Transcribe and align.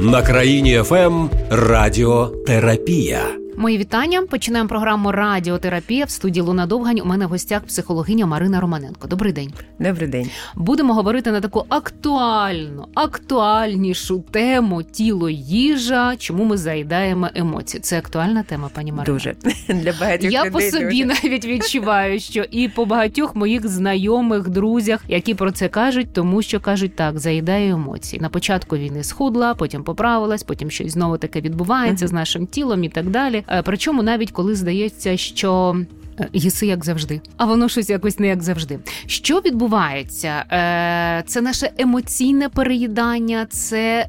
На 0.00 0.22
країні 0.22 0.82
ФМ 0.84 1.28
Радіотерапія. 1.50 3.45
Мої 3.58 3.78
вітання. 3.78 4.22
Починаємо 4.22 4.68
програму 4.68 5.12
Радіотерапія 5.12 6.04
в 6.04 6.10
студії 6.10 6.42
Луна 6.42 6.66
Довгань. 6.66 7.00
У 7.00 7.04
мене 7.04 7.26
в 7.26 7.28
гостях 7.28 7.62
психологиня 7.62 8.26
Марина 8.26 8.60
Романенко. 8.60 9.08
Добрий 9.08 9.32
день. 9.32 9.52
Добрий 9.78 10.08
день. 10.08 10.30
Будемо 10.54 10.94
говорити 10.94 11.32
на 11.32 11.40
таку 11.40 11.64
актуальну, 11.68 12.86
актуальнішу 12.94 14.24
тему 14.30 14.82
тіло 14.82 15.28
їжа. 15.30 16.16
Чому 16.18 16.44
ми 16.44 16.56
заїдаємо 16.56 17.28
емоції? 17.34 17.80
Це 17.80 17.98
актуальна 17.98 18.42
тема, 18.42 18.70
пані 18.74 18.92
Марина? 18.92 19.14
Дуже 19.14 19.34
для 19.68 19.92
багатьох 20.00 20.32
Я 20.32 20.44
людей 20.44 20.52
по 20.52 20.60
собі 20.60 21.04
дуже. 21.04 21.20
навіть 21.24 21.44
відчуваю, 21.44 22.20
що 22.20 22.44
і 22.50 22.68
по 22.68 22.84
багатьох 22.84 23.36
моїх 23.36 23.68
знайомих, 23.68 24.48
друзях, 24.48 25.00
які 25.08 25.34
про 25.34 25.52
це 25.52 25.68
кажуть, 25.68 26.12
тому 26.12 26.42
що 26.42 26.60
кажуть 26.60 26.96
так, 26.96 27.18
заїдаю 27.18 27.72
емоції. 27.74 28.22
На 28.22 28.28
початку 28.28 28.76
війни 28.76 29.04
схудла, 29.04 29.54
потім 29.54 29.84
поправилась, 29.84 30.42
потім 30.42 30.70
щось 30.70 30.92
знову 30.92 31.18
таке 31.18 31.40
відбувається 31.40 32.06
з 32.06 32.12
нашим 32.12 32.46
тілом 32.46 32.84
і 32.84 32.88
так 32.88 33.10
далі. 33.10 33.42
Е, 33.48 33.62
Причому 33.62 34.02
навіть 34.02 34.30
коли 34.30 34.54
здається, 34.54 35.16
що. 35.16 35.76
е, 36.20 36.28
Їси 36.32 36.66
як 36.66 36.84
завжди, 36.84 37.20
а 37.36 37.44
воно 37.44 37.68
щось 37.68 37.90
якось 37.90 38.18
не 38.18 38.26
як 38.26 38.42
завжди. 38.42 38.78
Що 39.06 39.40
відбувається? 39.40 40.44
Е, 40.52 41.22
Це 41.26 41.40
наше 41.40 41.70
емоційне 41.78 42.48
переїдання, 42.48 43.46
це 43.50 44.06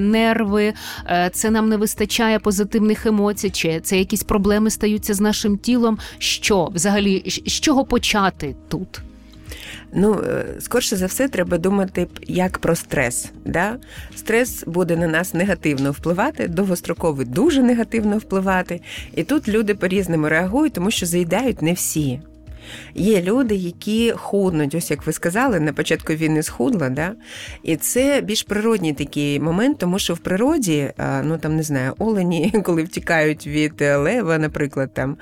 нерви, 0.00 0.72
це 1.32 1.50
нам 1.50 1.68
не 1.68 1.76
вистачає 1.76 2.38
позитивних 2.38 3.06
емоцій, 3.06 3.50
чи 3.50 3.80
це 3.80 3.98
якісь 3.98 4.22
проблеми 4.22 4.70
стаються 4.70 5.14
з 5.14 5.20
нашим 5.20 5.58
тілом. 5.58 5.98
Що 6.18 6.64
взагалі 6.74 7.22
з 7.46 7.52
чого 7.60 7.84
почати 7.84 8.56
тут? 8.68 9.00
Ну, 9.92 10.22
е, 10.24 10.44
скорше 10.60 10.96
за 10.96 11.06
все, 11.06 11.28
треба 11.28 11.58
думати 11.58 12.06
як 12.26 12.58
про 12.58 12.76
стрес. 12.76 13.30
Да? 13.44 13.76
Стрес 14.16 14.64
буде 14.66 14.96
на 14.96 15.06
нас 15.06 15.34
негативно 15.34 15.92
впливати, 15.92 16.48
довгостроковий 16.48 17.26
дуже 17.26 17.62
негативно 17.62 18.18
впливати. 18.18 18.80
І 19.14 19.24
тут 19.24 19.48
люди 19.48 19.74
по-різному 19.74 20.28
реагують, 20.28 20.72
тому 20.72 20.90
що 20.90 21.06
заїдають 21.06 21.62
не 21.62 21.72
всі. 21.72 22.20
Є 22.94 23.22
люди, 23.22 23.54
які 23.54 24.12
худнуть, 24.16 24.74
ось 24.74 24.90
як 24.90 25.06
ви 25.06 25.12
сказали, 25.12 25.60
на 25.60 25.72
початку 25.72 26.12
війни 26.12 26.42
схудла, 26.42 26.88
да? 26.88 27.12
і 27.62 27.76
це 27.76 28.20
більш 28.20 28.42
природній 28.42 28.92
такий 28.92 29.40
момент, 29.40 29.78
тому 29.78 29.98
що 29.98 30.14
в 30.14 30.18
природі, 30.18 30.92
ну 31.24 31.38
там 31.38 31.56
не 31.56 31.62
знаю, 31.62 31.94
олені, 31.98 32.54
коли 32.64 32.82
втікають 32.82 33.46
від 33.46 33.82
е, 33.82 33.96
лева, 33.96 34.38
наприклад, 34.38 34.94
там 34.94 35.16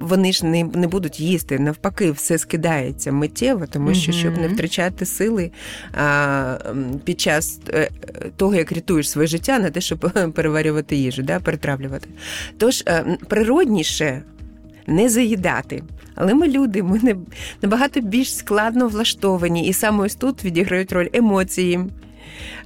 вони 0.00 0.32
ж 0.32 0.46
не, 0.46 0.64
не 0.64 0.88
будуть 0.88 1.20
їсти. 1.20 1.58
Навпаки, 1.58 2.10
все 2.10 2.38
скидається 2.38 3.12
миттєво, 3.12 3.66
тому 3.66 3.94
що 3.94 4.12
щоб 4.12 4.38
не 4.38 4.48
втрачати 4.48 5.06
сили 5.06 5.50
під 7.04 7.20
час 7.20 7.60
е, 7.68 7.90
того, 8.36 8.54
як 8.54 8.72
рятуєш 8.72 9.10
своє 9.10 9.26
життя, 9.26 9.58
на 9.58 9.70
те, 9.70 9.80
щоб 9.80 10.12
переварювати 10.34 10.96
їжу, 10.96 11.22
да, 11.22 11.40
перетравлювати. 11.40 12.08
Тож 12.58 12.84
е, 12.86 13.18
природніше 13.28 14.22
не 14.86 15.08
заїдати. 15.08 15.82
Але 16.14 16.34
ми 16.34 16.48
люди, 16.48 16.82
ми 16.82 17.00
не, 17.02 17.16
набагато 17.62 18.00
більш 18.00 18.36
складно 18.36 18.88
влаштовані, 18.88 19.66
і 19.68 19.72
саме 19.72 20.04
ось 20.04 20.14
тут 20.14 20.44
відіграють 20.44 20.92
роль 20.92 21.08
емоції. 21.12 21.80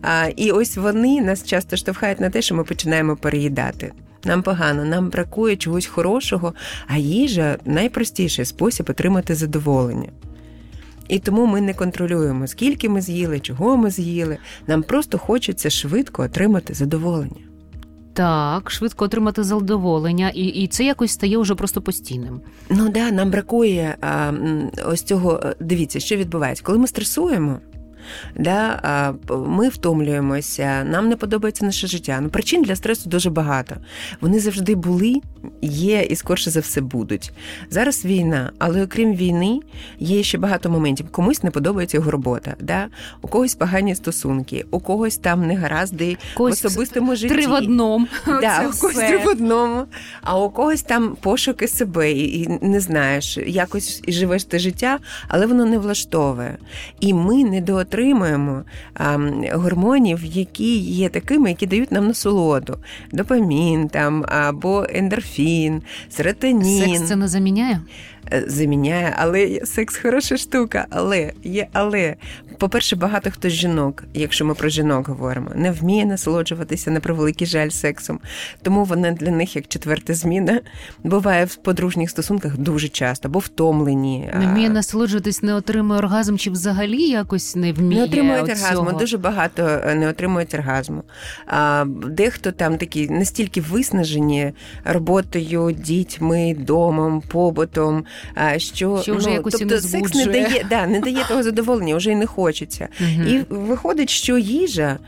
А, 0.02 0.26
і 0.36 0.50
ось 0.50 0.76
вони 0.76 1.20
нас 1.20 1.44
часто 1.44 1.76
штовхають 1.76 2.20
на 2.20 2.30
те, 2.30 2.42
що 2.42 2.54
ми 2.54 2.64
починаємо 2.64 3.16
переїдати. 3.16 3.92
Нам 4.24 4.42
погано, 4.42 4.84
нам 4.84 5.08
бракує 5.08 5.56
чогось 5.56 5.86
хорошого, 5.86 6.54
а 6.86 6.96
їжа 6.96 7.56
найпростіший 7.64 8.44
спосіб 8.44 8.86
отримати 8.90 9.34
задоволення. 9.34 10.08
І 11.08 11.18
тому 11.18 11.46
ми 11.46 11.60
не 11.60 11.74
контролюємо, 11.74 12.46
скільки 12.46 12.88
ми 12.88 13.00
з'їли, 13.00 13.40
чого 13.40 13.76
ми 13.76 13.90
з'їли. 13.90 14.38
Нам 14.66 14.82
просто 14.82 15.18
хочеться 15.18 15.70
швидко 15.70 16.22
отримати 16.22 16.74
задоволення. 16.74 17.55
Так, 18.16 18.70
швидко 18.70 19.04
отримати 19.04 19.44
задоволення, 19.44 20.30
і, 20.34 20.44
і 20.44 20.66
це 20.66 20.84
якось 20.84 21.10
стає 21.12 21.38
вже 21.38 21.54
просто 21.54 21.82
постійним. 21.82 22.40
Ну 22.70 22.88
да, 22.88 23.10
нам 23.10 23.30
бракує 23.30 23.96
а, 24.00 24.32
ось 24.86 25.02
цього. 25.02 25.40
е, 25.44 25.54
Дивіться, 25.60 26.00
що 26.00 26.16
відбувається, 26.16 26.62
коли 26.66 26.78
ми 26.78 26.86
стресуємо. 26.86 27.58
Да, 28.36 29.14
ми 29.30 29.68
втомлюємося, 29.68 30.84
нам 30.84 31.08
не 31.08 31.16
подобається 31.16 31.64
наше 31.66 31.86
життя. 31.86 32.18
Ну, 32.22 32.28
причин 32.28 32.62
для 32.62 32.76
стресу 32.76 33.10
дуже 33.10 33.30
багато. 33.30 33.76
Вони 34.20 34.40
завжди 34.40 34.74
були, 34.74 35.14
є 35.62 36.02
і 36.02 36.16
скорше 36.16 36.50
за 36.50 36.60
все 36.60 36.80
будуть. 36.80 37.32
Зараз 37.70 38.04
війна, 38.04 38.52
але 38.58 38.84
окрім 38.84 39.14
війни, 39.14 39.60
є 39.98 40.22
ще 40.22 40.38
багато 40.38 40.70
моментів. 40.70 41.06
Комусь 41.10 41.42
не 41.42 41.50
подобається 41.50 41.96
його 41.96 42.10
робота, 42.10 42.54
да? 42.60 42.86
у 43.22 43.28
когось 43.28 43.54
погані 43.54 43.94
стосунки, 43.94 44.64
у 44.70 44.80
когось 44.80 45.16
там 45.16 45.46
негаразди 45.46 46.16
в 46.32 46.36
Когось 46.36 46.64
особистому 46.64 47.16
житті. 47.16 47.34
Три 47.34 47.46
в 47.46 47.52
одному. 47.52 48.06
Да, 48.26 48.58
у 48.58 48.80
когось 48.80 48.96
все. 48.96 49.08
три 49.08 49.18
в 49.18 49.28
одному, 49.28 49.84
а 50.22 50.38
у 50.38 50.50
когось 50.50 50.82
там 50.82 51.16
пошуки 51.20 51.68
себе, 51.68 52.12
і, 52.12 52.42
і 52.42 52.58
не 52.62 52.80
знаєш, 52.80 53.38
якось 53.46 54.02
і 54.06 54.12
живеш 54.12 54.44
те 54.44 54.58
життя, 54.58 54.98
але 55.28 55.46
воно 55.46 55.64
не 55.64 55.78
влаштовує. 55.78 56.56
І 57.00 57.14
ми 57.14 57.44
недоотримуємо 57.44 58.62
а, 58.94 59.18
гормонів, 59.52 60.24
які 60.24 60.78
є 60.78 61.08
такими, 61.08 61.48
які 61.48 61.66
дають 61.66 61.92
нам 61.92 62.06
насолоду. 62.06 62.76
Допамін 63.12 63.88
там 63.88 64.24
або 64.28 64.86
ендорфін, 64.90 65.35
серотонін. 66.08 66.96
Секс 66.96 67.08
це 67.08 67.16
не 67.16 67.28
заміняє? 67.28 67.80
Е, 68.32 68.44
заміняє, 68.46 69.14
але 69.18 69.60
секс 69.64 69.96
хороша 69.96 70.36
штука. 70.36 70.86
Але 70.90 71.32
є, 71.44 71.66
але 71.72 72.16
по-перше, 72.58 72.96
багато 72.96 73.30
хто 73.30 73.48
з 73.48 73.52
жінок, 73.52 74.04
якщо 74.14 74.44
ми 74.44 74.54
про 74.54 74.68
жінок 74.68 75.08
говоримо, 75.08 75.50
не 75.54 75.70
вміє 75.70 76.04
насолоджуватися 76.04 76.90
на 76.90 77.00
превеликий 77.00 77.46
жаль 77.46 77.68
сексом. 77.68 78.20
Тому 78.62 78.84
вона 78.84 79.10
для 79.10 79.30
них 79.30 79.56
як 79.56 79.68
четверта 79.68 80.14
зміна 80.14 80.60
буває 81.04 81.44
в 81.44 81.56
подружніх 81.56 82.10
стосунках 82.10 82.56
дуже 82.56 82.88
часто, 82.88 83.28
бо 83.28 83.38
втомлені. 83.38 84.30
Не 84.38 84.46
вміє 84.46 84.68
насолоджуватись, 84.68 85.42
не 85.42 85.54
отримує 85.54 85.98
оргазм, 85.98 86.36
чи 86.36 86.50
взагалі 86.50 87.02
якось 87.02 87.56
не 87.56 87.72
вміє. 87.72 88.00
не 88.00 88.06
отримують 88.06 88.50
оргазму, 88.50 88.92
дуже 88.98 89.18
багато 89.18 89.62
е, 89.62 89.94
не 89.94 90.08
отримують 90.08 90.54
оргазму. 90.54 91.02
А, 91.46 91.84
дехто 92.08 92.52
там 92.52 92.78
такі 92.78 93.08
настільки 93.08 93.60
виснажені 93.60 94.52
роботою, 94.84 95.72
дітьми, 95.72 96.56
домом, 96.58 97.22
побутом, 97.28 98.04
що, 98.56 99.02
Що 99.02 99.14
вже 99.14 99.28
ну, 99.28 99.34
якось 99.34 99.54
і 99.54 99.58
тобто 99.58 99.74
не 99.74 99.80
секс 99.80 100.14
не 100.14 100.26
дає, 100.26 100.66
да, 100.70 100.86
не 100.86 101.00
дає 101.00 101.24
того 101.28 101.42
задоволення, 101.42 101.96
вже 101.96 102.12
й 102.12 102.14
не 102.14 102.26
хочеться. 102.46 102.88
Мгм. 103.00 103.28
І 103.28 103.44
виходить, 103.48 104.10
що 104.10 104.38
їжа 104.38 104.98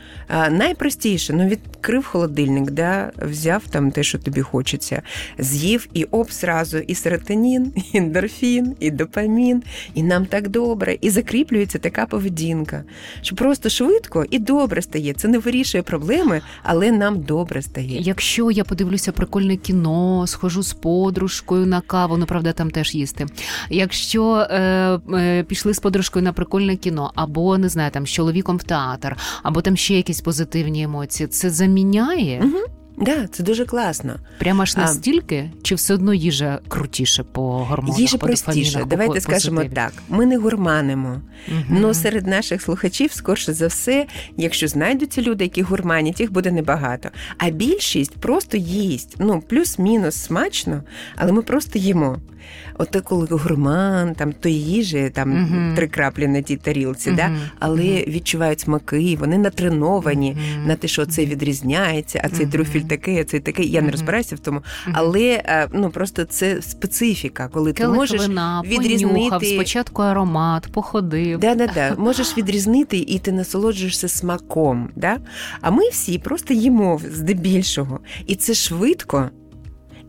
найпростіше. 0.51 1.33
Ну, 1.33 1.49
відкрив 1.49 2.05
холодильник, 2.05 2.71
да, 2.71 3.11
взяв 3.17 3.63
там 3.71 3.91
те, 3.91 4.03
що 4.03 4.19
тобі 4.19 4.41
хочеться, 4.41 5.03
з'їв 5.39 5.89
і 5.95 6.05
оп, 6.05 6.31
зразу 6.31 6.79
і 6.79 6.95
серотонін, 6.95 7.73
і 7.93 7.99
ендорфін, 7.99 8.77
і 8.81 8.91
допамін, 8.91 9.63
і 9.95 10.03
нам 10.03 10.27
так 10.27 10.49
добре. 10.49 10.99
І 11.01 11.11
закріплюється 11.11 11.79
така 11.79 12.07
поведінка, 12.07 12.85
що 13.23 13.37
просто 13.37 13.69
швидко 13.69 14.25
і 14.31 14.39
добре 14.39 14.83
стає. 14.83 15.13
Це 15.13 15.29
не 15.29 15.39
вирішує 15.39 15.83
проблеми, 15.83 16.41
але 16.63 16.93
нам 16.93 17.21
добре 17.21 17.63
стає. 17.63 17.99
Якщо 18.01 18.51
я 18.51 18.65
подивлюся 18.65 19.13
прикольне 19.13 19.57
кіно, 19.57 20.27
схожу 20.27 20.63
з 20.63 20.73
подружкою 20.73 21.67
на 21.67 21.81
каву, 21.81 22.17
ну 22.17 22.27
правда, 22.27 22.53
там 22.53 22.71
теж 22.71 22.95
їсти. 22.95 23.27
Якщо 23.71 24.47
е, 24.51 24.59
е, 25.15 25.43
пішли 25.43 25.75
з 25.75 25.79
подружкою 25.79 26.25
на 26.25 26.33
прикольне 26.33 26.77
кіно, 26.77 27.13
або 27.29 27.59
не 27.59 27.69
знаю, 27.69 27.91
там 27.91 28.07
з 28.07 28.11
чоловіком 28.11 28.57
в 28.57 28.63
театр, 28.63 29.17
або 29.43 29.61
там 29.63 29.77
ще 29.77 29.95
якісь 29.95 30.21
позитивні 30.21 30.83
емоції, 30.83 31.27
це 31.27 31.51
заміняє 31.51 32.41
Мгм. 32.41 32.63
Да, 33.01 33.27
це 33.27 33.43
дуже 33.43 33.65
класно. 33.65 34.17
прямо 34.39 34.63
аж 34.63 34.75
А. 34.77 34.81
настільки, 34.81 35.51
чи 35.63 35.75
все 35.75 35.95
одно 35.95 36.15
їжа 36.15 36.59
крутіше 36.69 37.23
по 37.23 37.43
гормонах? 37.65 37.99
Їжа 38.01 38.19
по 38.19 38.27
простіше. 38.27 38.85
Давайте 38.87 39.15
по- 39.15 39.21
скажемо 39.21 39.65
так: 39.75 39.93
ми 40.09 40.27
не 40.27 40.37
гурманимо. 40.37 41.21
Ну, 41.69 41.95
серед 41.95 42.27
наших 42.27 42.63
слухачів, 42.63 43.13
скорше 43.13 43.53
за 43.53 43.67
все, 43.67 44.07
якщо 44.37 44.69
знайдуться 44.69 45.23
люди, 45.23 45.45
які 45.45 45.63
гурманять, 45.63 46.21
їх 46.21 46.33
буде 46.33 46.51
небагато. 46.51 47.09
А 47.39 47.51
більшість 47.51 48.17
просто 48.17 48.57
їсть. 48.57 49.17
Ну, 49.19 49.43
плюс-мінус 49.49 50.15
смачно, 50.17 50.83
але 51.17 51.33
ми 51.33 51.43
просто 51.43 51.79
їмо. 51.79 52.19
От 52.79 52.91
ти 52.91 53.01
коли 53.01 53.27
гурман, 53.31 54.15
там 54.15 54.33
то 54.41 54.49
їжі, 54.49 55.11
там 55.15 55.31
Мгм. 55.31 55.73
три 55.77 55.89
краплі 55.89 56.27
на 56.29 56.43
тій 56.43 56.57
тарілці, 56.57 57.11
да? 57.11 57.29
Мгм. 57.29 57.39
але 57.59 57.83
відчувають 58.09 58.61
смаки, 58.61 59.17
вони 59.21 59.39
натреновані 59.39 60.37
на 60.67 60.77
те, 60.77 60.89
що 60.89 61.07
це 61.07 61.25
відрізняється, 61.27 62.21
а 62.25 62.29
цей 62.29 62.47
трюфель 62.47 62.81
такий, 62.81 63.21
а 63.21 63.25
цей 63.25 63.41
такий. 63.41 63.71
Я 63.71 63.83
не 63.83 63.91
розбираюся 63.91 64.37
в 64.37 64.39
тому, 64.39 64.61
але 64.93 65.43
е, 65.45 65.69
ну 65.73 65.91
просто 65.91 66.25
це 66.25 66.63
специфіка, 66.63 67.49
коли 67.53 67.73
ти 67.73 67.89
можеш 67.89 68.21
вина, 68.21 68.63
відрізнити- 68.67 69.13
понюхав, 69.15 69.45
спочатку 69.45 70.03
аромат, 70.03 70.69
походив. 70.73 71.39
Да, 71.39 71.55
да, 71.55 71.67
да. 71.67 71.95
Можеш 71.99 72.37
відрізнити, 72.39 72.97
і 72.99 73.19
ти 73.19 73.33
насолоджуєшся 73.33 74.09
смаком. 74.09 74.89
Да? 74.97 75.17
А 75.61 75.71
ми 75.71 75.89
всі 75.89 76.19
просто 76.19 76.55
їмо 76.55 77.01
здебільшого. 77.13 78.01
І 78.27 78.35
це 78.35 78.55
швидко. 78.55 79.31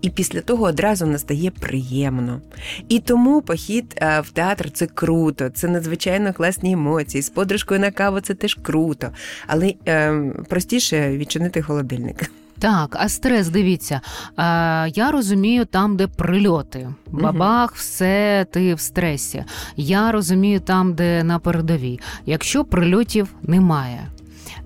І 0.01 0.09
після 0.09 0.41
того 0.41 0.63
одразу 0.65 1.05
настає 1.05 1.51
приємно. 1.51 2.41
І 2.89 2.99
тому 2.99 3.41
похід 3.41 3.85
е, 3.97 4.21
в 4.21 4.29
театр 4.29 4.71
це 4.71 4.87
круто, 4.87 5.49
це 5.49 5.67
надзвичайно 5.67 6.33
класні 6.33 6.71
емоції. 6.71 7.21
З 7.21 7.29
подружкою 7.29 7.79
на 7.79 7.91
каву 7.91 8.19
це 8.19 8.33
теж 8.33 8.57
круто. 8.61 9.09
Але 9.47 9.73
е, 9.87 10.21
простіше 10.49 11.17
відчинити 11.17 11.61
холодильник. 11.61 12.31
Так, 12.59 12.95
а 12.99 13.09
стрес, 13.09 13.47
дивіться. 13.47 14.01
А, 14.35 14.87
Я 14.93 15.11
розумію 15.11 15.65
там, 15.65 15.97
де 15.97 16.07
прильоти. 16.07 16.89
Бабах, 17.11 17.75
все, 17.75 18.45
ти 18.51 18.73
в 18.73 18.79
стресі. 18.79 19.43
Я 19.75 20.11
розумію 20.11 20.59
там, 20.59 20.93
де 20.93 21.23
на 21.23 21.39
передовій. 21.39 21.99
Якщо 22.25 22.65
прильотів 22.65 23.27
немає. 23.43 24.07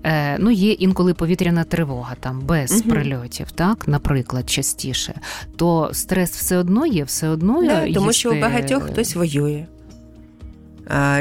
Е, 0.04 0.38
Ну, 0.38 0.50
є 0.50 0.72
інколи 0.72 1.14
повітряна 1.14 1.64
тривога 1.64 2.14
там 2.20 2.40
без 2.40 2.72
угу. 2.72 2.90
прильотів, 2.90 3.50
так, 3.50 3.88
наприклад, 3.88 4.50
частіше, 4.50 5.14
то 5.56 5.90
стрес 5.92 6.30
все 6.30 6.56
одно 6.56 6.86
є, 6.86 7.04
все 7.04 7.28
одно 7.28 7.62
да, 7.62 7.84
їсти... 7.84 7.94
тому 7.94 8.12
що 8.12 8.32
у 8.32 8.40
багатьох 8.40 8.82
хтось 8.82 9.14
воює. 9.16 9.66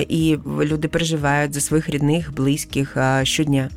І 0.08 0.38
люди 0.46 0.88
переживають 0.88 1.54
за 1.54 1.62
своїх 1.62 1.90
рідних, 1.90 2.34
близьких 2.34 2.98
а, 2.98 3.26
щодня 3.26 3.70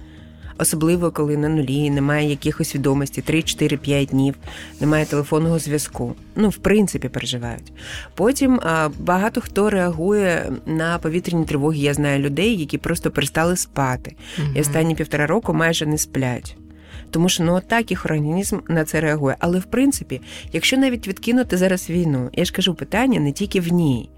особливо 0.58 1.10
коли 1.10 1.36
на 1.36 1.48
нулі 1.48 1.90
немає 1.90 2.30
якихось 2.30 2.74
відомостей, 2.74 3.24
3-4-5 3.28 4.10
днів, 4.10 4.34
немає 4.80 5.04
телефонного 5.04 5.58
зв'язку. 5.58 6.14
Ну, 6.36 6.48
в 6.48 6.56
принципі, 6.56 7.08
переживають. 7.08 7.72
Потім 8.14 8.60
багато 8.98 9.40
хто 9.40 9.70
реагує 9.70 10.52
на 10.66 10.98
повітряні 10.98 11.44
тривоги. 11.44 11.78
Я 11.78 11.94
знаю 11.94 12.22
людей, 12.22 12.56
які 12.56 12.78
просто 12.78 13.10
перестали 13.10 13.56
спати. 13.56 14.16
Угу. 14.38 14.48
І 14.54 14.60
останні 14.60 14.94
півтора 14.94 15.26
року 15.26 15.54
майже 15.54 15.86
не 15.86 15.98
сплять. 15.98 16.56
Тому 17.10 17.28
що 17.28 17.44
ну 17.44 17.60
так 17.68 17.90
їх 17.90 18.04
організм 18.04 18.58
на 18.68 18.84
це 18.84 19.00
реагує. 19.00 19.36
Але 19.38 19.58
в 19.58 19.64
принципі, 19.64 20.20
якщо 20.52 20.76
навіть 20.76 21.08
відкинути 21.08 21.56
зараз 21.56 21.90
війну, 21.90 22.30
я 22.32 22.44
ж 22.44 22.52
кажу, 22.52 22.74
питання 22.74 23.20
не 23.20 23.32
тільки 23.32 23.60
в 23.60 23.72
ній 23.72 24.10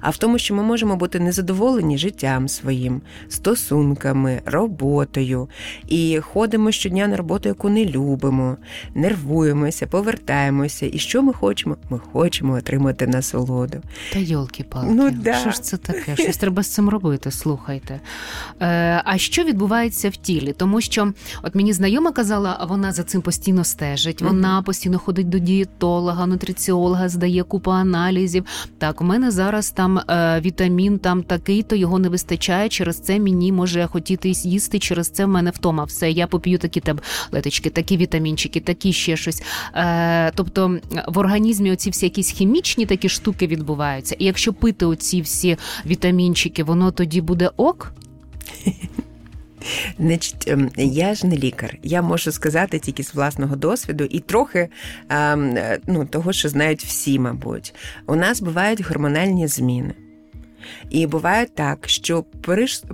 а 0.00 0.10
в 0.10 0.16
тому, 0.16 0.38
що 0.38 0.54
ми 0.54 0.62
можемо 0.62 0.96
бути 0.96 1.20
незадоволені 1.20 1.98
життям 1.98 2.48
своїм, 2.48 3.00
стосунками, 3.28 4.40
роботою 4.46 5.48
і 5.88 6.20
ходимо 6.20 6.70
щодня 6.70 7.06
на 7.06 7.16
роботу, 7.16 7.48
яку 7.48 7.68
не 7.68 7.84
любимо, 7.84 8.56
нервуємося, 8.94 9.86
повертаємося. 9.86 10.86
І 10.92 10.98
що 10.98 11.22
ми 11.22 11.32
хочемо? 11.32 11.76
Ми 11.90 11.98
хочемо 11.98 12.52
отримати 12.52 13.06
насолоду. 13.06 13.78
Та 14.12 14.18
йолки 14.18 14.64
палки 14.64 14.88
ну, 14.90 15.10
да. 15.10 15.34
що 15.34 15.50
ж 15.50 15.62
це 15.62 15.76
таке? 15.76 16.16
Щось 16.16 16.36
треба 16.36 16.62
з 16.62 16.68
цим 16.68 16.88
робити. 16.88 17.30
Слухайте. 17.30 18.00
Е, 18.60 19.02
А 19.04 19.18
що 19.18 19.44
відбувається 19.44 20.08
в 20.08 20.16
тілі? 20.16 20.52
Тому 20.52 20.80
що 20.80 21.12
от 21.42 21.54
мені 21.54 21.72
знайома 21.72 22.12
казала, 22.12 22.66
вона 22.68 22.92
за 22.92 23.02
цим 23.02 23.22
постійно 23.22 23.64
стежить. 23.64 24.22
Вона 24.22 24.62
постійно 24.62 24.98
ходить 24.98 25.28
до 25.28 25.38
дієтолога, 25.38 26.26
нутриціолога, 26.26 27.08
здає 27.08 27.42
купу 27.42 27.70
аналізів. 27.70 28.44
Так, 28.78 29.00
у 29.00 29.04
мене 29.04 29.30
зараз 29.30 29.65
зараз 29.66 29.70
там 29.70 29.98
е, 29.98 30.40
вітамін 30.40 30.98
там 30.98 31.22
такий, 31.22 31.62
то 31.62 31.76
його 31.76 31.98
не 31.98 32.08
вистачає. 32.08 32.68
Через 32.68 33.00
це 33.00 33.18
мені 33.18 33.52
може 33.52 33.86
хотіти 33.86 34.28
їсти. 34.28 34.78
Через 34.78 35.08
це 35.08 35.24
в 35.24 35.28
мене 35.28 35.50
втома. 35.50 35.84
Все, 35.84 36.10
я 36.10 36.26
поп'ю 36.26 36.58
такі 36.58 36.80
таблеточки, 36.80 37.70
такі 37.70 37.96
вітамінчики, 37.96 38.60
такі 38.60 38.92
ще 38.92 39.16
щось. 39.16 39.42
Е, 39.74 40.32
Тобто 40.34 40.78
в 41.08 41.18
організмі 41.18 41.72
оці 41.72 41.90
всі 41.90 42.06
якісь 42.06 42.30
хімічні 42.30 42.86
такі 42.86 43.08
штуки 43.08 43.46
відбуваються. 43.46 44.16
І 44.18 44.24
якщо 44.24 44.52
пити 44.52 44.86
оці 44.86 45.20
всі 45.20 45.56
вітамінчики, 45.86 46.64
воно 46.64 46.90
тоді 46.90 47.20
буде 47.20 47.50
ок. 47.56 47.92
Значить, 49.98 50.44
ем, 50.48 50.70
я 50.76 51.14
ж 51.14 51.26
не 51.26 51.36
лікар. 51.36 51.78
Я 51.82 52.02
можу 52.02 52.32
сказати 52.32 52.78
тільки 52.78 53.02
з 53.02 53.14
власного 53.14 53.56
досвіду 53.56 54.04
і 54.04 54.20
трохи 54.20 54.68
ем, 55.08 55.58
ну, 55.86 56.04
того, 56.04 56.32
що 56.32 56.48
знають 56.48 56.84
всі, 56.84 57.18
мабуть. 57.18 57.74
У 58.06 58.16
нас 58.16 58.40
бувають 58.40 58.80
гормональні 58.80 59.46
зміни. 59.46 59.94
І 60.90 61.06
буває 61.06 61.46
так, 61.54 61.78
що 61.88 62.24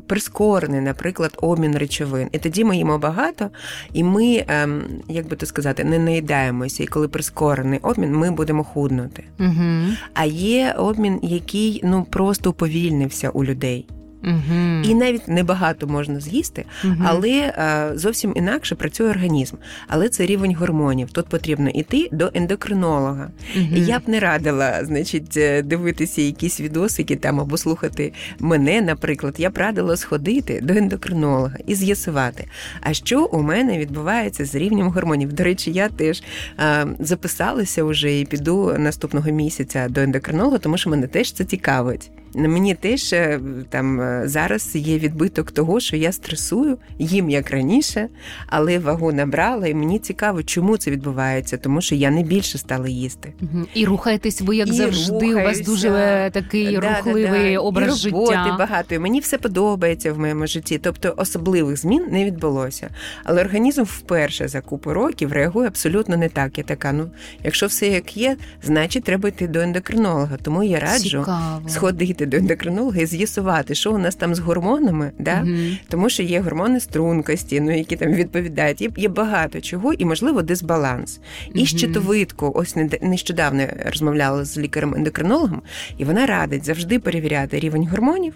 прискорений, 0.07 0.81
наприклад, 0.81 1.39
обмін 1.43 1.79
речовин. 1.79 2.29
І 2.33 2.39
тоді 2.39 2.65
ми 2.65 2.77
їмо 2.77 2.99
багато, 2.99 3.51
і 3.93 4.05
ми, 4.05 4.45
ем, 4.49 4.85
як 5.09 5.29
би 5.29 5.37
то 5.37 5.47
сказати, 5.47 5.85
не 5.85 5.99
наїдаємося. 5.99 6.83
І 6.83 6.87
коли 6.87 7.09
прискорений 7.09 7.79
обмін, 7.83 8.17
ми 8.17 8.31
будемо 8.31 8.65
худнути. 8.65 9.25
Угу. 9.41 9.97
А 10.15 10.25
є 10.25 10.75
обмін, 10.79 11.19
який 11.23 11.81
ну 11.85 12.07
просто 12.11 12.51
уповільнився 12.51 13.31
у 13.31 13.45
людей. 13.45 13.87
Угу. 14.25 14.83
І 14.85 14.95
навіть 14.95 15.29
небагато 15.29 15.87
можна 15.87 16.21
з'їсти, 16.21 16.65
угу. 16.85 16.95
але 17.05 17.55
а, 17.57 17.91
е, 17.93 17.99
зовсім 17.99 18.33
інакше 18.37 18.75
працює 18.75 19.11
організм. 19.11 19.57
Але 19.89 20.09
це 20.09 20.27
рівень 20.27 20.55
гормонів. 20.55 21.11
Тут 21.11 21.27
потрібно 21.27 21.71
йти 21.71 22.09
до 22.13 22.31
ендокринолога. 22.35 23.31
Угу. 23.57 23.67
І 23.77 23.81
я 23.81 23.99
б 23.99 24.03
не 24.07 24.21
радила, 24.21 24.85
значить, 24.85 25.37
е, 25.37 25.63
дивитися 25.63 26.23
якісь 26.23 26.61
відосики 26.61 27.17
там 27.17 27.41
або 27.41 27.57
слухати 27.57 28.13
мене, 28.39 28.81
наприклад. 28.81 29.35
Я 29.39 29.51
б 29.51 29.59
радила 29.59 29.97
сходити 29.97 30.61
до 30.63 30.75
ендокринолога 30.75 31.57
і 31.67 31.75
з'ясувати, 31.75 32.47
а 32.81 32.93
що 32.93 33.25
у 33.25 33.43
мене 33.43 33.79
відбувається 33.79 34.45
з 34.45 34.55
рівнем 34.55 34.89
гормонів. 34.89 35.33
До 35.33 35.45
речі, 35.45 35.73
я 35.73 35.89
теж 35.89 36.23
а, 36.57 36.85
записалася 36.99 37.85
вже 37.85 38.21
і 38.21 38.25
піду 38.25 38.75
наступного 38.79 39.31
місяця 39.31 39.89
до 39.89 40.01
ендокринолога, 40.01 40.59
тому 40.59 40.79
що 40.79 40.91
мене 40.91 41.07
теж 41.07 41.33
це 41.33 41.45
цікавить. 41.45 42.11
Мені 42.35 42.75
теж 42.75 43.13
е, 43.13 43.41
там 43.69 44.01
е, 44.01 44.23
зараз 44.25 44.77
є 44.77 44.99
відбиток 44.99 45.51
того, 45.51 45.81
що 45.81 45.97
я 45.97 46.13
стресую, 46.13 46.79
їм 46.99 47.31
як 47.31 47.51
раніше, 47.51 48.09
але 48.47 48.79
вагу 48.79 49.13
набрала, 49.13 49.69
і 49.69 49.75
мені 49.75 49.99
цікаво, 49.99 50.43
чому 50.43 50.77
це 50.77 50.91
відбувається, 50.91 51.57
тому 51.57 51.81
що 51.81 51.95
я 51.95 52.11
не 52.11 52.23
більше 52.23 52.59
стала 52.59 52.89
їсти. 52.89 53.33
І 53.75 53.85
рухаєтесь 53.85 54.41
ви 54.41 54.57
як 54.57 54.69
і 54.69 54.73
завжди. 54.73 55.13
Рухаюся. 55.13 55.41
У 55.41 55.45
вас 55.45 55.61
дуже 55.61 56.31
такий 56.33 56.79
да, 56.79 56.81
рухливий 56.81 57.45
да, 57.45 57.53
да. 57.53 57.59
образ 57.59 58.07
і 58.07 58.11
роботи 58.11 58.37
життя. 58.37 58.57
багато. 58.59 58.95
І 58.95 58.99
Мені 58.99 59.21
все 59.21 59.39
подобається 59.39 60.13
в 60.13 60.19
моєму 60.19 60.47
житті. 60.47 60.79
Тобто 60.79 61.15
особливих 61.17 61.77
змін 61.77 62.07
не 62.11 62.25
відбулося. 62.25 62.91
Але 63.25 63.41
організм 63.41 63.83
вперше 63.83 64.49
за 64.49 64.61
купу 64.61 64.93
років 64.93 65.33
реагує 65.33 65.69
абсолютно 65.69 66.17
не 66.17 66.29
так. 66.29 66.59
Я 66.59 66.65
така, 66.65 66.93
ну 66.93 67.11
якщо 67.45 67.67
все 67.67 67.89
як 67.89 68.17
є, 68.17 68.37
значить 68.63 69.05
треба 69.05 69.29
йти 69.29 69.49
до 69.49 69.61
ендокринолога. 69.61 70.37
Тому 70.43 70.63
я 70.63 70.81
раджу 70.81 71.19
Цікаво. 71.19 71.69
сходити 71.69 72.22
сходити 72.23 72.27
до 72.27 72.37
ендокринолога 72.37 73.01
і 73.01 73.07
з'ясувати, 73.07 73.75
що 73.75 73.93
у 73.93 73.99
нас 73.99 74.15
там 74.15 74.35
з 74.35 74.39
гормонами, 74.39 75.13
да? 75.19 75.43
mm 75.43 75.79
тому 75.89 76.09
що 76.09 76.23
є 76.23 76.41
гормони 76.41 76.81
стрункості, 76.81 77.61
ну 77.61 77.77
які 77.77 77.97
там 77.97 78.13
відповідають. 78.13 78.81
Є 78.81 78.91
є 78.97 79.09
багато 79.09 79.61
чого, 79.61 79.93
і 79.93 80.05
можливо 80.05 80.43
дисбаланс. 80.43 81.21
І 81.55 81.67
щитовидку, 81.67 82.53
ось 82.55 82.77
нещодавно 83.03 83.67
розмовляла 83.87 84.45
з 84.45 84.59
лікарем-ендокринологом, 84.59 85.61
і 85.99 86.05
вона 86.05 86.27
радить 86.27 86.65
завжди 86.65 86.99
перевіряти 86.99 87.59
рівень 87.59 87.89
гормонів 87.89 88.35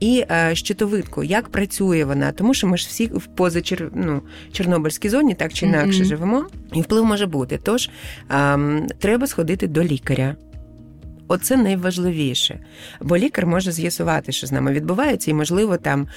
і 0.00 0.24
е, 0.30 0.54
щитовидку, 0.54 1.24
як 1.24 1.48
працює 1.48 2.04
вона, 2.04 2.32
тому 2.32 2.54
що 2.54 2.66
ми 2.66 2.76
ж 2.76 2.86
всі 2.88 3.06
в 3.06 3.26
позачер... 3.26 3.90
ну, 3.94 4.22
Чорнобильській 4.52 5.08
зоні 5.08 5.34
так 5.34 5.52
чи 5.52 5.66
інакше 5.66 6.04
живемо, 6.04 6.46
і 6.74 6.80
вплив 6.80 7.04
може 7.04 7.26
бути. 7.26 7.58
Тож 7.62 7.90
е, 8.30 8.58
треба 8.98 9.26
сходити 9.26 9.66
до 9.66 9.82
лікаря. 9.82 10.36
Оце 11.28 11.56
найважливіше, 11.56 12.58
бо 13.00 13.16
лікар 13.16 13.46
може 13.46 13.72
з'ясувати, 13.72 14.32
що 14.32 14.46
з 14.46 14.52
нами 14.52 14.72
відбувається, 14.72 15.30
і, 15.30 15.34
можливо, 15.34 15.76
там 15.76 16.08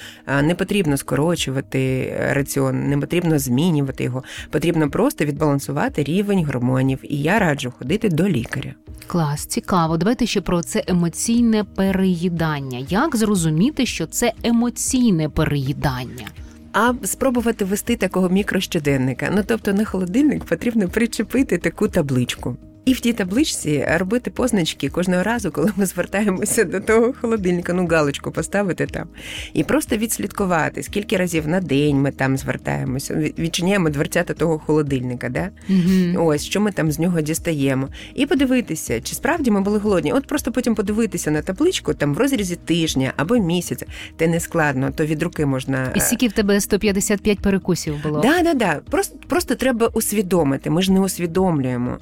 не 0.42 0.54
потрібно 0.54 0.96
скорочувати 0.96 2.12
раціон, 2.32 2.88
не 2.88 2.98
потрібно 2.98 3.38
змінювати 3.38 4.04
його. 4.04 4.22
Потрібно 4.50 4.90
просто 4.90 5.24
відбалансувати 5.24 6.02
рівень 6.02 6.44
гормонів. 6.44 6.98
І 7.02 7.16
я 7.16 7.38
раджу 7.38 7.72
ходити 7.78 8.08
до 8.08 8.28
лікаря. 8.28 8.74
Клас, 9.06 9.46
цікаво. 9.46 9.96
Давайте 9.96 10.26
ще 10.26 10.40
про 10.40 10.62
це 10.62 10.84
емоційне 10.86 11.64
переїдання. 11.64 12.86
Як 12.88 13.16
зрозуміти, 13.16 13.86
що 13.86 14.06
це 14.06 14.32
емоційне 14.42 15.28
переїдання? 15.28 16.26
А 16.72 16.92
спробувати 17.02 17.64
вести 17.64 17.96
такого 17.96 18.28
мікрощоденника. 18.28 19.30
Ну 19.34 19.42
тобто 19.46 19.72
на 19.72 19.84
холодильник 19.84 20.44
потрібно 20.44 20.88
причепити 20.88 21.58
таку 21.58 21.88
табличку. 21.88 22.56
І 22.84 22.92
в 22.92 23.00
тій 23.00 23.12
табличці 23.12 23.86
робити 23.98 24.30
позначки 24.30 24.88
кожного 24.88 25.22
разу, 25.22 25.50
коли 25.50 25.72
ми 25.76 25.86
звертаємося 25.86 26.64
до 26.64 26.80
того 26.80 27.12
холодильника, 27.20 27.72
ну 27.72 27.86
галочку 27.86 28.30
поставити 28.30 28.86
там. 28.86 29.08
І 29.52 29.64
просто 29.64 29.96
відслідкувати, 29.96 30.82
скільки 30.82 31.16
разів 31.16 31.48
на 31.48 31.60
день 31.60 31.96
ми 31.96 32.10
там 32.10 32.36
звертаємося, 32.36 33.14
відчиняємо 33.38 33.90
дверцята 33.90 34.34
того 34.34 34.58
холодильника, 34.58 35.28
да? 35.28 35.50
Угу. 35.68 36.26
ось 36.26 36.44
що 36.44 36.60
ми 36.60 36.72
там 36.72 36.92
з 36.92 36.98
нього 36.98 37.20
дістаємо. 37.20 37.88
І 38.14 38.26
подивитися, 38.26 39.00
чи 39.00 39.14
справді 39.14 39.50
ми 39.50 39.60
були 39.60 39.78
голодні. 39.78 40.12
От 40.12 40.26
просто 40.26 40.52
потім 40.52 40.74
подивитися 40.74 41.30
на 41.30 41.42
табличку 41.42 41.94
там 41.94 42.14
в 42.14 42.18
розрізі 42.18 42.56
тижня 42.56 43.12
або 43.16 43.36
місяця. 43.36 43.86
Те 44.16 44.28
не 44.28 44.40
складно, 44.40 44.90
то 44.90 45.04
від 45.04 45.22
руки 45.22 45.46
можна. 45.46 45.92
І 45.94 46.00
скільки 46.00 46.28
в 46.28 46.32
тебе 46.32 46.60
155 46.60 47.40
перекусів 47.40 48.02
було? 48.02 48.20
Да, 48.20 48.42
да, 48.42 48.54
да. 48.54 48.80
Просто, 48.90 49.18
Просто 49.28 49.54
треба 49.54 49.86
усвідомити. 49.86 50.70
Ми 50.70 50.82
ж 50.82 50.92
не 50.92 51.00
усвідомлюємо. 51.00 51.98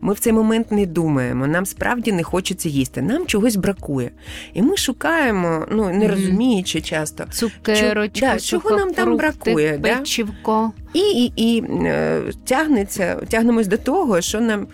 Ми 0.00 0.12
в 0.12 0.18
цей 0.18 0.32
момент 0.32 0.72
не 0.72 0.86
думаємо, 0.86 1.46
нам 1.46 1.66
справді 1.66 2.12
не 2.12 2.22
хочеться 2.22 2.68
їсти, 2.68 3.02
нам 3.02 3.26
чогось 3.26 3.56
бракує. 3.56 4.10
І 4.54 4.62
ми 4.62 4.76
шукаємо, 4.76 5.66
ну 5.70 5.90
не 5.90 6.08
розуміючи 6.08 6.80
часто 6.80 7.24
цукерочку, 7.30 8.20
да, 8.20 8.38
чого 8.38 8.70
нам 8.70 8.94
там 8.94 9.16
бракує, 9.16 9.78
печівко. 9.78 10.72
Да? 10.76 10.80
І 10.92 11.00
і, 11.00 11.32
і 11.36 11.64
е, 11.84 12.22
тягнеться, 12.44 13.14
тягнемось 13.28 13.66
до 13.66 13.76
того, 13.76 14.20
що 14.20 14.40
нам 14.40 14.66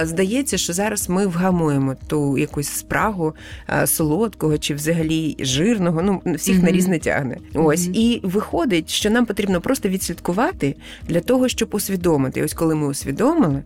е, 0.00 0.06
здається, 0.06 0.58
що 0.58 0.72
зараз 0.72 1.08
ми 1.08 1.26
вгамуємо 1.26 1.96
ту 2.06 2.38
якусь 2.38 2.68
спрагу 2.68 3.34
е, 3.68 3.86
солодкого 3.86 4.58
чи 4.58 4.74
взагалі 4.74 5.36
жирного. 5.40 6.02
Ну 6.02 6.22
всіх 6.26 6.56
mm-hmm. 6.56 6.64
на 6.64 6.70
різне 6.70 6.98
тягне. 6.98 7.38
Ось 7.54 7.88
mm-hmm. 7.88 7.92
і 7.94 8.20
виходить, 8.22 8.90
що 8.90 9.10
нам 9.10 9.26
потрібно 9.26 9.60
просто 9.60 9.88
відслідкувати 9.88 10.76
для 11.08 11.20
того, 11.20 11.48
щоб 11.48 11.68
усвідомити. 11.72 12.44
Ось 12.44 12.54
коли 12.54 12.74
ми 12.74 12.86
усвідомили. 12.86 13.62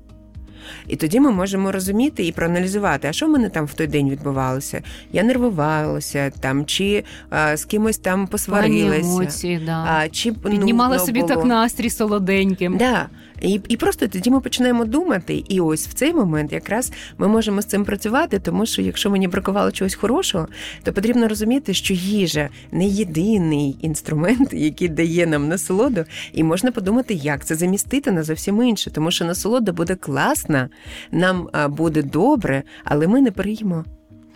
І 0.87 0.97
тоді 0.97 1.21
ми 1.21 1.31
можемо 1.31 1.73
розуміти 1.73 2.27
і 2.27 2.33
проаналізувати, 2.33 3.09
а 3.09 3.13
що 3.13 3.27
в 3.27 3.31
мене 3.31 3.49
там 3.49 3.65
в 3.65 3.75
той 3.75 3.87
день 3.87 4.11
відбувалося. 4.11 4.83
Я 5.13 5.23
нервувалася 5.23 6.33
там, 6.41 6.67
чи 6.67 7.05
а, 7.31 7.57
з 7.57 7.65
кимось 7.65 7.99
там 7.99 8.27
посварилася, 8.27 9.01
емоції, 9.01 9.63
да. 9.67 9.85
а, 9.89 10.09
чи 10.09 10.33
ну, 10.45 10.51
піднімала 10.51 10.97
ну, 10.97 11.07
собі 11.07 11.21
було. 11.21 11.35
так 11.35 11.45
настрій 11.45 11.91
солоденьким. 11.91 12.77
Да. 12.77 13.09
І 13.41 13.61
і 13.69 13.77
просто 13.77 14.09
тоді 14.09 14.31
ми 14.31 14.41
починаємо 14.41 14.85
думати. 14.85 15.45
І 15.49 15.61
ось 15.61 15.89
в 15.89 15.93
цей 15.93 16.15
момент 16.15 16.53
якраз 16.53 16.93
ми 17.19 17.29
можемо 17.29 17.63
з 17.63 17.65
цим 17.65 17.85
працювати, 17.85 18.39
тому 18.39 18.67
що 18.67 18.83
якщо 18.83 19.11
мені 19.11 19.29
бракувало 19.29 19.73
чогось 19.73 19.95
хорошого, 19.95 20.49
то 20.83 20.93
потрібно 20.93 21.29
розуміти, 21.29 21.75
що 21.75 21.95
їжа 21.95 22.49
не 22.73 22.87
єдиний 22.87 23.77
інструмент, 23.83 24.53
який 24.53 24.89
дає 24.89 25.27
нам 25.27 25.49
насолоду, 25.49 26.05
і 26.33 26.45
можна 26.45 26.73
подумати, 26.73 27.15
як 27.15 27.45
це 27.45 27.55
замістити 27.55 28.13
на 28.13 28.23
зовсім 28.23 28.63
інше, 28.63 28.91
тому 28.91 29.11
що 29.11 29.25
насолода 29.25 29.73
буде 29.73 29.95
класна, 29.95 30.69
нам 31.13 31.49
буде 31.69 32.03
добре, 32.03 32.63
але 32.85 33.07
ми 33.07 33.21
не 33.21 33.31
переїмо. 33.31 33.85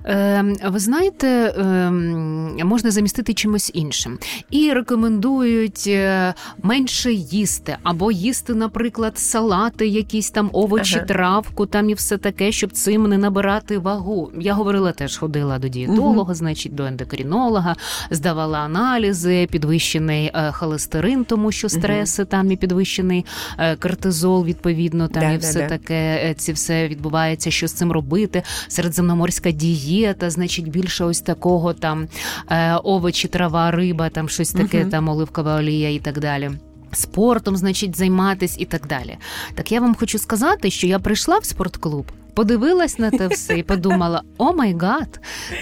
Ем, 0.04 0.56
ви 0.64 0.78
знаєте, 0.78 1.54
ем, 1.59 2.56
можна 2.64 2.90
замістити 2.90 3.35
чимось 3.35 3.71
іншим. 3.75 4.18
І 4.50 4.73
рекомендують 4.73 5.85
е, 5.87 6.35
менше 6.62 7.12
їсти, 7.12 7.76
або 7.82 8.12
їсти, 8.12 8.54
наприклад, 8.54 9.18
салати, 9.18 9.87
якісь 9.87 10.30
там 10.30 10.50
овочі, 10.52 10.97
ага. 10.97 11.06
травку, 11.06 11.66
там 11.66 11.90
і 11.90 11.94
все 11.94 12.18
таке, 12.18 12.52
щоб 12.52 12.73
цим 12.73 13.02
не 13.02 13.18
набирати 13.18 13.78
вагу. 13.78 14.30
Я 14.40 14.54
говорила, 14.54 14.92
теж 14.92 15.16
ходила 15.16 15.59
до 15.59 15.68
дієтолога, 15.68 16.23
угу. 16.23 16.35
значить, 16.35 16.75
до 16.75 16.85
ендокринолога, 16.85 17.76
здавала 18.11 18.59
аналізи, 18.59 19.49
підвищений 19.50 20.30
е, 20.35 20.52
холестерин, 20.52 21.25
тому 21.25 21.52
що 21.52 21.68
стреси 21.68 22.23
угу. 22.23 22.28
там 22.30 22.50
і 22.50 22.56
підвищений 22.56 23.25
е, 23.59 23.76
кортизол, 23.76 24.44
відповідно, 24.44 25.09
там 25.09 25.23
да, 25.23 25.32
і 25.32 25.38
все 25.38 25.61
да, 25.61 25.68
таке. 25.68 26.35
Ці 26.38 26.52
все 26.52 26.88
відбувається, 26.88 27.50
що 27.50 27.68
з 27.68 27.73
цим 27.73 27.92
робити. 27.92 28.42
Середземноморська 28.68 29.50
дієта 29.50 29.91
дієта, 29.92 30.30
значить, 30.30 30.68
більше 30.68 31.04
ось 31.04 31.20
такого 31.20 31.72
там 31.72 32.08
е, 32.50 32.75
овочі, 32.75 33.28
трава, 33.28 33.70
риба, 33.70 34.08
там 34.08 34.28
щось 34.28 34.52
таке, 34.52 34.84
uh 34.84 34.90
там 34.90 35.08
оливкова 35.08 35.56
олія 35.56 35.90
і 35.90 35.99
так 35.99 36.20
далі. 36.20 36.50
Спортом, 36.92 37.56
значить, 37.56 37.96
займатись 37.96 38.56
і 38.58 38.64
так 38.64 38.87
далі. 38.87 39.16
Так 39.54 39.72
я 39.72 39.80
вам 39.80 39.94
хочу 39.94 40.18
сказати, 40.18 40.70
що 40.70 40.87
я 40.87 40.99
прийшла 40.99 41.38
в 41.38 41.44
спортклуб. 41.44 42.12
Подивилась 42.34 42.99
на 42.99 43.11
те 43.11 43.28
все 43.28 43.58
і 43.58 43.62
подумала: 43.62 44.22
oh 44.38 44.52
my 44.52 44.76
God, 44.80 45.20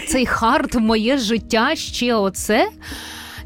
цей 0.09 0.27
hard 0.27 0.75
моє 0.75 1.19
життя 1.19 1.77
ще 1.77 2.15
оце. 2.15 2.71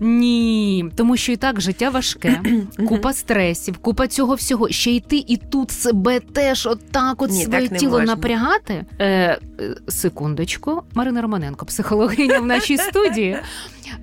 Ні, 0.01 0.85
тому 0.97 1.17
що 1.17 1.33
і 1.33 1.37
так 1.37 1.61
життя 1.61 1.91
важке, 1.91 2.41
купа 2.89 3.13
стресів, 3.13 3.79
купа 3.79 4.07
цього 4.07 4.35
всього. 4.35 4.69
Ще 4.69 4.91
йти 4.91 5.25
і 5.27 5.37
тут 5.37 5.71
себе 5.71 6.21
теж 6.21 6.67
отак 6.67 7.23
от 7.23 7.31
Ні, 7.31 7.45
своє 7.45 7.69
тіло 7.69 7.93
можна. 7.93 8.07
напрягати. 8.07 8.85
Е, 8.99 9.07
е, 9.07 9.39
Секундочку, 9.89 10.83
Марина 10.95 11.23
Романенко, 11.23 11.67
психологиня 11.67 12.39
в 12.39 12.47
нашій 12.47 12.79
студії. 12.79 13.37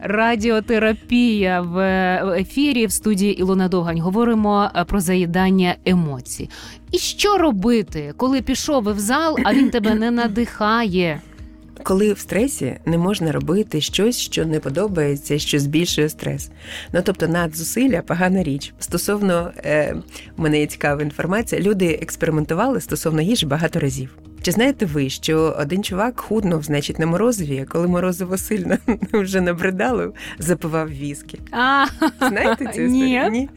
Радіотерапія 0.01 1.61
в 1.61 1.77
ефірі 2.39 2.85
в 2.85 2.91
студії 2.91 3.39
Ілона 3.39 3.67
Довгань. 3.67 3.99
Говоримо 3.99 4.69
е, 4.75 4.83
про 4.83 4.99
заїдання 4.99 5.75
емоцій. 5.85 6.49
І 6.91 6.97
що 6.97 7.37
робити, 7.37 8.13
коли 8.17 8.41
пішов 8.41 8.83
в 8.83 8.99
зал, 8.99 9.37
а 9.43 9.53
він 9.53 9.69
тебе 9.69 9.95
не 9.95 10.11
надихає? 10.11 11.21
Коли 11.83 12.13
в 12.13 12.19
стресі 12.19 12.77
не 12.85 12.97
можна 12.97 13.31
робити 13.31 13.81
щось, 13.81 14.17
що 14.17 14.45
не 14.45 14.59
подобається, 14.59 15.39
що 15.39 15.59
збільшує 15.59 16.09
стрес. 16.09 16.49
Ну 16.93 17.01
тобто, 17.03 17.27
надзусилля 17.27 18.01
погана 18.01 18.43
річ. 18.43 18.73
Стосовно 18.79 19.51
е, 19.57 19.95
мене 20.37 20.67
цікава 20.67 21.01
інформація. 21.01 21.61
Люди 21.61 21.99
експериментували 22.01 22.81
стосовно 22.81 23.21
їжі 23.21 23.45
багато 23.45 23.79
разів. 23.79 24.17
Чи 24.41 24.51
знаєте 24.51 24.85
ви, 24.85 25.09
що 25.09 25.55
один 25.59 25.83
чувак 25.83 26.19
худнув, 26.19 26.63
значить, 26.63 26.99
на 26.99 27.05
морозові, 27.05 27.65
а 27.67 27.71
коли 27.71 27.87
морозиво 27.87 28.37
сильно 28.37 28.77
вже 29.13 29.41
набридало, 29.41 30.13
запивав 30.39 30.89
віскі? 30.89 31.39
А, 31.51 31.85
Знаєте 32.19 32.65
цю 32.65 32.81
історію? 32.81 33.29
Ні. 33.29 33.49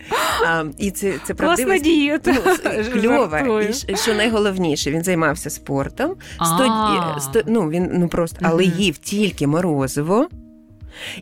А, 0.46 0.64
І 0.78 0.90
це 0.90 1.14
це 1.24 1.34
правдива 1.34 1.78
дієта. 1.78 2.34
Ну, 2.34 3.00
кльова. 3.00 3.60
І 3.88 3.96
що 3.96 4.14
найголовніше, 4.14 4.90
він 4.90 5.04
займався 5.04 5.50
спортом. 5.50 6.14
Сто, 6.34 7.16
сто, 7.20 7.42
ну, 7.46 7.68
він 7.70 7.90
ну 7.92 8.08
просто, 8.08 8.38
але 8.42 8.64
їв 8.64 8.98
тільки 8.98 9.46
морозиво. 9.46 10.28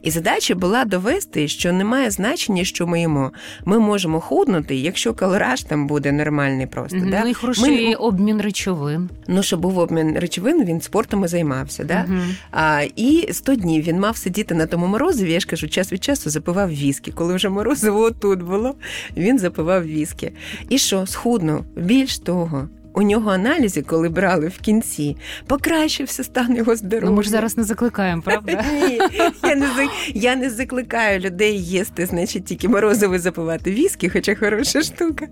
І 0.02 0.10
задача 0.10 0.54
була 0.54 0.84
довести, 0.84 1.48
що 1.48 1.72
немає 1.72 2.10
значення, 2.10 2.64
що 2.64 2.86
ми 2.86 3.00
їмо. 3.00 3.32
Ми 3.64 3.78
можемо 3.78 4.20
худнути, 4.20 4.76
якщо 4.76 5.14
калораж 5.14 5.62
там 5.62 5.86
буде 5.86 6.12
нормальний 6.12 6.66
просто. 6.66 6.98
Mm-hmm. 6.98 7.10
Да? 7.10 7.20
Ну 7.24 7.30
і 7.30 7.34
хороший 7.34 7.88
ми... 7.88 7.94
обмін 7.94 8.40
речовин. 8.40 9.10
Ну, 9.28 9.42
щоб 9.42 9.60
був 9.60 9.78
обмін 9.78 10.18
речовин, 10.18 10.64
він 10.64 10.80
спортом 10.80 11.24
і 11.24 11.28
займався. 11.28 11.84
Да? 11.84 11.94
Mm-hmm. 11.94 12.34
А, 12.50 12.82
І 12.96 13.28
100 13.32 13.54
днів 13.54 13.84
він 13.84 14.00
мав 14.00 14.16
сидіти 14.16 14.54
на 14.54 14.66
тому 14.66 14.86
морозиві, 14.86 15.32
я 15.32 15.40
ж 15.40 15.46
кажу, 15.46 15.68
час 15.68 15.92
від 15.92 16.04
часу 16.04 16.30
запивав 16.30 16.70
віскі. 16.70 17.12
Коли 17.12 17.34
вже 17.34 17.48
морозиво 17.48 18.00
отут 18.02 18.42
було, 18.42 18.74
він 19.16 19.38
запивав 19.38 19.86
віскі. 19.86 20.30
І 20.68 20.78
що, 20.78 21.06
схуднув? 21.06 21.64
Більш 21.76 22.18
того 22.18 22.68
у 22.94 23.02
нього 23.02 23.30
аналізи, 23.30 23.82
коли 23.82 24.08
брали 24.08 24.48
в 24.48 24.58
кінці, 24.58 25.16
покращився 25.46 26.24
стан 26.24 26.56
його 26.56 26.76
здоров'я. 26.76 27.10
Ну, 27.10 27.16
Ми 27.16 27.22
ж 27.22 27.30
зараз 27.30 27.56
не 27.56 27.64
закликаємо, 27.64 28.22
правда? 28.22 28.64
Ні, 28.88 29.00
я 29.42 29.54
не 29.54 29.68
я 30.14 30.36
не 30.36 30.50
закликаю 30.50 31.20
людей 31.20 31.64
їсти, 31.64 32.06
значить, 32.06 32.44
тільки 32.44 32.68
морозиво 32.68 33.18
запивати 33.18 33.70
віскі, 33.70 34.08
хоча 34.08 34.34
хороша 34.34 34.82
штука. 34.82 35.26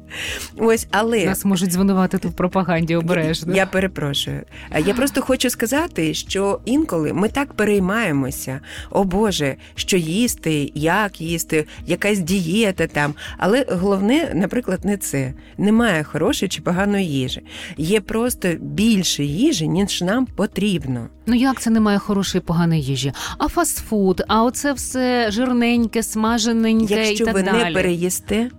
Ось, 0.56 0.86
але 0.90 1.24
нас 1.24 1.44
можуть 1.44 1.72
звинуватити 1.72 2.28
в 2.28 2.32
пропаганді 2.32 2.96
обережно. 2.96 3.54
Я 3.54 3.66
перепрошую. 3.66 4.42
Я 4.86 4.94
просто 4.94 5.22
хочу 5.22 5.50
сказати, 5.50 6.14
що 6.14 6.60
інколи 6.64 7.12
ми 7.12 7.28
так 7.28 7.52
переймаємося, 7.52 8.60
о 8.90 9.04
Боже, 9.04 9.56
що 9.74 9.96
їсти, 9.96 10.72
як 10.74 11.20
їсти, 11.20 11.66
якась 11.86 12.18
дієта 12.18 12.86
там. 12.86 13.14
Але 13.38 13.66
головне, 13.70 14.32
наприклад, 14.34 14.84
не 14.84 14.96
це. 14.96 15.32
Немає 15.58 16.04
хорошої 16.04 16.48
чи 16.48 16.62
поганої 16.62 17.06
їжі 17.06 17.42
є 17.76 18.00
просто 18.00 18.48
більше 18.60 19.24
їжі, 19.24 19.68
ніж 19.68 20.02
нам 20.02 20.26
потрібно. 20.26 21.08
Ну 21.26 21.34
як 21.34 21.60
це 21.60 21.70
немає 21.70 21.98
хорошої 21.98 22.42
поганої 22.42 22.82
їжі? 22.82 23.12
А 23.38 23.48
фастфуд, 23.48 24.22
а 24.28 24.42
оце 24.44 24.72
все 24.72 25.30
жирненьке, 25.30 26.02
смажененьке 26.02 26.94
Якщо 26.94 27.22
і 27.24 27.26
так 27.26 27.34
ви 27.34 27.42
далі. 27.42 27.64
не 27.64 27.70
переїсте, 27.70 28.50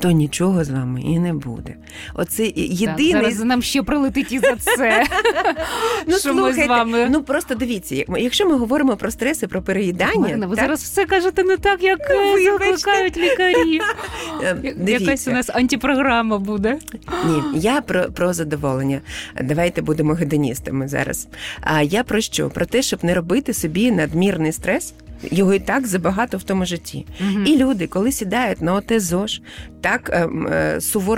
то 0.00 0.10
нічого 0.10 0.64
з 0.64 0.70
вами 0.70 1.00
і 1.00 1.18
не 1.18 1.32
буде. 1.32 1.74
Оце 2.14 2.52
єдиний... 2.56 3.12
Так, 3.12 3.22
Зараз 3.22 3.44
нам 3.44 3.62
ще 3.62 3.82
прилетить 3.82 4.32
і 4.32 4.38
за 4.38 4.56
це. 4.56 5.04
ну, 6.06 6.18
що 6.18 6.34
ми 6.34 6.52
з 6.52 6.66
вами... 6.66 7.08
ну 7.10 7.22
просто 7.22 7.54
дивіться, 7.54 8.04
якщо 8.18 8.46
ми 8.46 8.56
говоримо 8.56 8.96
про 8.96 9.10
стреси, 9.10 9.46
про 9.46 9.62
переїдання. 9.62 10.20
Марина, 10.20 10.46
ви 10.46 10.56
так? 10.56 10.64
зараз 10.64 10.82
все 10.82 11.06
кажете 11.06 11.44
не 11.44 11.56
так, 11.56 11.82
як 11.82 11.98
ну, 12.10 12.44
закликають 12.44 13.16
лікарі. 13.16 13.80
Ем, 14.42 14.88
Якась 14.88 15.28
у 15.28 15.30
нас 15.30 15.50
антипрограма 15.50 16.38
буде. 16.38 16.78
Ні, 17.26 17.60
я 17.60 17.80
про 17.80 18.12
про 18.12 18.32
задоволення. 18.32 19.00
Давайте 19.42 19.82
будемо 19.82 20.14
гедоністами 20.14 20.88
зараз. 20.88 21.28
А 21.60 21.82
я 21.82 22.04
про 22.04 22.20
що? 22.20 22.50
Про 22.50 22.66
те, 22.66 22.82
щоб 22.82 23.04
не 23.04 23.14
робити 23.14 23.54
собі 23.54 23.90
надмірний 23.90 24.52
стрес. 24.52 24.94
Його 25.22 25.54
і 25.54 25.58
так 25.58 25.86
забагато 25.86 26.38
в 26.38 26.42
тому 26.42 26.64
житті. 26.64 27.06
uh 27.22 27.44
І 27.44 27.56
люди, 27.56 27.86
коли 27.86 28.12
сідають 28.12 28.62
на 28.62 28.74
оте 28.74 29.00
ЗОЖ, 29.00 29.40
так 29.80 30.10
е, 30.12 30.28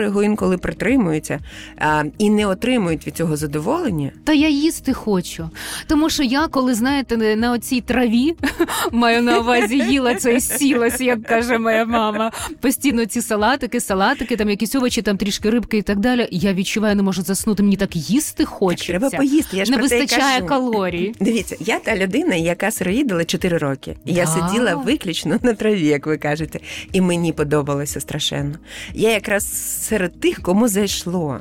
е, 0.00 0.25
інколи 0.25 0.59
притримуються 0.59 1.40
е, 1.78 2.04
і 2.19 2.31
не 2.31 2.47
отримують 2.47 3.07
від 3.07 3.16
цього 3.16 3.37
задоволення. 3.37 4.11
Та 4.25 4.33
я 4.33 4.49
їсти 4.49 4.92
хочу. 4.92 5.50
Тому 5.87 6.11
що 6.11 6.23
я, 6.23 6.49
коли 6.49 6.75
знаєте, 6.75 7.37
на 7.37 7.52
оцій 7.52 7.81
траві 7.81 8.35
маю 8.92 9.23
на 9.23 9.38
увазі 9.38 9.76
їла 9.76 10.14
це 10.14 10.40
сілась, 10.40 11.00
як 11.00 11.23
каже 11.23 11.59
моя 11.59 11.85
мама. 11.85 12.33
Постійно 12.61 13.07
ці 13.07 13.23
салатики, 13.23 13.81
салатики, 13.81 14.37
там 14.37 14.50
якісь 14.50 14.75
овочі, 14.75 15.02
там 15.02 15.16
трішки 15.16 15.50
рибки 15.50 15.78
і 15.78 15.83
так 15.83 15.99
далі. 15.99 16.28
Я 16.31 16.54
відчуваю, 16.54 16.97
не 16.97 17.02
можу 17.02 17.23
заснути. 17.23 17.62
Мені 17.62 17.76
так 17.76 17.97
їсти 17.97 18.45
хочеться. 18.45 18.92
Так, 18.92 19.00
треба 19.00 19.16
поїсти. 19.16 19.57
Я 19.57 19.64
ж 19.64 19.71
не 19.71 19.76
про 19.78 19.87
вистачає 19.87 20.40
кажу. 20.40 20.47
калорій. 20.47 21.14
Дивіться, 21.21 21.57
я 21.61 21.78
та 21.78 21.97
людина, 21.97 22.35
яка 22.35 22.71
сироїдила 22.71 23.25
4 23.25 23.59
роки. 23.59 23.97
І 24.04 24.12
я 24.12 24.26
сиділа 24.26 24.75
виключно 24.75 25.38
на 25.42 25.54
траві, 25.54 25.87
як 25.87 26.07
ви 26.07 26.16
кажете, 26.16 26.61
і 26.92 27.00
мені 27.00 27.33
подобалося 27.33 28.00
страшенно. 28.00 28.52
Я 28.95 29.13
якраз 29.13 29.53
серед 29.83 30.21
тих, 30.21 30.43
кому 30.43 30.69
зайшло. 30.69 31.41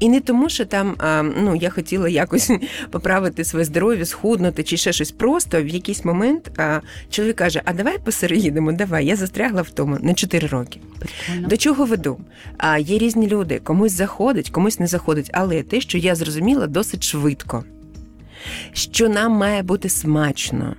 І 0.00 0.08
не 0.08 0.20
тому, 0.20 0.48
що 0.48 0.64
там 0.64 0.96
ну 1.44 1.56
я 1.56 1.70
хотіла 1.70 2.08
якось 2.08 2.50
поправити 2.90 3.44
своє 3.44 3.64
здоров'я, 3.64 4.06
схуднути 4.06 4.62
чи 4.62 4.76
ще 4.76 4.92
щось. 4.92 5.10
Просто 5.10 5.62
в 5.62 5.66
якийсь 5.66 6.04
момент 6.04 6.50
чоловік 7.10 7.36
каже: 7.36 7.62
А 7.64 7.72
давай 7.72 7.98
посередимо, 7.98 8.72
давай. 8.72 9.06
Я 9.06 9.16
застрягла 9.16 9.62
в 9.62 9.70
тому 9.70 9.96
на 10.00 10.14
4 10.14 10.46
роки. 10.46 10.80
Прикольно. 10.98 11.48
До 11.48 11.56
чого 11.56 11.84
веду? 11.84 12.20
А 12.58 12.78
є 12.78 12.98
різні 12.98 13.28
люди, 13.28 13.60
комусь 13.64 13.92
заходить, 13.92 14.50
комусь 14.50 14.80
не 14.80 14.86
заходить. 14.86 15.30
Але 15.32 15.62
те, 15.62 15.80
що 15.80 15.98
я 15.98 16.14
зрозуміла 16.14 16.66
досить 16.66 17.04
швидко, 17.04 17.64
що 18.72 19.08
нам 19.08 19.32
має 19.32 19.62
бути 19.62 19.88
смачно. 19.88 20.74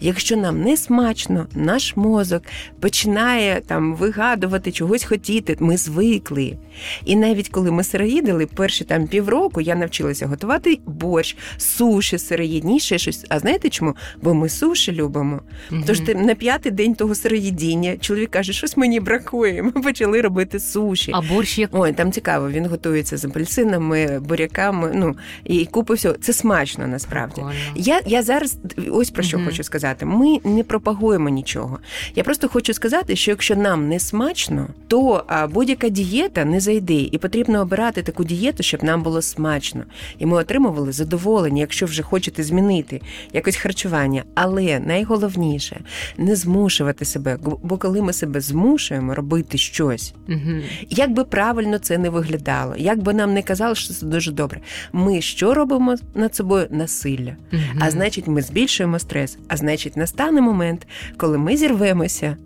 Якщо 0.00 0.36
нам 0.36 0.62
не 0.62 0.76
смачно, 0.76 1.46
наш 1.54 1.96
мозок 1.96 2.42
починає 2.80 3.60
там 3.66 3.94
вигадувати 3.94 4.72
чогось 4.72 5.04
хотіти. 5.04 5.56
Ми 5.60 5.76
звикли. 5.76 6.56
І 7.04 7.16
навіть 7.16 7.48
коли 7.48 7.70
ми 7.70 7.84
сироїдили, 7.84 8.46
перші 8.46 8.84
там 8.84 9.06
півроку 9.06 9.60
я 9.60 9.74
навчилася 9.74 10.26
готувати 10.26 10.78
борщ, 10.86 11.36
суші, 11.56 12.18
сироїдні, 12.18 12.80
ще 12.80 12.98
щось. 12.98 13.24
А 13.28 13.38
знаєте 13.38 13.68
чому? 13.68 13.94
Бо 14.22 14.34
ми 14.34 14.48
суші 14.48 14.92
любимо. 14.92 15.40
Угу. 15.72 15.82
Тож 15.86 16.00
на 16.00 16.34
п'ятий 16.34 16.72
день 16.72 16.94
того 16.94 17.14
сироїдіння 17.14 17.96
чоловік 17.96 18.30
каже, 18.30 18.52
щось 18.52 18.76
мені 18.76 19.00
бракує. 19.00 19.62
Ми 19.62 19.70
почали 19.70 20.20
робити 20.20 20.60
суші. 20.60 21.10
А 21.14 21.20
борщ 21.20 21.58
як? 21.58 21.70
Ой, 21.72 21.92
там 21.92 22.12
цікаво, 22.12 22.50
він 22.50 22.66
готується 22.66 23.16
з 23.16 23.24
апельсинами, 23.24 24.20
буряками. 24.20 24.92
Ну 24.94 25.16
і 25.44 25.64
купи 25.64 25.94
всього. 25.94 26.14
Це 26.14 26.32
смачно 26.32 26.86
насправді. 26.86 27.42
Я 27.74 28.00
я 28.06 28.22
зараз 28.22 28.58
ось 28.90 29.10
про 29.10 29.22
що 29.22 29.36
угу. 29.36 29.46
хочу 29.46 29.63
сказати: 29.64 30.06
ми 30.06 30.38
не 30.44 30.62
пропагуємо 30.62 31.28
нічого. 31.28 31.78
Я 32.14 32.22
просто 32.22 32.48
хочу 32.48 32.74
сказати, 32.74 33.16
що 33.16 33.30
якщо 33.30 33.56
нам 33.56 33.88
не 33.88 34.00
смачно, 34.00 34.66
то 34.88 35.24
будь-яка 35.52 35.88
дієта 35.88 36.44
не 36.44 36.60
зайде, 36.60 37.00
і 37.00 37.18
потрібно 37.18 37.60
обирати 37.60 38.02
таку 38.02 38.24
дієту, 38.24 38.62
щоб 38.62 38.84
нам 38.84 39.02
було 39.02 39.22
смачно. 39.22 39.84
І 40.18 40.26
ми 40.26 40.36
отримували 40.36 40.92
задоволення, 40.92 41.60
якщо 41.60 41.86
вже 41.86 42.02
хочете 42.02 42.42
змінити 42.42 43.00
якось 43.32 43.56
харчування. 43.56 44.24
Але 44.34 44.80
найголовніше 44.80 45.80
не 46.18 46.36
змушувати 46.36 47.04
себе, 47.04 47.38
бо 47.62 47.78
коли 47.78 48.02
ми 48.02 48.12
себе 48.12 48.40
змушуємо 48.40 49.14
робити 49.14 49.58
щось, 49.58 50.14
угу. 50.28 50.60
як 50.90 51.12
би 51.12 51.24
правильно 51.24 51.78
це 51.78 51.98
не 51.98 52.10
виглядало, 52.10 52.74
як 52.76 53.02
би 53.02 53.14
нам 53.14 53.34
не 53.34 53.42
казали, 53.42 53.74
що 53.74 53.94
це 53.94 54.06
дуже 54.06 54.32
добре. 54.32 54.60
Ми 54.92 55.20
що 55.20 55.54
робимо 55.54 55.96
над 56.14 56.34
собою? 56.34 56.66
Насилля. 56.70 57.36
Угу. 57.52 57.62
А 57.80 57.90
значить, 57.90 58.26
ми 58.26 58.42
збільшуємо 58.42 58.98
стрес. 58.98 59.38
А 59.54 59.56
значить, 59.56 59.96
настане 59.96 60.40
момент, 60.40 60.86
коли 61.16 61.38
ми 61.38 61.56
зірвемося. 61.56 62.36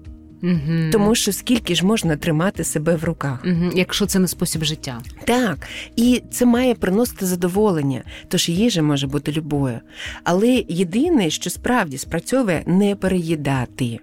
Угу. 0.43 0.91
Тому 0.93 1.15
що 1.15 1.33
скільки 1.33 1.75
ж 1.75 1.87
можна 1.87 2.17
тримати 2.17 2.65
себе 2.65 2.97
в 2.97 3.05
руках, 3.05 3.45
Угу. 3.45 3.73
якщо 3.75 4.07
це 4.07 4.19
не 4.19 4.29
спосіб 4.29 4.65
життя, 4.65 5.01
так 5.25 5.69
і 5.97 6.23
це 6.31 6.47
має 6.47 6.75
приносити 6.75 7.27
задоволення, 7.27 8.03
тож 8.29 8.49
їжа 8.49 8.83
може 8.83 9.07
бути 9.07 9.33
любою. 9.33 9.81
Але 10.25 10.65
єдине, 10.69 11.31
що 11.31 11.51
справді 11.51 11.99
спрацьовує, 11.99 12.63
не 12.67 12.97
переїдати. 12.97 13.99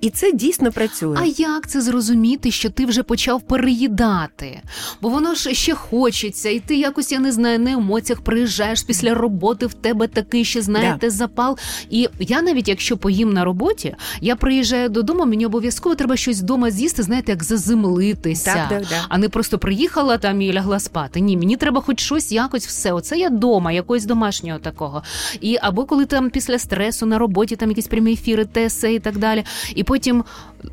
І 0.00 0.10
це 0.10 0.32
дійсно 0.32 0.72
працює. 0.72 1.18
А 1.20 1.24
як 1.24 1.68
це 1.68 1.80
зрозуміти, 1.80 2.50
що 2.50 2.70
ти 2.70 2.86
вже 2.86 3.02
почав 3.02 3.42
переїдати? 3.42 4.60
Бо 5.02 5.08
воно 5.08 5.34
ж 5.34 5.54
ще 5.54 5.74
хочеться, 5.74 6.48
і 6.48 6.60
ти 6.60 6.76
якось, 6.76 7.12
я 7.12 7.18
не 7.18 7.32
знаю, 7.32 7.58
на 7.58 7.72
емоціях 7.72 8.20
приїжджаєш 8.20 8.82
після 8.82 9.14
роботи, 9.14 9.66
в 9.66 9.74
тебе 9.74 10.08
такий 10.08 10.44
ще 10.44 10.62
знаєте 10.62 11.06
да. 11.06 11.10
запал. 11.10 11.58
І 11.90 12.08
я 12.20 12.42
навіть 12.42 12.68
якщо 12.68 12.96
поїм 12.96 13.32
на 13.32 13.44
роботі, 13.44 13.94
я 14.20 14.36
приїжджаю 14.36 14.88
додому, 14.88 15.26
мені 15.26 15.46
обов'язково 15.46 15.94
треба 15.94 16.16
щось 16.16 16.40
вдома 16.40 16.70
з'їсти, 16.70 17.02
знаєте, 17.02 17.32
як 17.32 17.44
заземлитися, 17.44 18.54
так, 18.54 18.68
так, 18.68 18.88
так. 18.88 19.04
а 19.08 19.18
не 19.18 19.28
просто 19.28 19.58
приїхала 19.58 20.18
там 20.18 20.42
і 20.42 20.52
лягла 20.52 20.80
спати. 20.80 21.20
Ні, 21.20 21.36
мені 21.36 21.56
треба 21.56 21.80
хоч 21.80 22.00
щось, 22.00 22.32
якось 22.32 22.66
все. 22.66 22.92
Оце 22.92 23.18
я 23.18 23.28
вдома, 23.28 23.72
якогось 23.72 24.04
домашнього 24.04 24.58
такого. 24.58 25.02
І 25.40 25.58
або 25.60 25.84
коли 25.84 26.06
там 26.06 26.30
після 26.30 26.58
стресу 26.58 27.06
на 27.06 27.18
роботі 27.18 27.56
там 27.56 27.68
якісь 27.68 27.86
прямі 27.86 28.12
ефіри, 28.12 28.44
теси 28.44 28.94
і 28.94 28.98
так 28.98 29.18
далі. 29.18 29.44
І 29.74 29.84
потім 29.84 30.24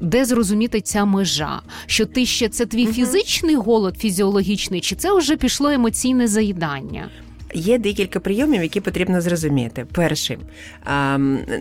де 0.01 0.25
зрозуміти 0.25 0.81
ця 0.81 1.05
межа? 1.05 1.61
Що 1.85 2.05
ти 2.05 2.25
ще 2.25 2.49
це 2.49 2.65
твій 2.65 2.83
угу. 2.83 2.93
фізичний 2.93 3.55
голод 3.55 3.97
фізіологічний, 3.97 4.81
чи 4.81 4.95
це 4.95 5.17
вже 5.17 5.37
пішло 5.37 5.69
емоційне 5.69 6.27
заїдання? 6.27 7.09
Є 7.53 7.77
декілька 7.77 8.19
прийомів, 8.19 8.63
які 8.63 8.81
потрібно 8.81 9.21
зрозуміти. 9.21 9.85
Перший 9.91 10.37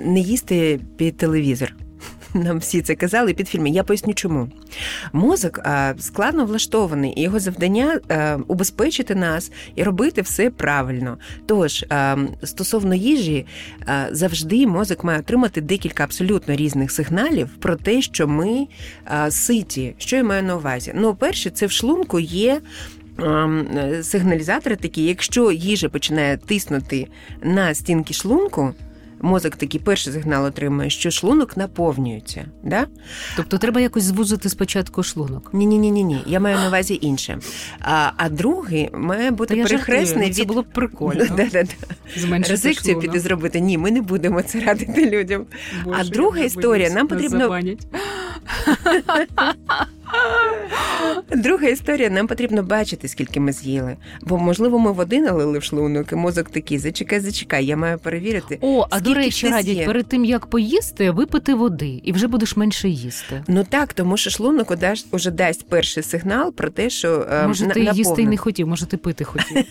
не 0.04 0.20
їсти 0.20 0.80
під 0.96 1.16
телевізор. 1.16 1.74
Нам 2.44 2.58
всі 2.58 2.82
це 2.82 2.94
казали 2.94 3.34
під 3.34 3.48
фільми. 3.48 3.70
Я 3.70 3.84
поясню, 3.84 4.14
чому 4.14 4.48
мозок 5.12 5.60
складно 5.98 6.44
влаштований, 6.44 7.12
і 7.16 7.22
його 7.22 7.40
завдання 7.40 8.00
а, 8.08 8.38
убезпечити 8.48 9.14
нас 9.14 9.52
і 9.74 9.82
робити 9.82 10.22
все 10.22 10.50
правильно. 10.50 11.18
Тож 11.46 11.84
а, 11.88 12.16
стосовно 12.42 12.94
їжі, 12.94 13.46
завжди 14.10 14.66
мозок 14.66 15.04
має 15.04 15.18
отримати 15.18 15.60
декілька 15.60 16.04
абсолютно 16.04 16.56
різних 16.56 16.90
сигналів 16.90 17.48
про 17.60 17.76
те, 17.76 18.02
що 18.02 18.28
ми 18.28 18.66
ситі. 19.30 19.94
Що 19.98 20.16
я 20.16 20.24
маю 20.24 20.42
на 20.42 20.56
увазі? 20.56 20.92
Ну, 20.94 21.14
перше, 21.14 21.50
це 21.50 21.66
в 21.66 21.70
шлунку 21.70 22.20
є. 22.20 22.60
Сигналізатори 24.02 24.76
такі, 24.76 25.04
якщо 25.04 25.52
їжа 25.52 25.88
починає 25.88 26.36
тиснути 26.36 27.06
на 27.42 27.74
стінки 27.74 28.14
шлунку, 28.14 28.74
мозок 29.22 29.56
такий 29.56 29.80
перший 29.80 30.12
сигнал 30.12 30.44
отримує, 30.44 30.90
що 30.90 31.10
шлунок 31.10 31.56
наповнюється. 31.56 32.44
Да? 32.62 32.86
Тобто 33.36 33.58
треба 33.58 33.80
якось 33.80 34.04
звузити 34.04 34.48
спочатку 34.48 35.02
шлунок. 35.02 35.50
Ні, 35.52 35.66
ні, 35.66 35.78
ні, 35.78 35.90
ні, 35.90 36.04
ні. 36.04 36.22
Я 36.26 36.40
маю 36.40 36.56
на 36.56 36.68
увазі 36.68 36.98
інше. 37.02 37.38
А 37.80 38.10
а 38.16 38.28
другий 38.28 38.90
має 38.92 39.30
бути 39.30 39.56
Та 39.56 39.62
перехресний 39.62 40.28
від... 40.28 40.36
Це 40.36 40.44
було 40.44 40.62
б 40.62 40.66
прикольно. 40.72 41.24
Да, 41.36 41.48
да, 41.52 41.62
да. 41.62 42.38
Резекцію 42.48 42.98
піти 42.98 43.20
зробити. 43.20 43.60
Ні, 43.60 43.78
ми 43.78 43.90
не 43.90 44.02
будемо 44.02 44.42
це 44.42 44.60
радити 44.60 45.10
людям. 45.10 45.46
Боже, 45.84 46.00
а 46.00 46.04
друга 46.04 46.40
історія 46.40 46.90
нам 46.90 47.08
потрібно. 47.08 47.58
Друга 51.36 51.68
історія, 51.68 52.10
нам 52.10 52.26
потрібно 52.26 52.62
бачити, 52.62 53.08
скільки 53.08 53.40
ми 53.40 53.52
з'їли. 53.52 53.96
Бо, 54.22 54.38
можливо, 54.38 54.78
ми 54.78 54.92
води 54.92 55.20
налили 55.20 55.58
в 55.58 55.62
шлунок, 55.62 56.12
і 56.12 56.14
мозок 56.14 56.50
такий, 56.50 56.78
зачекай, 56.78 57.20
зачекай, 57.20 57.66
я 57.66 57.76
маю 57.76 57.98
перевірити. 57.98 58.58
О, 58.60 58.86
а 58.90 59.00
до 59.00 59.14
речі, 59.14 59.48
радять 59.48 59.86
перед 59.86 60.06
тим 60.06 60.24
як 60.24 60.46
поїсти, 60.46 61.10
випити 61.10 61.54
води, 61.54 62.00
і 62.04 62.12
вже 62.12 62.26
будеш 62.26 62.56
менше 62.56 62.88
їсти. 62.88 63.44
Ну 63.48 63.66
так, 63.68 63.92
тому 63.92 64.16
що 64.16 64.30
шлунок 64.30 64.74
уже 65.10 65.30
дасть 65.30 65.68
перший 65.68 66.02
сигнал 66.02 66.52
про 66.52 66.70
те, 66.70 66.90
що 66.90 67.26
ем, 67.30 67.48
може 67.48 67.60
ти 67.60 67.68
наповнено. 67.68 67.96
їсти 67.98 68.22
й 68.22 68.26
не 68.26 68.36
хотів, 68.36 68.68
може 68.68 68.86
ти 68.86 68.96
пити 68.96 69.24
хотів. 69.24 69.64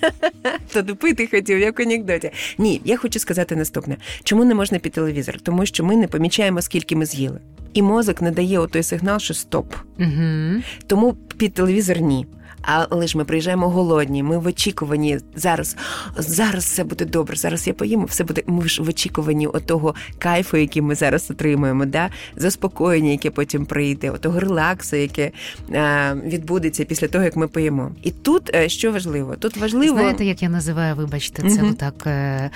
То 0.74 0.84
пити 0.96 1.28
хотів, 1.32 1.60
як 1.60 1.80
у 1.80 1.84
анекдоті. 1.84 2.32
Ні, 2.58 2.82
я 2.86 2.98
хочу 2.98 3.20
сказати 3.20 3.56
наступне: 3.56 3.98
чому 4.24 4.46
не 4.46 4.56
можна 4.56 4.80
під 4.80 4.92
телевізор? 4.92 5.40
Тому 5.40 5.66
що 5.66 5.84
ми 5.84 5.96
не 5.96 6.08
помічаємо, 6.08 6.62
скільки 6.62 6.96
ми 6.96 7.06
з'їли. 7.06 7.40
І 7.74 7.82
мозок 7.82 8.22
не 8.22 8.32
дає 8.32 8.60
отой 8.60 8.84
сигнал, 8.84 9.20
що 9.20 9.34
стоп. 9.34 9.76
Угу. 10.00 10.62
Тому 10.88 11.14
під 11.38 11.54
телевізор 11.54 12.02
ні. 12.02 12.28
Але 12.62 13.08
ж 13.08 13.18
ми 13.18 13.26
приїжджаємо 13.26 13.70
голодні. 13.70 14.24
Ми 14.24 14.38
в 14.38 14.48
очікуванні 14.48 15.20
зараз. 15.36 15.76
Зараз 16.18 16.64
все 16.64 16.84
буде 16.84 17.06
добре. 17.06 17.36
Зараз 17.36 17.68
я 17.68 17.74
поїм, 17.74 18.06
все 18.06 18.24
буде. 18.24 18.44
Ми 18.48 18.68
ж 18.68 18.82
в 18.82 18.90
очікуванні 18.90 19.48
отого 19.48 19.96
кайфу, 20.20 20.58
який 20.58 20.82
ми 20.82 20.96
зараз 20.96 21.32
отримуємо, 21.32 21.86
да? 21.86 22.10
заспокоєння, 22.36 23.12
яке 23.12 23.32
потім 23.32 23.66
прийде, 23.66 24.12
отого 24.12 24.40
релаксу, 24.40 24.96
яке 24.96 25.32
а, 25.76 26.14
відбудеться 26.26 26.86
після 26.86 27.08
того, 27.08 27.24
як 27.24 27.36
ми 27.36 27.48
поїмо. 27.48 27.92
І 28.04 28.12
тут 28.12 28.56
е, 28.56 28.70
що 28.70 28.92
важливо? 28.92 29.36
Тут 29.36 29.58
важливо 29.58 29.94
знаєте, 29.94 30.26
як 30.26 30.42
я 30.42 30.50
називаю, 30.50 30.96
вибачте, 30.96 31.50
це 31.50 31.64
угу. 31.64 31.74
так 31.74 32.08
е, 32.08 32.50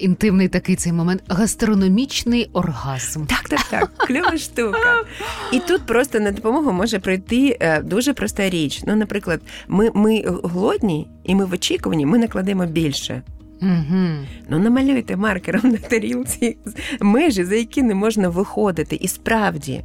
інтимний 0.00 0.48
такий 0.48 0.76
цей 0.76 0.92
момент. 0.92 1.22
Гастрономічний 1.28 2.50
оргазм. 2.52 3.26
Так, 3.26 3.48
так, 3.48 3.62
так. 3.70 3.90
Кльова 3.96 4.38
штука. 4.38 5.04
І 5.52 5.60
тут 5.60 5.86
просто 5.86 6.20
на 6.20 6.30
допомогу 6.30 6.72
може 6.72 6.98
прийти 6.98 7.56
е, 7.60 7.82
дуже 7.82 8.12
проста 8.12 8.50
річ. 8.50 8.82
Ну, 8.86 8.96
наприклад 8.96 9.19
наприклад, 9.20 9.40
ми 9.68 9.90
ми 9.94 10.24
голодні 10.42 11.08
і 11.24 11.34
ми 11.34 11.44
в 11.44 11.52
очікуванні, 11.52 12.06
ми 12.06 12.18
накладемо 12.18 12.66
більше. 12.66 13.22
Угу. 13.62 14.26
Ну, 14.48 14.58
намалюйте 14.58 15.16
маркером 15.16 15.70
на 15.70 15.76
тарілці 15.76 16.56
межі, 17.00 17.44
за 17.44 17.54
які 17.54 17.82
не 17.82 17.94
можна 17.94 18.28
виходити. 18.28 18.96
І 18.96 19.08
справді. 19.08 19.84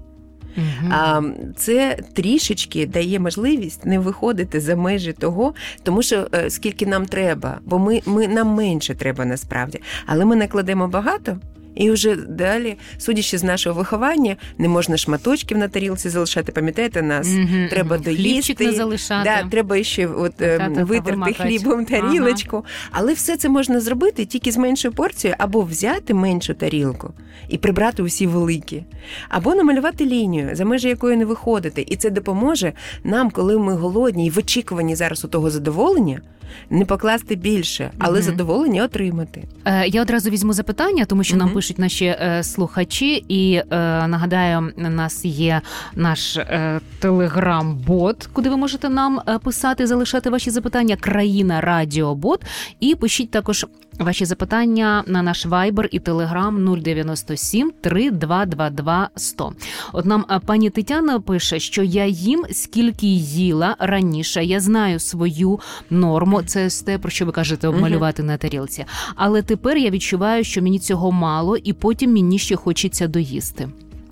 Угу. 0.57 0.91
А 0.91 1.21
це 1.55 1.97
трішечки 2.13 2.87
дає 2.87 3.19
можливість 3.19 3.85
не 3.85 3.99
виходити 3.99 4.59
за 4.59 4.75
межі 4.75 5.13
того, 5.13 5.53
тому 5.83 6.01
що 6.01 6.27
е, 6.33 6.49
скільки 6.49 6.85
нам 6.85 7.05
треба, 7.05 7.59
бо 7.65 7.79
ми, 7.79 8.01
ми 8.05 8.27
нам 8.27 8.47
менше 8.47 8.95
треба 8.95 9.25
насправді, 9.25 9.81
але 10.05 10.25
ми 10.25 10.35
накладемо 10.35 10.87
багато 10.87 11.37
І 11.75 11.91
вже 11.91 12.15
далі, 12.15 12.77
судячи 12.97 13.37
з 13.37 13.43
нашого 13.43 13.79
виховання, 13.79 14.35
не 14.57 14.67
можна 14.67 14.97
шматочків 14.97 15.57
на 15.57 15.67
тарілці 15.67 16.09
залишати. 16.09 16.51
Пам'ятаєте 16.51 17.01
нас? 17.01 17.27
Мгм, 17.27 17.67
Треба 17.69 17.97
доїсти. 17.97 18.65
Не 18.65 18.71
залишати. 18.71 19.29
Да, 19.43 19.49
треба 19.49 19.83
ще 19.83 20.07
от, 20.07 20.41
е, 20.41 20.57
витерти 20.57 21.11
вимакати. 21.11 21.43
хлібом 21.43 21.85
тарілочку. 21.85 22.65
Але 22.91 23.13
все 23.13 23.37
це 23.37 23.49
можна 23.49 23.79
зробити 23.79 24.25
тільки 24.25 24.51
з 24.51 24.57
меншою 24.57 24.93
порцією, 24.93 25.35
або 25.39 25.61
взяти 25.61 26.13
меншу 26.13 26.53
тарілку 26.53 27.13
і 27.49 27.57
прибрати 27.57 28.03
усі 28.03 28.27
великі, 28.27 28.83
або 29.29 29.55
намалювати 29.55 30.05
лінію, 30.05 30.49
за 30.53 30.65
межі 30.65 30.87
якої 30.87 31.17
не 31.17 31.25
виходити. 31.25 31.85
І 31.87 31.95
це 31.95 32.09
допоможе 32.09 32.73
нам, 33.03 33.29
коли 33.31 33.57
ми 33.57 33.73
голодні 33.75 34.27
і 34.27 34.29
в 34.29 34.37
очікуванні 34.37 34.95
зараз 34.95 35.25
у 35.25 35.27
того 35.27 35.49
задоволення, 35.49 36.21
не 36.69 36.85
покласти 36.85 37.35
більше, 37.35 37.91
але 37.97 38.19
угу. 38.19 38.21
задоволення 38.21 38.83
отримати. 38.83 39.43
Е, 39.65 39.87
Я 39.87 40.01
одразу 40.01 40.29
візьму 40.29 40.53
запитання, 40.53 41.05
тому 41.05 41.23
що 41.23 41.37
нам 41.37 41.49
пишуть 41.49 41.79
наші 41.79 42.05
е, 42.05 42.43
слухачі, 42.43 43.25
і 43.27 43.53
е, 43.53 43.63
нагадаю, 44.07 44.71
у 44.77 44.81
нас 44.81 45.25
є 45.25 45.61
наш 45.95 46.37
е, 46.37 46.79
телеграм-бот, 46.99 48.29
куди 48.33 48.49
ви 48.49 48.57
можете 48.57 48.89
нам 48.89 49.21
е, 49.27 49.39
писати, 49.39 49.87
залишати 49.87 50.29
ваші 50.29 50.49
запитання. 50.49 50.95
Країна 50.95 51.61
Радіобот. 51.61 52.41
І 52.79 52.95
пишіть 52.95 53.31
також 53.31 53.65
ваші 53.99 54.25
запитання 54.25 55.03
на 55.07 55.21
наш 55.21 55.45
вайбер 55.45 55.89
і 55.91 55.99
телеграм 55.99 56.77
097 56.81 57.71
3222 57.81 59.09
100. 59.15 59.53
От 59.93 60.05
нам 60.05 60.25
е, 60.31 60.39
пані 60.45 60.69
Тетяна 60.69 61.19
пише, 61.19 61.59
що 61.59 61.83
я 61.83 62.05
їм 62.05 62.45
скільки 62.51 63.07
їла 63.07 63.75
раніше. 63.79 64.45
Я 64.45 64.59
знаю 64.59 64.99
свою 64.99 65.59
норму. 65.89 66.41
Це 66.41 66.69
те, 66.85 66.97
про 66.97 67.09
що 67.09 67.25
ви 67.25 67.31
кажете, 67.31 67.67
обмалювати 67.67 68.23
на 68.23 68.37
тарілці. 68.37 68.85
Але 69.15 69.41
тепер 69.41 69.77
я 69.77 69.89
відчуваю, 69.89 70.43
що 70.43 70.61
мені 70.61 70.79
цього 70.79 71.11
мало, 71.11 71.57
і 71.57 71.73
потім 71.73 72.13
мені 72.13 72.39
ще 72.39 72.55
хочеться 72.55 73.07
доїсти. 73.07 73.69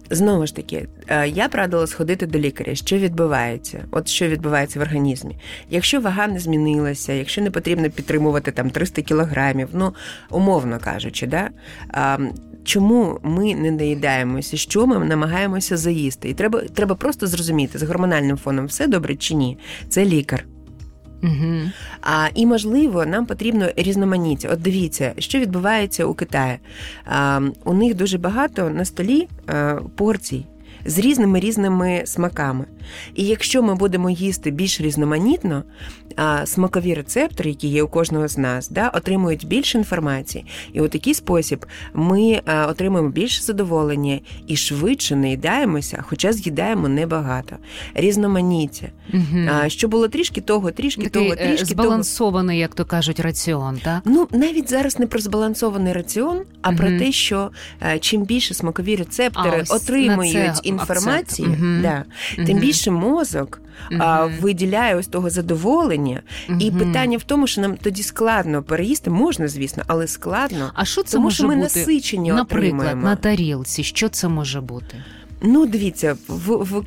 Знову 0.09 0.45
ж 0.45 0.55
таки, 0.55 0.87
е, 1.07 1.27
я 1.27 1.47
б 1.47 1.55
радила 1.55 1.87
сходити 1.87 2.25
до 2.25 2.39
лікаря, 2.39 2.75
що 2.75 2.97
відбувається, 2.97 3.85
от 3.91 4.07
що 4.07 4.27
відбувається 4.27 4.79
в 4.79 4.81
організмі. 4.81 5.37
Якщо 5.69 6.01
вага 6.01 6.27
не 6.27 6.39
змінилася, 6.39 7.13
якщо 7.13 7.41
не 7.41 7.51
потрібно 7.51 7.89
підтримувати 7.89 8.51
там 8.51 8.69
300 8.69 9.01
кілограмів, 9.01 9.67
ну 9.73 9.93
умовно 10.29 10.79
кажучи, 10.79 11.27
да. 11.27 11.49
Чому 12.63 13.19
ми 13.23 13.55
не 13.55 13.71
наїдаємося, 13.71 14.57
що 14.57 14.87
ми 14.87 14.99
намагаємося 14.99 15.77
заїсти? 15.77 16.29
І 16.29 16.33
треба, 16.33 16.61
треба 16.61 16.95
просто 16.95 17.27
зрозуміти, 17.27 17.79
з 17.79 17.83
гормональним 17.83 18.37
фоном 18.37 18.65
все 18.65 18.87
добре 18.87 19.15
чи 19.15 19.35
ні. 19.35 19.57
Це 19.89 20.05
лікар. 20.05 20.45
Угу. 21.23 21.71
А, 22.01 22.27
і 22.36 22.45
можливо, 22.45 23.05
нам 23.05 23.25
потрібно 23.25 23.69
різноманіття. 23.75 24.49
От 24.49 24.62
дивіться, 24.62 25.13
що 25.17 25.39
відбувається 25.39 26.05
у 26.05 26.13
Китаї. 26.13 26.59
А, 27.05 27.41
у 27.63 27.73
них 27.73 27.95
дуже 27.95 28.17
багато 28.17 28.69
на 28.69 28.86
столі 28.86 29.27
а, 29.47 29.79
порцій. 29.95 30.45
З 30.85 30.99
різними 30.99 31.39
різними 31.39 32.01
смаками. 32.05 32.65
І 33.15 33.23
якщо 33.25 33.63
ми 33.63 33.75
будемо 33.75 34.09
їсти 34.09 34.51
більш 34.51 34.81
різноманітно, 34.81 35.63
смакові 36.45 36.93
рецептори, 36.93 37.49
які 37.49 37.67
є 37.67 37.83
у 37.83 37.87
кожного 37.87 38.27
з 38.27 38.37
нас, 38.37 38.69
да, 38.69 38.89
отримують 38.89 39.47
більше 39.47 39.77
інформації. 39.77 40.45
І 40.73 40.81
у 40.81 40.87
такий 40.87 41.13
спосіб 41.13 41.65
ми 41.93 42.41
отримуємо 42.69 43.09
більше 43.09 43.41
задоволення 43.41 44.19
і 44.47 44.55
швидше 44.55 45.15
наїдаємося, 45.15 46.03
хоча 46.07 46.33
з'їдаємо 46.33 46.87
небагато. 46.89 47.55
Різноманіття. 47.93 48.87
Угу. 49.13 49.23
Що 49.67 49.87
було 49.87 50.07
трішки 50.07 50.41
того, 50.41 50.71
трішки 50.71 51.03
Такий 51.03 51.21
того, 51.21 51.33
е, 51.33 51.47
трішки 51.47 51.75
того. 51.75 51.83
збалансований, 51.87 52.59
як 52.59 52.75
то 52.75 52.85
кажуть, 52.85 53.19
раціон, 53.19 53.79
так? 53.83 54.01
Ну 54.05 54.27
навіть 54.31 54.69
зараз 54.69 54.99
не 54.99 55.07
про 55.07 55.19
збалансований 55.19 55.93
раціон, 55.93 56.41
а 56.61 56.69
Мгм. 56.71 56.77
про 56.77 56.87
те, 56.99 57.11
що 57.11 57.51
е, 57.81 57.99
чим 57.99 58.23
більше 58.23 58.53
смакові 58.53 58.95
рецептори 58.95 59.63
А, 59.69 59.75
отримують 59.75 60.35
акцент. 60.35 60.72
Інформації, 60.79 61.47
угу. 61.47 61.81
да, 61.81 62.03
тим 62.45 62.59
більше 62.59 62.91
мозок 62.91 63.62
а, 63.99 64.25
виділяє 64.25 64.95
ось 64.95 65.07
того 65.07 65.29
задоволення. 65.29 66.21
І 66.59 66.71
питання 66.71 67.17
в 67.17 67.23
тому, 67.23 67.47
що 67.47 67.62
нам 67.62 67.77
тоді 67.77 68.03
складно 68.03 68.63
переїсти, 68.63 69.09
можна, 69.09 69.47
звісно, 69.47 69.83
але 69.88 70.07
складно. 70.07 70.71
А 70.73 70.86
що 70.86 71.03
це 71.03 71.12
Тому 71.12 71.23
може 71.23 71.36
що 71.36 71.47
ми 71.47 71.55
бути? 71.55 71.63
насичення 71.63 72.33
Наприклад, 72.33 72.73
отримуємо. 72.73 73.01
на 73.03 73.15
тарілці, 73.15 73.83
що 73.83 74.09
це 74.09 74.27
може 74.27 74.62
бути? 74.62 75.03
Ну, 75.45 75.65
дивіться, 75.65 76.17
в, 76.27 76.56
в, 76.63 76.84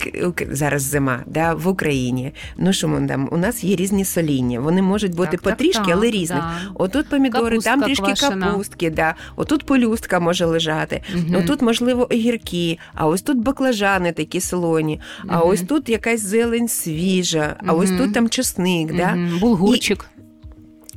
зараз 0.50 0.82
зима, 0.82 1.22
да, 1.26 1.54
в 1.54 1.68
Україні. 1.68 2.32
Ну 2.58 2.72
що 2.72 2.88
ми 2.88 3.08
там? 3.08 3.28
У 3.32 3.36
нас 3.36 3.64
є 3.64 3.76
різні 3.76 4.04
соління. 4.04 4.60
Вони 4.60 4.82
можуть 4.82 5.14
бути 5.14 5.30
Так, 5.30 5.40
потрішки, 5.42 5.82
так, 5.84 5.94
але 5.94 6.10
різні. 6.10 6.36
да. 6.36 6.52
Отут 6.74 7.08
помідори, 7.08 7.48
Капустка 7.50 7.70
там 7.70 7.82
трішки 7.82 8.04
квашена. 8.04 8.46
капустки, 8.46 8.90
да. 8.90 9.14
отут 9.36 9.66
полюстка 9.66 10.20
може 10.20 10.44
лежати. 10.46 11.02
Мгм. 11.14 11.34
Отут, 11.34 11.62
можливо, 11.62 12.08
огірки, 12.12 12.78
а 12.94 13.06
ось 13.06 13.22
тут 13.22 13.38
баклажани 13.38 14.12
такі 14.12 14.40
солоні, 14.40 15.00
а 15.28 15.38
Мгм. 15.38 15.48
ось 15.48 15.62
тут 15.62 15.88
якась 15.88 16.20
зелень 16.20 16.68
свіжа, 16.68 17.56
а 17.66 17.72
ось 17.72 17.90
тут 17.90 18.14
там 18.14 18.28
чесник, 18.28 18.96
да? 18.96 19.18
Булгурчик. 19.40 20.06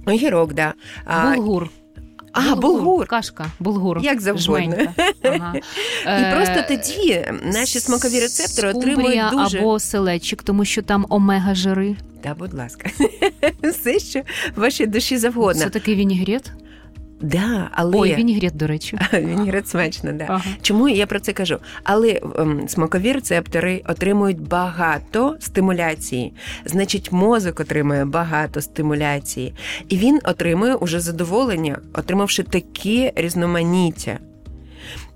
огірок, 0.06 0.54
да. 0.54 0.74
А, 1.06 1.36
Булгур. 1.36 1.70
А, 2.32 2.56
булгур. 2.56 3.08
Кашка, 3.08 3.46
булгур. 3.60 4.00
Як 4.02 4.22
завгодно. 4.22 4.76
Ага. 5.24 5.54
І 6.06 6.10
Е, 6.10 6.36
просто 6.36 6.76
тоді 6.76 7.26
наші 7.44 7.80
смакові 7.80 8.20
рецептори 8.20 8.70
скумбрія 8.70 8.98
отримують 8.98 9.32
дуже. 9.32 9.60
або 9.60 9.80
селечик, 9.80 10.44
тому 10.44 10.66
що 10.66 10.82
там 10.82 11.06
омега 11.10 11.56
жири. 11.56 11.96
Та, 12.24 12.34
будь 12.34 12.54
ласка, 12.54 12.90
все, 13.64 14.00
що 14.00 14.22
вашій 14.56 14.86
душі 14.86 15.18
завгодно. 15.18 15.64
Це 15.64 15.70
такий 15.70 15.96
вінігрет. 15.96 16.52
Да, 17.22 17.70
але 17.72 17.98
Ой, 17.98 18.16
вінігрет, 18.16 18.56
до 18.58 18.68
речі. 18.68 19.00
Вінігрет 19.14 19.68
смачно, 19.68 20.12
да. 20.14 20.26
Ага. 20.28 20.44
Чому 20.62 20.90
я 20.90 21.06
про 21.06 21.20
це 21.20 21.34
кажу? 21.34 21.58
Але 21.84 22.22
ем, 22.38 22.68
смакові 22.68 23.12
рецептори 23.14 23.82
отримують 23.88 24.42
багато 24.42 25.38
стимуляції. 25.40 26.34
Значить, 26.66 27.12
мозок 27.12 27.60
отримує 27.60 28.06
багато 28.06 28.62
стимуляції, 28.62 29.54
і 29.90 29.98
він 29.98 30.20
отримує 30.24 30.76
уже 30.76 31.00
задоволення, 31.00 31.80
отримавши 31.94 32.44
таке 32.44 33.12
різноманіття. 33.16 34.20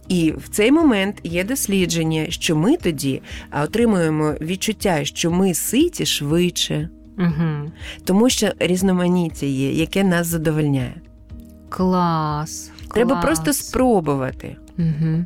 І 0.07 0.33
в 0.37 0.49
цей 0.49 0.71
момент 0.71 1.19
є 1.23 1.43
дослідження, 1.43 2.25
що 2.29 2.55
ми 2.55 2.77
тоді 2.77 3.21
отримуємо 3.63 4.33
відчуття, 4.41 5.05
що 5.05 5.31
ми 5.31 5.53
ситі 5.53 6.05
швидше, 6.05 6.89
Угу. 7.17 7.71
тому 8.05 8.29
що 8.29 8.51
різноманіття 8.59 9.45
є, 9.45 9.71
яке 9.71 10.03
нас 10.03 10.27
задовольняє. 10.27 10.93
Клас. 11.77 12.71
Треба 12.93 13.11
клас. 13.11 13.25
просто 13.25 13.53
спробувати. 13.53 14.55
Угу. 14.77 15.25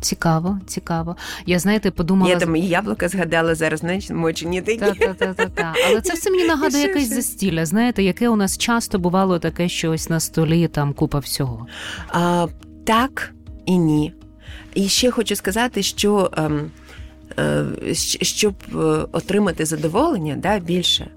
Цікаво, 0.00 0.58
цікаво. 0.66 1.16
Я 1.46 1.58
знаєте, 1.58 1.90
подумала 1.90 2.30
Я 2.30 2.38
там 2.38 2.56
і 2.56 2.66
яблука 2.66 3.08
згадала 3.08 3.54
зараз, 3.54 3.80
знаєш, 3.80 4.10
мочені 4.10 4.62
такі. 4.62 4.78
Та, 4.78 4.94
та, 4.94 5.14
та, 5.14 5.34
та, 5.34 5.46
та. 5.46 5.74
Але 5.88 6.00
це 6.00 6.14
все 6.14 6.30
мені 6.30 6.44
нагадує 6.44 6.82
якесь 6.82 7.06
що? 7.06 7.14
застілля. 7.14 7.66
Знаєте, 7.66 8.02
яке 8.02 8.28
у 8.28 8.36
нас 8.36 8.58
часто 8.58 8.98
бувало 8.98 9.38
таке, 9.38 9.68
що 9.68 9.90
ось 9.90 10.08
на 10.10 10.20
столі 10.20 10.68
там 10.68 10.92
купа 10.92 11.18
всього. 11.18 11.66
А, 12.08 12.46
так 12.84 13.34
і 13.66 13.78
ні. 13.78 14.14
І 14.74 14.88
ще 14.88 15.10
хочу 15.10 15.36
сказати, 15.36 15.82
що 15.82 16.30
ем, 16.36 16.70
е, 17.38 17.64
щоб 18.22 18.54
е, 18.74 18.76
отримати 19.12 19.64
задоволення 19.64 20.36
да, 20.36 20.58
більше, 20.58 21.10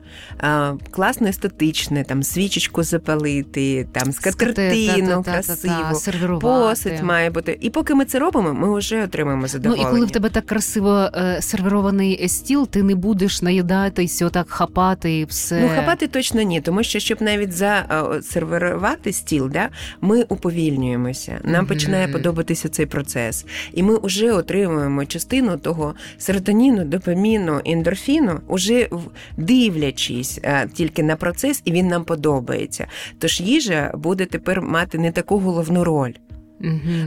класно 0.91 1.28
естетичне, 1.28 2.04
там 2.04 2.23
свічечку 2.23 2.84
запалити, 2.84 3.88
там 3.91 4.12
скатертину 4.12 5.23
красиву. 5.23 6.39
Посуд 6.39 7.04
має 7.04 7.30
бути. 7.30 7.58
І 7.62 7.69
поки 7.69 7.95
ми 7.95 8.06
це 8.06 8.19
робимо, 8.19 8.54
ми 8.54 8.78
вже 8.78 9.04
отримаємо 9.04 9.47
Ну 9.63 9.76
і 9.76 9.84
коли 9.84 10.06
в 10.06 10.12
тебе 10.12 10.30
так 10.30 10.45
красиво 10.45 11.10
е, 11.15 11.41
сервірований 11.41 12.28
стіл, 12.28 12.67
ти 12.67 12.84
не 12.84 12.95
будеш 12.95 13.41
наїдатися, 13.41 14.26
отак 14.26 14.49
хапати 14.49 15.19
і 15.19 15.26
все. 15.26 15.62
Ну, 15.62 15.69
хапати 15.76 16.08
точно 16.08 16.41
ні, 16.41 16.62
тому 16.62 16.84
що 16.84 16.99
щоб 16.99 17.21
навіть 17.21 17.54
засервірувати 17.54 19.13
стіл, 19.13 19.49
да, 19.49 19.69
ми 20.02 20.23
уповільнюємося. 20.23 21.39
Нам 21.43 21.67
починає 21.67 22.08
подобатися 22.08 22.69
цей 22.69 22.86
процес. 22.86 23.45
І 23.73 23.84
ми 23.84 23.99
вже 24.04 24.32
отримуємо 24.32 25.06
частину 25.06 25.58
того 25.58 25.95
серотоніну, 26.17 26.84
допаміну, 26.86 27.62
ендорфіну, 27.65 28.39
уже 28.47 28.89
дивлячись 29.38 30.02
е, 30.11 30.67
тільки 30.73 31.03
на 31.03 31.15
процес, 31.15 31.61
і 31.65 31.71
він 31.71 31.87
нам 31.87 32.03
подобається. 32.03 32.87
Тож 33.19 33.41
їжа 33.41 33.91
буде 33.95 34.25
тепер 34.25 34.61
мати 34.61 34.97
не 34.97 35.11
таку 35.11 35.39
головну 35.39 35.83
роль. 35.83 36.13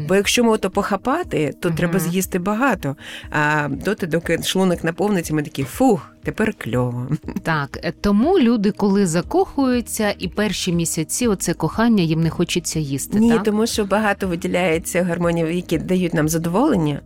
Бо 0.09 0.14
якщо 0.14 0.44
ми 0.44 0.50
ото 0.50 0.70
похапати, 0.70 1.54
то 1.61 1.68
Мгм. 1.68 1.76
треба 1.78 1.98
з'їсти 1.98 2.38
багато. 2.38 2.96
А 3.30 3.68
доти, 3.70 4.06
доки 4.06 4.42
шлунок 4.42 4.85
наповниться, 4.85 5.35
ми 5.35 5.42
такі 5.42 5.64
фух, 5.64 6.11
тепер 6.22 6.54
кльово. 6.59 7.09
Так, 7.42 7.78
е, 7.82 7.92
тому 8.00 8.38
люди, 8.38 8.70
коли 8.70 9.06
закохуються, 9.06 10.14
і 10.18 10.28
перші 10.28 10.72
місяці 10.72 11.26
оце 11.26 11.54
кохання 11.54 12.02
їм 12.02 12.20
не 12.20 12.30
хочеться 12.30 12.78
їсти. 12.78 13.18
Ні, 13.18 13.30
так? 13.32 13.42
тому 13.42 13.66
що 13.66 13.85
багато 13.85 14.28
виділяється 14.28 15.04
гормонів, 15.04 15.52
які 15.52 15.78
дають 15.78 16.14
нам 16.14 16.28
задоволення. 16.28 17.00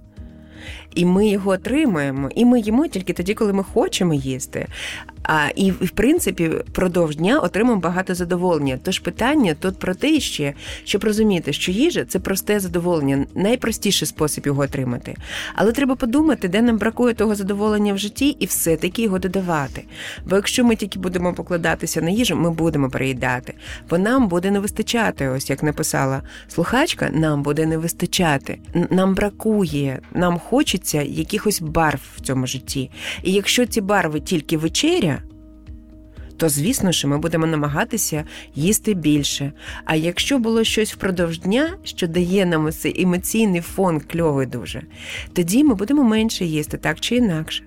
і 0.94 1.05
ми 1.05 1.29
його 1.29 1.50
отримуємо, 1.50 2.29
і 2.35 2.44
ми 2.44 2.61
їмо 2.61 2.87
тільки 2.87 3.12
тоді, 3.12 3.35
коли 3.35 3.53
ми 3.53 3.62
хочемо 3.62 4.14
їсти. 4.14 4.66
А 5.33 5.49
і 5.57 5.71
в 5.71 5.90
принципі 5.90 6.49
впродовж 6.49 7.16
дня 7.16 7.38
отримуємо 7.38 7.81
багато 7.81 8.14
задоволення. 8.14 8.79
Тож 8.83 8.99
питання 8.99 9.55
тут 9.61 9.79
про 9.79 9.95
те 9.95 10.21
ще, 10.21 10.55
щоб 10.85 11.05
розуміти, 11.05 11.53
що 11.53 11.73
їжа 11.73 12.05
це 12.05 12.19
просте 12.19 12.61
задоволення, 12.61 13.27
найпростіший 13.35 14.09
спосіб 14.09 14.47
його 14.47 14.62
отримати. 14.62 15.16
Але 15.55 15.73
треба 15.73 15.95
подумати, 15.95 16.49
де 16.49 16.62
нам 16.62 16.79
бракує 16.79 17.14
того 17.14 17.35
задоволення 17.35 17.95
в 17.95 17.99
житті, 17.99 18.29
і 18.29 18.47
все-таки 18.47 19.03
його 19.03 19.19
додавати. 19.19 19.85
Бо 20.27 20.37
якщо 20.37 20.64
ми 20.64 20.77
тільки 20.77 20.99
будемо 20.99 21.35
покладатися 21.35 22.03
на 22.03 22.11
їжу, 22.11 22.37
ми 22.37 22.51
будемо 22.51 22.90
переїдати, 22.90 23.55
бо 23.90 23.99
нам 23.99 24.29
буде 24.29 24.51
не 24.51 24.61
вистачати, 24.61 25.29
ось 25.29 25.51
як 25.51 25.62
написала 25.62 26.23
слухачка, 26.49 27.11
нам 27.12 27.43
буде 27.43 27.66
не 27.66 27.79
вистачати. 27.79 28.59
Нам 28.90 29.14
бракує, 29.14 30.01
нам 30.14 30.38
хочеться 30.38 31.03
якихось 31.03 31.61
барв 31.61 32.01
в 32.16 32.21
цьому 32.21 32.47
житті. 32.47 32.90
І 33.23 33.33
якщо 33.33 33.66
ці 33.66 33.81
барви 33.81 34.21
тільки 34.21 34.57
вечеря 34.57 35.19
то 36.40 36.48
звісно 36.48 36.92
що 36.92 37.09
ми 37.09 37.18
будемо 37.18 37.46
намагатися 37.46 38.24
їсти 38.55 38.94
більше. 38.94 39.53
А 39.85 39.94
якщо 39.94 40.38
було 40.38 40.64
щось 40.64 40.94
впродовж 40.94 41.40
дня, 41.40 41.70
що 41.85 42.07
дає 42.07 42.46
нам 42.46 42.72
цей 42.72 43.03
емоційний 43.03 43.61
фон 43.61 44.00
кльовий 44.12 44.46
дуже, 44.46 44.83
тоді 45.33 45.64
ми 45.64 45.74
будемо 45.74 46.05
менше 46.05 46.44
їсти, 46.44 46.76
так 46.76 47.00
чи 47.00 47.16
інакше. 47.16 47.64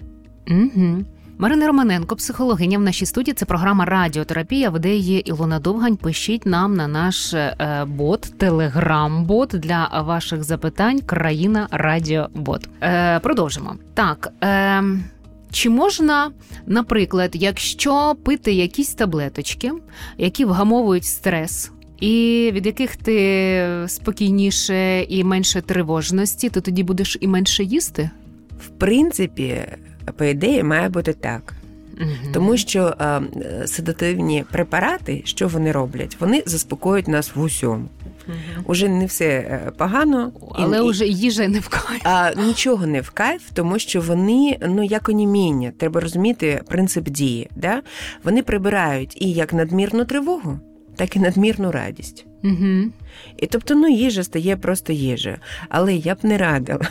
Угу. 0.47 1.03
Марина 1.38 1.67
Романенко, 1.67 2.15
психологиня 2.15 2.77
в 2.77 2.81
нашій 2.81 3.05
студії. 3.05 3.33
Це 3.33 3.45
програма 3.45 3.86
Радіотерапія. 3.86 4.69
Веде 4.69 4.89
її 4.89 5.29
Ілона 5.29 5.59
Довгань. 5.59 5.97
Пишіть 5.97 6.45
нам 6.45 6.75
на 6.75 6.88
наш 6.88 7.33
е, 7.33 7.86
бот, 7.88 8.21
телеграм-бот 8.38 9.49
для 9.49 10.03
ваших 10.05 10.43
запитань. 10.43 10.99
Країна 10.99 11.67
Радіобот. 11.71 12.69
Е, 12.81 13.19
Продовжимо. 13.19 13.75
Так. 13.93 14.33
Е, 14.43 14.83
чи 15.53 15.69
можна, 15.69 16.31
наприклад, 16.65 17.31
якщо 17.33 18.15
пити 18.23 18.53
якісь 18.53 18.93
таблеточки, 18.93 19.71
які 20.17 20.45
вгамовують 20.45 21.05
стрес, 21.05 21.71
і 21.99 22.49
від 22.53 22.65
яких 22.65 22.95
ти 22.95 23.67
спокійніше 23.87 25.03
і 25.03 25.23
менше 25.23 25.61
тривожності, 25.61 26.49
то 26.49 26.61
тоді 26.61 26.83
будеш 26.83 27.17
і 27.21 27.27
менше 27.27 27.63
їсти? 27.63 28.09
В 28.59 28.67
принципі, 28.67 29.61
по 30.17 30.25
ідеї, 30.25 30.63
має 30.63 30.89
бути 30.89 31.13
так. 31.13 31.53
Угу. 32.01 32.33
Тому 32.33 32.57
що 32.57 32.95
е, 33.01 33.21
седативні 33.65 34.45
препарати, 34.51 35.21
що 35.25 35.47
вони 35.47 35.71
роблять, 35.71 36.17
вони 36.19 36.43
заспокоюють 36.45 37.07
нас 37.07 37.35
в 37.35 37.41
усьому. 37.41 37.89
Угу. 38.27 38.63
Уже 38.65 38.89
не 38.89 39.05
все 39.05 39.25
е, 39.25 39.71
погано, 39.77 40.31
але 40.51 40.77
і, 40.77 40.89
вже 40.89 41.07
їжа 41.07 41.47
не 41.47 41.59
в 41.59 41.67
кайф. 41.67 42.01
А 42.03 42.33
нічого 42.33 42.88
не 42.88 43.01
в 43.01 43.09
кайф, 43.09 43.41
тому 43.53 43.79
що 43.79 44.01
вони 44.01 44.57
ну 44.67 44.83
як 44.83 45.09
оніміння. 45.09 45.71
Треба 45.77 46.01
розуміти 46.01 46.62
принцип 46.67 47.09
дії. 47.09 47.49
Да? 47.55 47.81
Вони 48.23 48.43
прибирають 48.43 49.21
і 49.21 49.31
як 49.31 49.53
надмірну 49.53 50.05
тривогу, 50.05 50.59
так 50.95 51.15
і 51.15 51.19
надмірну 51.19 51.71
радість. 51.71 52.25
Угу. 52.43 52.91
І 53.38 53.47
тобто, 53.47 53.75
ну 53.75 53.89
їжа 53.89 54.23
стає 54.23 54.57
просто 54.57 54.93
їжею. 54.93 55.38
Але 55.69 55.95
я 55.95 56.15
б 56.15 56.17
не 56.23 56.38
радила. 56.38 56.88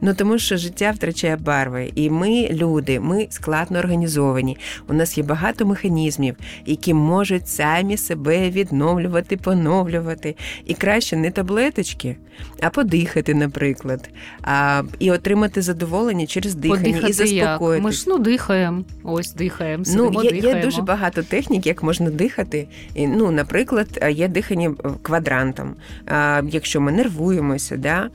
Ну 0.00 0.14
тому 0.14 0.38
що 0.38 0.56
життя 0.56 0.90
втрачає 0.90 1.36
барви, 1.36 1.92
і 1.94 2.10
ми, 2.10 2.48
люди, 2.52 3.00
ми 3.00 3.26
складно 3.30 3.78
організовані. 3.78 4.56
У 4.88 4.92
нас 4.92 5.18
є 5.18 5.24
багато 5.24 5.66
механізмів, 5.66 6.36
які 6.66 6.94
можуть 6.94 7.48
самі 7.48 7.96
себе 7.96 8.50
відновлювати, 8.50 9.36
поновлювати. 9.36 10.36
І 10.66 10.74
краще 10.74 11.16
не 11.16 11.30
таблеточки, 11.30 12.16
а 12.60 12.70
подихати, 12.70 13.34
наприклад, 13.34 14.10
а, 14.42 14.82
і 14.98 15.10
отримати 15.10 15.62
задоволення 15.62 16.26
через 16.26 16.54
дихання 16.54 16.80
подихати 16.82 17.10
і 17.10 17.12
заспокоїти. 17.12 17.74
Як? 17.76 17.84
Ми 17.84 17.92
ж 17.92 18.04
ну 18.06 18.18
дихаємо. 18.18 18.84
Ось 19.02 19.32
дихаємо. 19.34 19.84
Ну, 19.86 20.04
є, 20.22 20.30
дихаємо. 20.30 20.58
є 20.58 20.64
дуже 20.64 20.82
багато 20.82 21.22
технік, 21.22 21.66
як 21.66 21.82
можна 21.82 22.10
дихати. 22.10 22.68
І, 22.94 23.06
Ну, 23.06 23.30
наприклад, 23.30 24.04
є 24.10 24.28
дихання 24.28 24.74
квадрантом. 25.02 25.74
А, 26.06 26.42
Якщо 26.50 26.80
ми 26.80 26.92
нервуємося, 26.92 27.76
да, 27.76 28.10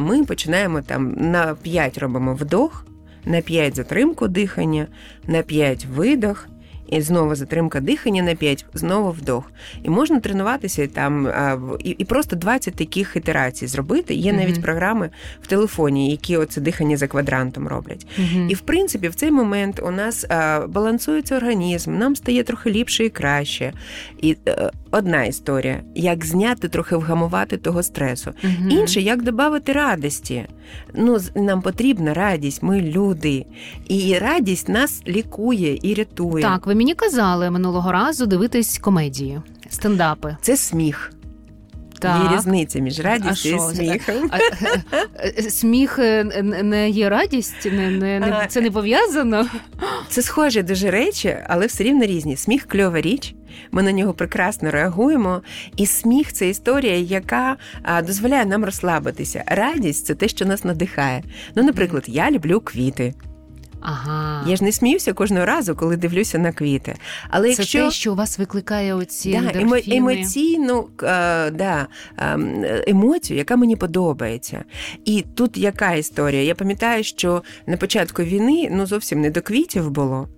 ми 0.00 0.24
починаємо 0.24 0.82
там 0.82 0.95
там 0.96 1.14
на 1.16 1.54
5 1.54 1.98
робимо 1.98 2.34
вдох, 2.34 2.86
на 3.24 3.40
5 3.40 3.76
затримку 3.76 4.28
дихання, 4.28 4.86
на 5.26 5.42
5 5.42 5.84
видох. 5.84 6.48
І 6.88 7.00
знову 7.00 7.34
затримка 7.34 7.80
дихання 7.80 8.22
на 8.22 8.34
5, 8.34 8.66
знову 8.74 9.10
вдох. 9.10 9.52
І 9.82 9.90
можна 9.90 10.20
тренуватися 10.20 10.86
там 10.86 11.28
і 11.78 11.90
і 11.90 12.04
просто 12.04 12.36
20 12.36 12.74
таких 12.74 13.16
ітерацій 13.16 13.66
зробити. 13.66 14.14
Є 14.14 14.32
навіть 14.32 14.62
програми 14.62 15.10
в 15.42 15.46
телефоні, 15.46 16.10
які 16.10 16.36
оце 16.36 16.60
дихання 16.60 16.96
за 16.96 17.06
квадрантом 17.06 17.68
роблять. 17.68 18.06
Uh-huh. 18.20 18.48
І 18.48 18.54
в 18.54 18.60
принципі, 18.60 19.08
в 19.08 19.14
цей 19.14 19.30
момент 19.30 19.80
у 19.82 19.90
нас 19.90 20.26
балансується 20.68 21.36
організм, 21.36 21.98
нам 21.98 22.16
стає 22.16 22.42
трохи 22.42 22.70
ліпше 22.70 23.04
і 23.04 23.10
краще. 23.10 23.72
І 24.20 24.36
е, 24.48 24.70
одна 24.96 25.24
історія: 25.24 25.80
як 25.94 26.24
зняти, 26.24 26.68
трохи 26.68 26.96
вгамувати 26.96 27.56
того 27.56 27.82
стресу. 27.82 28.30
Uh-huh. 28.30 28.68
Інше 28.68 29.00
як 29.00 29.22
додати 29.22 29.72
радості. 29.72 30.46
Ну, 30.94 31.18
Нам 31.34 31.62
потрібна 31.62 32.14
радість, 32.14 32.62
ми 32.62 32.80
люди. 32.80 33.46
І 33.88 34.18
радість 34.18 34.68
нас 34.68 35.02
лікує 35.08 35.78
і 35.82 35.94
рятує. 35.94 36.42
Так, 36.42 36.66
ви 36.66 36.74
мені 36.74 36.94
казали 36.94 37.50
минулого 37.50 37.92
разу 37.92 38.26
дивитись 38.26 38.78
комедії, 38.78 39.40
стендапи. 39.70 40.36
Це 40.40 40.56
сміх. 40.56 41.12
Так. 42.06 42.30
Є 42.30 42.36
різниця 42.36 42.78
між 42.78 43.00
радістю 43.00 43.48
і 43.48 43.58
сміхом. 43.76 44.30
А, 44.30 44.38
а, 45.38 45.42
сміх 45.42 45.98
е, 45.98 46.24
не 46.42 46.90
є 46.90 47.08
радість, 47.08 47.64
не, 47.64 47.90
не, 47.90 48.20
не, 48.20 48.46
це 48.48 48.60
не 48.60 48.70
пов'язано. 48.70 49.46
Це 50.08 50.22
схожі 50.22 50.62
дуже 50.62 50.90
речі, 50.90 51.36
але 51.48 51.66
все 51.66 51.84
рівно 51.84 52.04
різні. 52.04 52.36
Сміх 52.36 52.66
кльова 52.66 53.00
річ. 53.00 53.34
Ми 53.70 53.82
на 53.82 53.92
нього 53.92 54.14
прекрасно 54.14 54.70
реагуємо. 54.70 55.42
І 55.76 55.86
сміх 55.86 56.32
це 56.32 56.48
історія, 56.48 56.96
яка 56.96 57.56
дозволяє 58.06 58.46
нам 58.46 58.64
розслабитися. 58.64 59.44
Радість 59.46 60.06
це 60.06 60.14
те, 60.14 60.28
що 60.28 60.44
нас 60.44 60.64
надихає. 60.64 61.22
Ну, 61.54 61.62
наприклад, 61.62 62.04
я 62.06 62.30
люблю 62.30 62.60
квіти. 62.60 63.14
Ага. 63.80 64.44
Я 64.46 64.56
ж 64.56 64.64
не 64.64 64.72
сміюся 64.72 65.12
кожного 65.12 65.46
разу, 65.46 65.76
коли 65.76 65.96
дивлюся 65.96 66.38
на 66.38 66.52
квіти. 66.52 66.94
Але 67.30 67.54
Це 67.54 67.62
якщо... 67.62 67.84
те, 67.84 67.90
що 67.90 68.12
у 68.12 68.14
вас 68.14 68.38
викликає 68.38 68.94
оці 68.94 69.32
да, 69.32 69.58
ендорфіни. 69.60 69.96
емоційну 69.96 70.88
е, 71.02 71.50
да, 71.50 71.86
ем, 72.16 72.64
емоцію, 72.86 73.36
яка 73.38 73.56
мені 73.56 73.76
подобається. 73.76 74.64
І 75.04 75.24
тут 75.34 75.56
яка 75.56 75.94
історія? 75.94 76.42
Я 76.42 76.54
пам'ятаю, 76.54 77.04
що 77.04 77.42
на 77.66 77.76
початку 77.76 78.22
війни 78.22 78.68
ну 78.72 78.86
зовсім 78.86 79.20
не 79.20 79.30
до 79.30 79.42
квітів 79.42 79.90
було. 79.90 80.28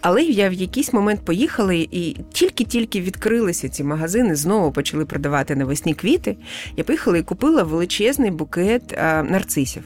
Але 0.00 0.22
я 0.22 0.48
в 0.48 0.52
якийсь 0.52 0.92
момент 0.92 1.20
поїхала, 1.24 1.72
і 1.72 2.16
тільки-тільки 2.32 3.00
відкрилися 3.00 3.68
ці 3.68 3.84
магазини, 3.84 4.36
знову 4.36 4.72
почали 4.72 5.04
продавати 5.04 5.56
навесні 5.56 5.94
квіти. 5.94 6.36
Я 6.76 6.84
поїхала 6.84 7.18
і 7.18 7.22
купила 7.22 7.62
величезний 7.62 8.30
букет 8.30 8.92
е, 8.92 9.22
нарцисів. 9.22 9.82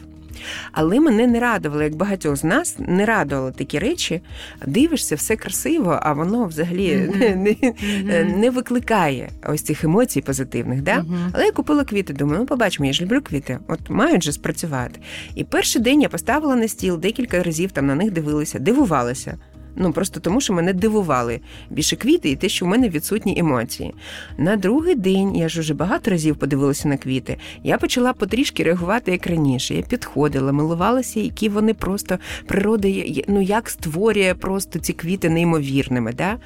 Але 0.72 1.00
мене 1.00 1.26
не 1.26 1.40
радувало, 1.40 1.82
як 1.82 1.94
багатьох 1.94 2.36
з 2.36 2.44
нас 2.44 2.76
не 2.78 3.06
радували 3.06 3.52
такі 3.52 3.78
речі. 3.78 4.20
Дивишся, 4.66 5.14
все 5.14 5.36
красиво, 5.36 5.98
а 6.02 6.12
воно 6.12 6.44
взагалі 6.44 6.88
mm-hmm. 6.88 7.36
не 7.36 7.50
mm-hmm. 7.50 8.36
не 8.38 8.50
викликає 8.50 9.30
ось 9.46 9.62
цих 9.62 9.84
емоцій 9.84 10.20
позитивних. 10.20 10.82
Да? 10.82 10.96
Mm-hmm. 10.96 11.30
Але 11.32 11.44
я 11.44 11.52
купила 11.52 11.84
квіти, 11.84 12.12
думаю, 12.12 12.40
ну 12.40 12.46
побачимо, 12.46 12.86
я 12.86 12.92
ж 12.92 13.02
люблю 13.02 13.20
квіти, 13.20 13.58
от 13.68 13.90
мають 13.90 14.22
же 14.22 14.32
спрацювати. 14.32 15.00
І 15.34 15.44
перший 15.44 15.82
день 15.82 16.02
я 16.02 16.08
поставила 16.08 16.56
на 16.56 16.68
стіл, 16.68 16.98
декілька 16.98 17.42
разів 17.42 17.72
там 17.72 17.86
на 17.86 17.94
них 17.94 18.10
дивилася, 18.10 18.58
дивувалася. 18.58 19.38
Ну 19.76 19.92
просто 19.92 20.20
тому, 20.20 20.40
що 20.40 20.52
мене 20.52 20.72
дивували 20.72 21.40
більше 21.70 21.96
квіти 21.96 22.30
і 22.30 22.36
те, 22.36 22.48
що 22.48 22.64
в 22.64 22.68
мене 22.68 22.88
відсутні 22.88 23.38
емоції. 23.38 23.94
На 24.38 24.56
другий 24.56 24.94
день 24.94 25.36
я 25.36 25.48
ж 25.48 25.60
уже 25.60 25.74
багато 25.74 26.10
разів 26.10 26.36
подивилася 26.36 26.88
на 26.88 26.96
квіти. 26.96 27.36
Я 27.64 27.78
почала 27.78 28.12
потрішки 28.12 28.62
реагувати 28.62 29.12
як 29.12 29.26
раніше. 29.26 29.74
Я 29.74 29.82
підходила, 29.82 30.52
милувалася, 30.52 31.20
які 31.20 31.48
вони 31.48 31.74
просто 31.74 32.18
природа 32.46 32.88
ну 33.28 33.42
як 33.42 33.70
створює 33.70 34.34
просто 34.34 34.78
ці 34.78 34.92
квіти 34.92 35.30
неймовірними. 35.30 36.12
Да? 36.12 36.36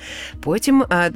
Потім 0.40 0.84
а, 0.88 1.10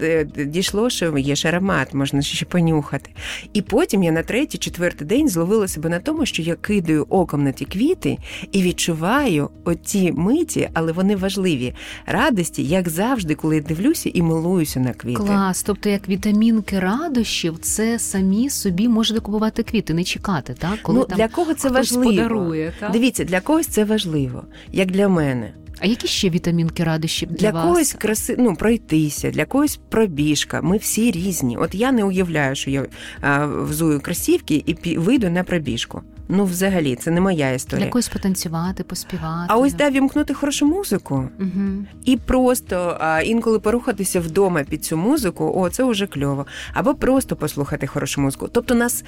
дійшло, 0.47 0.91
що 0.91 1.19
є 1.19 1.37
ж 1.37 1.49
аромат, 1.49 1.95
можна 1.95 2.23
ще 2.23 2.47
понюхати. 2.47 3.11
І 3.53 3.63
потім 3.63 4.03
я 4.03 4.13
на 4.13 4.23
третій, 4.23 4.59
четвертий 4.59 5.07
день 5.07 5.29
зловила 5.29 5.69
себе 5.69 5.89
на 5.89 5.99
тому, 5.99 6.27
що 6.27 6.43
я 6.43 6.55
кидаю 6.55 7.07
оком 7.09 7.45
на 7.45 7.53
ті 7.53 7.65
квіти 7.65 8.19
і 8.53 8.63
відчуваю 8.63 9.51
оті 9.65 10.13
миті, 10.13 10.71
але 10.75 10.93
вони 10.93 11.17
важливі 11.17 11.75
радості, 12.07 12.65
як 12.65 12.89
завжди, 12.89 13.35
коли 13.35 13.57
я 13.57 13.63
дивлюся 13.63 14.11
і 14.15 14.23
милуюся 14.23 14.81
на 14.81 14.93
квіти. 14.93 15.23
Клас, 15.23 15.63
тобто 15.63 15.89
як 15.89 16.09
вітамінки 16.09 16.81
радощів, 16.81 17.59
це 17.59 17.99
самі 17.99 18.51
собі 18.51 18.89
можете 18.89 19.21
купувати 19.21 19.63
квіти, 19.63 19.95
не 19.95 20.05
чекати, 20.05 20.55
так? 20.59 20.79
Коли 20.83 20.99
ну, 20.99 21.05
там 21.05 21.19
для 21.19 21.29
кого 21.29 21.55
це 21.55 21.69
важливо? 21.69 22.11
подарує, 22.11 22.73
так? 22.81 22.93
Дивіться, 22.93 23.25
для 23.25 23.41
когось 23.41 23.67
це 23.67 23.85
важливо, 23.85 24.45
як 24.73 24.91
для 24.91 25.09
мене. 25.09 25.53
А 25.81 25.87
які 25.87 26.09
ще 26.09 26.31
вітамінки 26.31 26.85
радощів 26.85 27.29
для, 27.29 27.37
для 27.37 27.51
вас? 27.51 27.65
когось 27.65 27.93
краси, 27.93 28.37
ну 28.39 28.57
пройтися, 28.57 29.31
для 29.31 29.45
когось 29.45 29.81
пробіжка. 29.89 30.63
Ми 30.63 30.77
всі 30.77 31.11
різні. 31.11 31.57
От 31.57 31.75
я 31.75 31.93
не 31.93 32.05
уявляю, 32.05 32.55
що 32.55 32.71
я 32.71 32.87
а, 33.21 33.47
взую 33.47 34.01
кросівки 34.01 34.65
і 34.67 34.99
вийду 34.99 35.31
на 35.31 35.45
пробіжку. 35.45 36.03
Ну, 36.33 36.45
взагалі, 36.45 36.97
це 36.97 37.11
не 37.11 37.21
моя 37.21 37.53
історія. 37.53 37.87
Для 37.87 37.93
когось 37.93 38.09
потанцювати, 38.09 38.85
поспівати. 38.85 39.47
А 39.49 39.57
ось 39.57 39.75
да, 39.75 39.91
вімкнути 39.91 40.35
хорошу 40.35 40.67
музику 40.67 41.29
Угу. 41.41 41.85
і 42.05 42.17
просто 42.17 42.97
а, 43.01 43.21
інколи 43.21 43.59
порухатися 43.59 44.21
вдома 44.21 44.63
під 44.63 44.85
цю 44.85 44.97
музику, 44.97 45.53
о, 45.57 45.71
це 45.71 45.85
вже 45.85 46.07
кльово. 46.07 46.47
Або 46.75 46.95
просто 46.95 47.37
послухати 47.37 47.87
хорошу 47.87 48.21
музику. 48.21 48.49
Тобто 48.53 48.75
нас, 48.75 49.05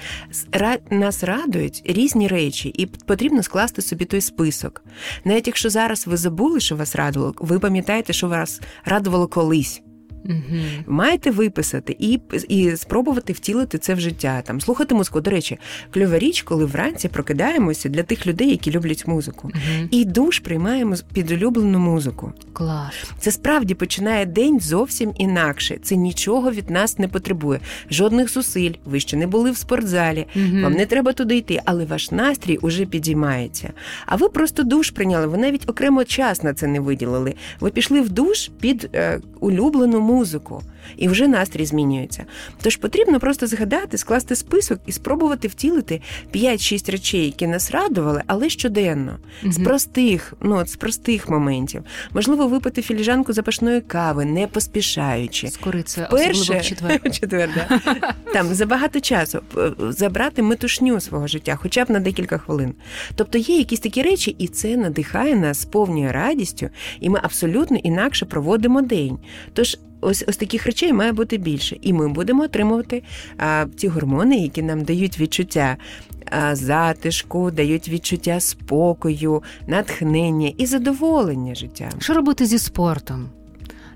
нас 0.89 1.23
радують 1.23 1.81
різні 1.85 2.27
речі, 2.27 2.69
і 2.69 2.85
потрібно 2.85 3.43
скласти 3.43 3.81
собі 3.81 4.05
той 4.05 4.21
список. 4.21 4.83
Навіть 5.25 5.47
якщо 5.47 5.69
зараз 5.69 6.07
ви 6.07 6.17
забули, 6.17 6.59
що 6.59 6.75
вас 6.75 6.95
радувало, 6.95 7.33
ви 7.39 7.59
пам'ятаєте, 7.59 8.13
що 8.13 8.27
вас 8.27 8.61
радувало 8.85 9.27
колись. 9.27 9.81
Угу. 10.25 10.59
Маєте 10.87 11.31
виписати 11.31 11.95
і, 11.99 12.19
і 12.47 12.77
спробувати 12.77 13.33
втілити 13.33 13.77
це 13.77 13.93
в 13.93 13.99
життя. 13.99 14.41
Там 14.45 14.61
слухати 14.61 14.95
музику. 14.95 15.21
До 15.21 15.31
речі, 15.31 15.57
кльова 15.91 16.19
річ, 16.19 16.41
коли 16.41 16.65
вранці 16.65 17.07
прокидаємося 17.07 17.89
для 17.89 18.03
тих 18.03 18.27
людей, 18.27 18.49
які 18.49 18.71
люблять 18.71 19.07
музику. 19.07 19.51
Угу. 19.53 19.87
І 19.91 20.05
душ 20.05 20.39
приймаємо 20.39 20.95
під 21.13 21.31
улюблену 21.31 21.79
музику. 21.79 22.33
Клас. 22.53 22.93
Це 23.19 23.31
справді 23.31 23.73
починає 23.73 24.25
день 24.25 24.59
зовсім 24.59 25.13
інакше. 25.17 25.77
Це 25.83 25.95
нічого 25.95 26.51
від 26.51 26.69
нас 26.69 26.99
не 26.99 27.07
потребує. 27.07 27.59
Жодних 27.91 28.29
зусиль. 28.29 28.73
Ви 28.85 28.99
ще 28.99 29.17
не 29.17 29.27
були 29.27 29.51
в 29.51 29.57
спортзалі. 29.57 30.25
Мгм. 30.35 30.63
Вам 30.63 30.73
не 30.73 30.85
треба 30.85 31.13
туди 31.13 31.37
йти, 31.37 31.61
але 31.65 31.85
ваш 31.85 32.11
настрій 32.11 32.57
уже 32.57 32.85
підіймається. 32.85 33.73
А 34.05 34.15
ви 34.15 34.29
просто 34.29 34.63
душ 34.63 34.89
прийняли. 34.89 35.27
Ви 35.27 35.37
навіть 35.37 35.69
окремо 35.69 36.03
час 36.03 36.43
на 36.43 36.53
це 36.53 36.67
не 36.67 36.79
виділили. 36.79 37.33
Ви 37.59 37.69
пішли 37.69 38.01
в 38.01 38.09
душ 38.09 38.51
під 38.59 38.89
е, 38.95 39.19
улюблену 39.39 39.99
музику, 40.01 40.12
muzikų. 40.13 40.61
І 40.97 41.07
вже 41.07 41.27
настрій 41.27 41.65
змінюється. 41.65 42.25
Тож 42.61 42.77
потрібно 42.77 43.19
просто 43.19 43.47
згадати, 43.47 43.97
скласти 43.97 44.35
список 44.35 44.79
і 44.85 44.91
спробувати 44.91 45.47
втілити 45.47 46.01
5-6 46.33 46.91
речей, 46.91 47.25
які 47.25 47.47
нас 47.47 47.71
радували, 47.71 48.21
але 48.27 48.49
щоденно. 48.49 49.19
З 49.43 49.63
простих, 49.63 50.33
ну 50.41 50.55
от 50.55 50.69
з 50.69 50.75
простих 50.75 51.29
моментів. 51.29 51.83
Можливо, 52.13 52.47
випити 52.47 52.81
філіжанку 52.81 53.33
запашної 53.33 53.81
кави, 53.81 54.25
не 54.25 54.47
поспішаючи. 54.47 55.47
З 55.47 55.57
корицею, 55.57 56.07
особливо 56.11 56.59
в 56.59 56.63
четвер. 56.63 57.01
четвер, 57.11 57.49
да. 57.55 57.79
там 58.33 58.53
за 58.53 58.65
багато 58.65 58.99
часу 58.99 59.41
е, 59.57 59.71
забрати 59.79 60.41
метушню 60.41 60.99
свого 60.99 61.27
життя, 61.27 61.55
хоча 61.61 61.85
б 61.85 61.89
на 61.89 61.99
декілька 61.99 62.37
хвилин. 62.37 62.73
Тобто 63.15 63.37
є 63.37 63.57
якісь 63.57 63.79
такі 63.79 64.01
речі, 64.01 64.35
і 64.37 64.47
це 64.47 64.77
надихає 64.77 65.35
нас, 65.35 65.61
сповнює 65.61 66.11
радістю, 66.11 66.69
і 66.99 67.09
ми 67.09 67.19
абсолютно 67.23 67.77
інакше 67.77 68.25
проводимо 68.25 68.81
день. 68.81 69.17
Тож. 69.53 69.77
Ось 70.05 70.25
ось 70.27 70.37
таких 70.37 70.65
речей 70.65 70.72
має 70.93 71.11
бути 71.11 71.37
більше, 71.37 71.77
і 71.81 71.93
ми 71.93 72.07
будемо 72.07 72.43
отримувати 72.43 73.03
а, 73.37 73.65
ті 73.75 73.87
гормони, 73.87 74.37
які 74.37 74.61
нам 74.61 74.83
дають 74.83 75.19
відчуття 75.19 75.77
а, 76.31 76.55
затишку, 76.55 77.51
дають 77.51 77.89
відчуття 77.89 78.39
спокою, 78.39 79.43
натхнення 79.67 80.51
і 80.57 80.65
задоволення 80.65 81.55
життя. 81.55 81.89
Що 81.99 82.13
робити 82.13 82.45
зі 82.45 82.59
спортом? 82.59 83.29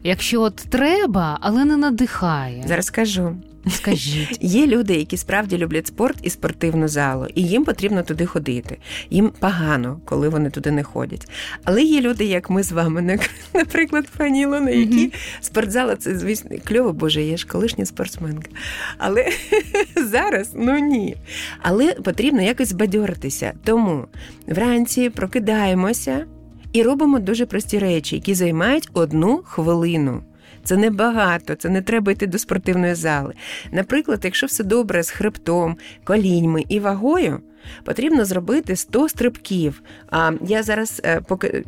Якщо 0.04 0.42
от 0.42 0.56
треба, 0.56 1.38
але 1.42 1.66
не 1.66 1.78
надихає. 1.78 2.64
Зараз 2.68 2.86
скажу. 2.86 3.36
Скажіть. 3.70 4.38
Є 4.42 4.68
люди, 4.68 4.96
які 4.96 5.18
справді 5.18 5.58
люблять 5.58 5.88
спорт 5.88 6.18
і 6.22 6.30
спортивну 6.30 6.88
залу, 6.88 7.28
і 7.36 7.44
їм 7.44 7.66
потрібно 7.66 8.04
туди 8.04 8.26
ходити. 8.26 8.78
Їм 9.10 9.32
погано, 9.40 10.00
коли 10.06 10.30
вони 10.30 10.50
туди 10.50 10.72
не 10.72 10.84
ходять. 10.84 11.28
Але 11.64 11.84
є 11.84 12.02
люди, 12.02 12.26
як 12.26 12.50
ми 12.50 12.64
з 12.64 12.72
вами, 12.72 13.20
наприклад, 13.54 14.06
пані 14.18 14.42
Ілона, 14.42 14.70
які 14.72 14.98
Мгм. 15.02 15.12
спортзала 15.42 15.96
це 15.96 16.18
звісно 16.18 16.50
кльово, 16.64 16.94
боже, 16.94 17.22
я 17.24 17.38
ж 17.38 17.48
колишня 17.48 17.86
спортсменка. 17.86 18.50
Але 18.98 19.26
зараз 19.96 20.52
ну 20.56 20.78
ні. 20.80 21.16
Але 21.62 21.94
потрібно 21.94 22.42
якось 22.42 22.70
збадьоритися. 22.70 23.54
Тому 23.64 24.06
вранці 24.48 25.10
прокидаємося 25.10 26.26
і 26.74 26.84
робимо 26.84 27.20
дуже 27.20 27.46
прості 27.46 27.80
речі, 27.80 28.16
які 28.16 28.34
займають 28.34 28.90
одну 28.94 29.42
хвилину. 29.46 30.24
Це 30.68 30.78
небагато, 30.78 31.56
це 31.56 31.70
не 31.70 31.82
треба 31.82 32.12
йти 32.12 32.28
до 32.28 32.40
спортивної 32.40 32.96
зали. 32.96 33.34
Наприклад, 33.72 34.20
якщо 34.24 34.48
все 34.48 34.64
добре 34.64 35.04
з 35.04 35.10
хребтом, 35.10 35.78
коліньми 36.04 36.64
і 36.70 36.80
вагою, 36.80 37.40
потрібно 37.84 38.26
зробити 38.26 38.76
100 38.76 39.10
стрибків. 39.10 39.82
А 40.12 40.32
я 40.42 40.64
зараз 40.64 41.02
е, 41.06 41.22
поки. 41.22 41.64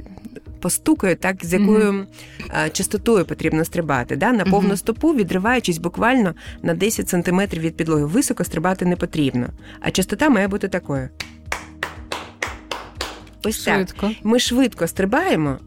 Постукаю, 0.61 1.15
так 1.15 1.45
з 1.45 1.53
якою 1.53 2.07
е, 2.65 2.69
частотою 2.69 3.25
потрібно 3.25 3.65
стрибати. 3.65 4.15
Да? 4.15 4.31
На 4.31 4.43
повну 4.43 4.67
Мгм. 4.67 4.77
стопу, 4.77 5.13
відриваючись 5.13 5.77
буквально 5.77 6.33
на 6.63 6.73
10 6.73 7.09
см 7.09 7.41
від 7.53 7.77
підлоги. 7.77 8.05
Високо 8.05 8.43
стрибати 8.43 8.85
не 8.85 8.95
потрібно. 8.95 9.47
А 9.79 9.91
частота 9.91 10.29
має 10.29 10.47
бути 10.47 10.67
такою. 10.67 11.09
Ось 13.43 13.63
так. 13.63 13.87
Ми 14.23 14.39
швидко 14.39 14.87
стрибаємо. 14.87 15.57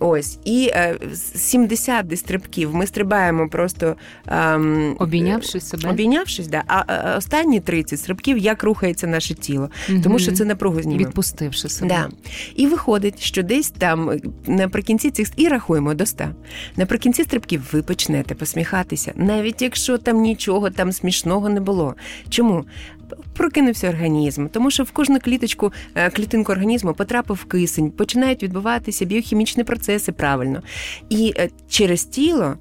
Ось, 0.00 0.38
і 0.44 0.70
е, 0.74 0.98
70 1.34 2.06
десь 2.06 2.20
стрибків 2.20 2.74
ми 2.74 2.86
стрибаємо 2.86 3.48
просто 3.48 3.96
ем, 4.26 4.96
Обійнявшись 4.98 5.68
себе. 5.68 5.90
обійнявшись, 5.90 6.46
да. 6.46 6.62
а, 6.66 7.14
останні 7.18 7.60
30 7.60 8.00
стрибків, 8.00 8.38
як 8.38 8.62
рухається 8.62 9.06
наше 9.06 9.34
тіло, 9.34 9.70
Мгм. 9.88 10.02
тому 10.02 10.18
що 10.18 10.32
це 10.32 10.44
напругу 10.44 10.82
зніме. 10.82 10.98
відпустивши 10.98 11.68
себе. 11.68 11.88
Да. 11.88 12.08
І 12.56 12.66
виходить, 12.66 13.20
що 13.20 13.42
десь 13.42 13.70
там 13.70 14.10
е, 14.10 14.20
наприкінці 14.46 15.10
цих 15.10 15.28
і 15.36 15.48
рахуємо 15.48 15.94
до 15.94 16.06
100. 16.06 16.24
Наприкінці 16.76 17.24
стрибків 17.24 17.68
ви 17.72 17.82
почнете 17.82 18.34
посміхатися, 18.34 19.12
навіть 19.16 19.62
якщо 19.62 19.98
там 19.98 20.20
нічого 20.20 20.70
там 20.70 20.92
смішного 20.92 21.48
не 21.48 21.60
було. 21.60 21.94
Чому? 22.28 22.64
Прокинувся 23.38 23.88
організм, 23.88 24.46
тому 24.48 24.70
що 24.70 24.82
в 24.84 24.90
кожну 24.90 25.18
кліточку, 25.20 25.72
е, 25.94 26.10
клітинку 26.10 26.52
організму 26.52 26.94
потрапив 26.94 27.44
кисень, 27.44 27.90
починають 27.90 28.42
відбуватися 28.42 29.04
біохімічні 29.04 29.64
процеси 29.64 30.12
правильно. 30.12 30.62
І 31.08 31.34
е, 31.38 31.48
через 31.68 32.04
тіло 32.04 32.54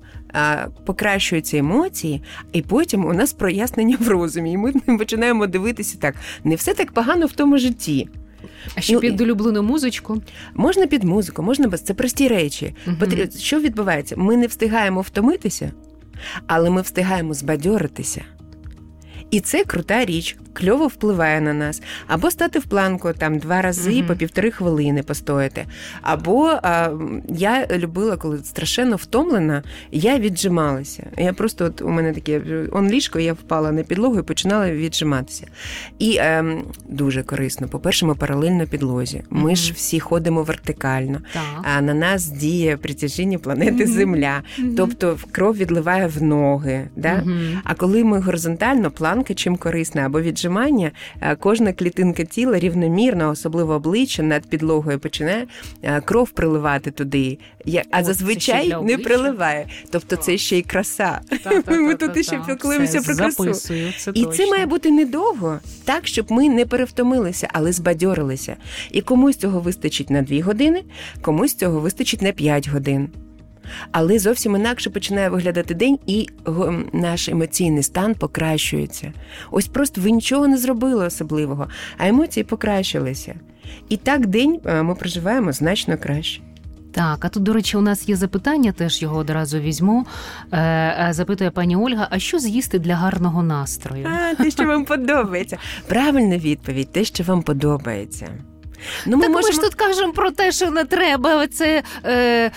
покращуються 0.86 1.58
емоції, 1.58 2.24
і 2.54 2.62
потім 2.62 3.06
у 3.06 3.14
нас 3.14 3.34
прояснення 3.34 3.98
в 4.00 4.08
розумі. 4.10 4.52
І 4.52 4.58
ми 4.58 4.72
починаємо 4.98 5.48
дивитися 5.48 5.98
так: 6.00 6.16
не 6.44 6.56
все 6.56 6.74
так 6.74 6.92
погано 6.92 7.26
в 7.26 7.32
тому 7.32 7.58
житті. 7.58 8.10
А 8.76 8.82
ще 8.82 8.94
Ну, 8.94 9.00
під 9.00 9.22
улюблену 9.22 9.64
музичку. 9.64 10.22
Можна 10.56 10.88
під 10.88 11.04
музику, 11.04 11.44
можна 11.44 11.68
без 11.68 11.82
це 11.82 11.94
прості 11.94 12.28
речі. 12.28 12.76
Потріб- 13.00 13.38
Що 13.38 13.60
відбувається? 13.60 14.16
Ми 14.18 14.38
не 14.38 14.48
встигаємо 14.48 15.02
втомитися, 15.02 15.72
але 16.48 16.70
ми 16.70 16.82
встигаємо 16.82 17.34
збадьоритися. 17.34 18.22
І 19.32 19.40
це 19.40 19.64
крута 19.64 20.06
річ, 20.06 20.38
кльово 20.58 20.88
впливає 20.88 21.42
на 21.42 21.54
нас. 21.54 21.82
Або 22.08 22.32
стати 22.32 22.60
в 22.60 22.64
планку 22.66 23.10
там 23.18 23.38
два 23.40 23.62
рази 23.62 23.90
Мгм. 23.98 24.08
по 24.08 24.16
півтори 24.16 24.52
хвилини 24.52 25.04
постояти. 25.04 25.66
Або 26.02 26.54
а, 26.64 26.90
я 27.30 27.68
любила, 27.78 28.18
коли 28.18 28.38
страшенно 28.44 28.96
втомлена, 28.96 29.64
я 29.92 30.20
віджималася. 30.20 31.04
Я 31.18 31.34
просто 31.34 31.66
от 31.66 31.82
у 31.82 31.90
мене 31.90 32.14
таке 32.14 32.42
он 32.72 32.90
ліжко, 32.90 33.20
я 33.20 33.34
впала 33.34 33.72
на 33.72 33.84
підлогу 33.84 34.20
і 34.20 34.24
починала 34.24 34.72
віджиматися. 34.72 35.48
І 36.00 36.18
ем, 36.20 36.64
дуже 36.90 37.24
корисно. 37.24 37.68
По-перше, 37.68 38.06
ми 38.06 38.16
паралельно 38.16 38.66
підлозі. 38.68 39.24
Ми 39.30 39.42
Мгм. 39.42 39.56
ж 39.56 39.74
всі 39.74 40.00
ходимо 40.00 40.44
вертикально. 40.44 41.22
Так. 41.34 41.44
А 41.76 41.82
на 41.82 41.94
нас 41.94 42.28
діє 42.28 42.78
притяжіння 42.78 43.38
планети. 43.38 43.88
Земля, 43.88 44.42
тобто 44.78 45.18
кров 45.32 45.58
відливає 45.58 46.08
в 46.08 46.24
ноги. 46.24 46.88
Да? 46.96 47.24
А 47.64 47.74
коли 47.74 48.04
ми 48.04 48.20
горизонтально, 48.20 48.92
планка 48.92 49.34
чим 49.34 49.56
корисна, 49.58 50.02
або 50.06 50.22
віджимання, 50.48 50.92
е, 51.22 51.36
кожна 51.36 51.74
клітинка 51.74 52.24
тіла 52.24 52.60
рівномірно, 52.60 53.30
особливо 53.30 53.74
обличчя 53.74 54.24
над 54.24 54.48
підлогою, 54.48 55.00
починає 55.00 55.48
е, 55.84 56.02
кров 56.02 56.30
приливати 56.30 56.92
туди. 56.92 57.38
А 57.92 58.00
О, 58.00 58.04
зазвичай 58.04 58.76
не 58.84 58.98
приливає. 58.98 59.68
Тобто 59.92 60.16
це 60.16 60.38
ще 60.38 60.58
й 60.58 60.62
краса. 60.62 61.22
Ми 61.68 61.96
тут 61.96 62.26
ще 62.26 62.40
піклуємося 62.48 63.02
про 63.02 63.16
красу. 63.16 63.52
І 64.14 64.26
це 64.26 64.48
має 64.48 64.66
бути 64.66 64.92
недовго, 64.92 65.60
так, 65.86 66.08
щоб 66.08 66.32
ми 66.32 66.50
не 66.50 66.66
перевтомилися, 66.66 67.48
але 67.54 67.72
збадьорилися. 67.72 68.56
І 68.92 69.02
комусь 69.02 69.36
цього 69.36 69.60
вистачить 69.60 70.10
на 70.10 70.22
2 70.22 70.44
години, 70.44 70.84
комусь 71.22 71.54
цього 71.54 71.80
вистачить 71.80 72.22
на 72.22 72.32
5 72.32 72.70
годин. 72.70 73.10
Але 73.92 74.20
зовсім 74.20 74.56
інакше 74.56 74.90
починає 74.90 75.30
виглядати 75.30 75.74
день, 75.74 76.00
і 76.08 76.28
наш 76.94 77.30
емоційний 77.30 77.84
стан 77.84 78.16
покращується. 78.16 79.14
Ось 79.52 79.68
просто 79.68 80.02
ви 80.02 80.12
нічого 80.12 80.48
не 80.48 80.58
зробили 80.58 81.06
особливого, 81.06 81.68
а 81.98 82.08
емоції 82.08 82.44
покращилися. 82.44 83.36
І 83.90 83.98
так 83.98 84.28
день 84.28 84.60
е, 84.66 84.84
ми 84.84 84.96
проживаємо 84.96 85.52
значно 85.52 85.98
краще. 85.98 86.42
Так, 86.92 87.26
а 87.26 87.30
тут, 87.30 87.44
до 87.44 87.54
речі, 87.54 87.78
у 87.78 87.82
нас 87.82 88.10
є 88.10 88.16
запитання, 88.16 88.72
теж 88.72 89.02
його 89.02 89.18
одразу 89.18 89.60
візьму. 89.60 90.06
Е, 90.52 90.60
е, 90.60 91.14
запитує 91.14 91.52
пані 91.52 91.76
Ольга: 91.76 92.08
а 92.12 92.20
що 92.20 92.40
з'їсти 92.40 92.80
для 92.80 92.96
гарного 92.96 93.44
настрою? 93.44 94.08
А, 94.08 94.36
те, 94.36 94.52
що 94.52 94.66
вам 94.66 94.86
подобається. 94.86 95.58
Правильна 95.88 96.38
відповідь, 96.38 96.92
те, 96.92 97.04
що 97.04 97.24
вам 97.24 97.42
подобається. 97.42 98.28
Ну, 99.06 99.22
так 99.22 99.30
ми 99.30 99.42
ж 99.42 99.62
тут 99.62 99.76
кажемо 99.76 100.14
про 100.14 100.32
те, 100.32 100.52
що 100.52 100.72
не 100.72 100.86
треба. 100.86 101.48
Це 101.48 101.84
е, 102.06 102.52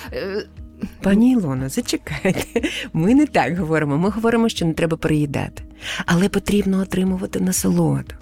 Пані 1.03 1.33
Ілона, 1.33 1.69
зачекайте. 1.69 2.69
Ми 2.93 3.15
не 3.15 3.27
так 3.27 3.59
говоримо. 3.59 3.99
Ми 3.99 4.11
говоримо, 4.11 4.49
що 4.49 4.67
не 4.67 4.73
треба 4.73 4.97
переїдати, 4.97 5.63
але 6.07 6.29
потрібно 6.29 6.81
отримувати 6.81 7.41
насолоду. 7.41 8.15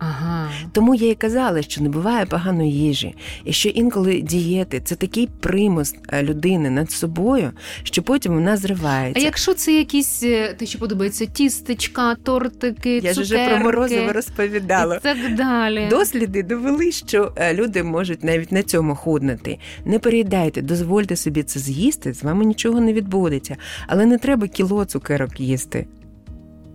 Ага. 0.00 0.50
Тому 0.72 0.94
я 0.94 1.10
і 1.10 1.14
казала, 1.14 1.62
що 1.62 1.82
не 1.82 1.88
буває 1.88 2.26
поганої 2.26 2.72
їжі, 2.72 3.14
і 3.44 3.52
що 3.52 3.68
інколи 3.68 4.20
дієти 4.20 4.80
це 4.84 4.94
такий 4.94 5.28
примус 5.40 5.94
е, 6.12 6.22
людини 6.22 6.70
над 6.70 6.90
собою, 6.90 7.50
що 7.82 8.02
потім 8.02 8.34
вона 8.34 8.56
зривається. 8.56 9.20
А 9.20 9.24
якщо 9.24 9.54
це 9.54 9.72
якісь 9.72 10.22
е, 10.22 10.54
те, 10.58 10.66
що 10.66 10.78
подобається, 10.78 11.26
тістечка, 11.26 12.14
тортики, 12.14 12.96
я 12.96 13.12
ж 13.12 13.20
вже 13.20 13.48
про 13.48 13.58
морозиво 13.58 14.12
розповідала. 14.12 14.96
і 14.96 15.00
так 15.00 15.34
далі. 15.36 15.86
Досліди 15.90 16.42
довели, 16.42 16.92
що 16.92 17.32
е, 17.36 17.54
люди 17.54 17.82
можуть 17.82 18.24
навіть 18.24 18.52
на 18.52 18.62
цьому 18.62 18.94
худнути. 18.94 19.58
Не 19.84 19.98
переїдайте, 19.98 20.62
дозвольте 20.62 21.16
собі 21.16 21.42
це 21.42 21.60
з'їсти, 21.60 22.12
з 22.14 22.22
вами 22.22 22.44
нічого 22.44 22.80
не 22.80 22.92
відбудеться. 22.92 23.56
Але 23.86 24.06
не 24.06 24.18
треба 24.18 24.48
кіло 24.48 24.84
цукерок 24.84 25.40
їсти. 25.40 25.86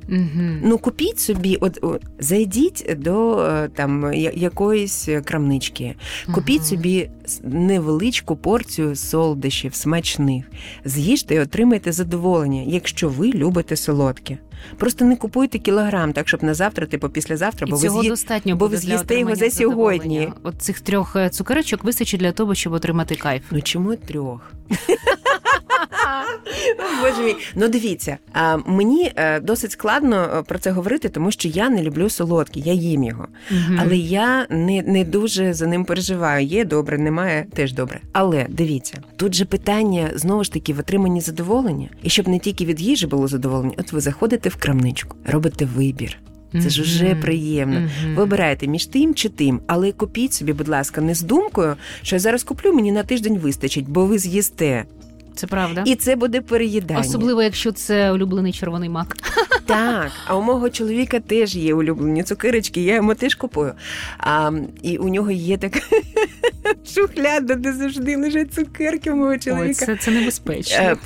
Угу. 0.10 0.60
Ну 0.64 0.78
купіть 0.78 1.20
собі, 1.20 1.56
от, 1.56 1.84
зайдіть 2.20 2.96
до 2.98 3.40
е, 3.40 3.70
там 3.76 4.14
якоїсь 4.34 5.10
крамнички, 5.26 5.96
купіть 6.34 6.60
угу. 6.60 6.68
собі 6.68 7.10
невеличку 7.44 8.36
порцію 8.36 8.96
солодощів 8.96 9.76
смачних, 9.76 10.46
з'їжте 10.86 11.36
і 11.36 11.40
отримайте 11.40 11.92
задоволення, 11.92 12.64
якщо 12.68 13.10
ви 13.10 13.32
любите 13.32 13.76
солодке. 13.76 14.38
Просто 14.78 15.06
не 15.06 15.16
купуйте 15.16 15.60
кілограм, 15.60 16.14
так 16.14 16.28
щоб 16.28 16.44
на 16.44 16.54
завтра, 16.54 16.86
типу 16.86 17.10
післязавтра, 17.10 17.68
І 17.68 17.72
бо 17.72 17.78
ви 17.78 17.88
цього 17.88 18.02
з'ї... 18.02 18.10
достатньо 18.10 18.56
бо 18.56 18.68
ви 18.68 18.78
з'їсте 18.78 19.20
його 19.20 19.36
за 19.36 19.52
сьогодні. 19.52 20.30
От 20.44 20.62
цих 20.62 20.82
трьох 20.82 21.16
е, 21.16 21.30
цукерочок 21.30 21.84
вистачить 21.84 22.20
для 22.20 22.32
того, 22.32 22.56
щоб 22.56 22.74
отримати 22.74 23.16
кайф. 23.16 23.44
Ну 23.52 23.62
чому 23.62 23.96
трьох? 23.96 24.52
Боже 27.02 27.24
мій. 27.24 27.36
Ну 27.56 27.68
дивіться, 27.68 28.18
а, 28.34 28.58
мені 28.58 29.12
е, 29.16 29.40
досить 29.40 29.72
складно 29.72 30.30
е, 30.38 30.44
про 30.44 30.60
це 30.60 30.72
говорити, 30.72 31.10
тому 31.10 31.32
що 31.32 31.48
я 31.48 31.70
не 31.70 31.84
люблю 31.84 32.10
солодкі, 32.10 32.60
я 32.60 32.74
їм 32.74 33.04
його. 33.04 33.28
Мгм. 33.52 33.80
Але 33.82 33.98
я 33.98 34.48
не, 34.50 34.82
не 34.82 35.04
дуже 35.04 35.54
за 35.54 35.68
ним 35.68 35.86
переживаю. 35.86 36.46
Є 36.46 36.66
добре, 36.66 36.98
немає 36.98 37.46
теж 37.54 37.74
добре. 37.74 38.00
Але 38.12 38.46
дивіться, 38.50 38.98
тут 39.16 39.36
же 39.36 39.46
питання 39.46 40.12
знову 40.16 40.44
ж 40.44 40.54
таки 40.54 40.74
в 40.74 40.80
отриманні 40.80 41.22
задоволення, 41.22 41.90
і 42.04 42.10
щоб 42.10 42.28
не 42.28 42.40
тільки 42.40 42.66
від 42.66 42.82
їжі 42.82 43.08
було 43.08 43.28
задоволення, 43.28 43.74
от 43.78 43.92
ви 43.92 44.02
заходите 44.02 44.45
в 44.50 44.56
крамничку, 44.56 45.18
робите 45.26 45.68
вибір. 45.76 46.18
Це 46.64 46.70
ж 46.70 46.82
уже 46.82 47.16
приємно. 47.16 47.80
Мгм. 47.80 48.16
Вибирайте 48.16 48.68
між 48.68 48.86
тим 48.86 49.14
чи 49.14 49.30
тим, 49.30 49.62
але 49.68 49.92
купіть 49.92 50.34
собі, 50.34 50.54
будь 50.54 50.68
ласка, 50.68 51.02
не 51.02 51.16
з 51.16 51.22
думкою, 51.22 51.76
що 52.02 52.16
я 52.16 52.20
зараз 52.20 52.44
куплю, 52.44 52.74
мені 52.74 52.92
на 52.92 53.04
тиждень 53.04 53.38
вистачить, 53.38 53.90
бо 53.90 54.06
ви 54.06 54.18
з'їсте. 54.18 54.86
Це 55.36 55.48
правда. 55.48 55.84
І 55.86 55.96
це 55.96 56.16
буде 56.16 56.42
переїдання. 56.42 57.00
Особливо, 57.00 57.44
якщо 57.44 57.72
це 57.72 58.12
улюблений 58.12 58.54
червоний 58.54 58.90
мак. 58.90 59.18
Так, 59.66 60.12
а 60.28 60.36
у 60.36 60.42
мого 60.42 60.70
чоловіка 60.70 61.20
теж 61.20 61.56
є 61.56 61.74
улюблені 61.74 62.24
цукерочки, 62.24 62.82
я 62.82 62.96
йому 62.96 63.16
теж 63.16 63.36
купую. 63.36 63.74
А, 64.18 64.52
і 64.82 64.98
у 64.98 65.10
нього 65.10 65.32
є 65.32 65.58
така 65.58 65.80
шухляда, 66.96 67.56
де 67.56 67.74
завжди 67.74 68.18
лежать 68.18 68.54
цукерки 68.54 69.12
у 69.12 69.16
мого 69.16 69.30
Ой, 69.30 69.40
чоловіка. 69.40 69.86
це, 69.86 69.96
це 69.96 70.12
небезпечно. 70.12 70.98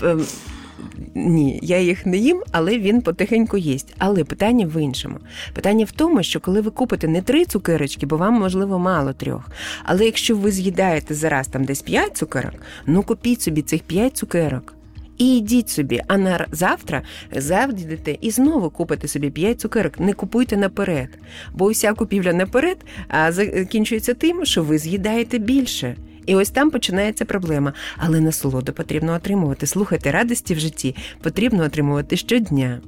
Ні, 1.25 1.59
я 1.61 1.79
їх 1.79 2.05
не 2.05 2.17
їм, 2.17 2.43
але 2.51 2.79
він 2.79 3.01
потихеньку 3.01 3.57
їсть. 3.57 3.93
Але 3.97 4.23
питання 4.23 4.65
в 4.65 4.81
іншому. 4.81 5.17
Питання 5.53 5.85
в 5.85 5.91
тому, 5.91 6.23
що 6.23 6.39
коли 6.39 6.61
ви 6.61 6.71
купите 6.71 7.07
не 7.07 7.21
три 7.21 7.45
цукерочки, 7.45 8.05
бо 8.05 8.17
вам 8.17 8.33
можливо 8.33 8.79
мало 8.79 9.13
трьох. 9.13 9.49
Але 9.83 10.05
якщо 10.05 10.37
ви 10.37 10.51
з'їдаєте 10.51 11.13
зараз 11.13 11.47
там 11.47 11.63
десь 11.63 11.81
п'ять 11.81 12.17
цукерок, 12.17 12.53
ну 12.85 13.03
купіть 13.03 13.41
собі 13.41 13.61
цих 13.61 13.81
п'ять 13.83 14.17
цукерок. 14.17 14.75
І 15.17 15.37
йдіть 15.37 15.69
собі, 15.69 16.01
а 16.07 16.17
на 16.17 16.45
завтра 16.51 17.01
завдідете 17.31 18.17
і 18.21 18.31
знову 18.31 18.69
купите 18.69 19.07
собі 19.07 19.29
5 19.29 19.61
цукерок. 19.61 19.99
Не 19.99 20.13
купуйте 20.13 20.57
наперед. 20.57 21.09
Бо 21.53 21.65
уся 21.65 21.93
купівля 21.93 22.33
наперед 22.33 22.77
а, 23.07 23.31
закінчується 23.31 24.13
тим, 24.13 24.45
що 24.45 24.63
ви 24.63 24.77
з'їдаєте 24.77 25.37
більше. 25.37 25.95
І 26.29 26.35
ось 26.35 26.49
там 26.49 26.71
починається 26.71 27.25
проблема. 27.25 27.73
Але 27.97 28.19
насолоду 28.19 28.73
потрібно 28.73 29.13
отримувати. 29.13 29.67
Слухайте, 29.67 30.11
радості 30.11 30.53
в 30.53 30.59
житті 30.59 30.95
потрібно 31.21 31.63
отримувати 31.63 32.17
щодня. 32.17 32.81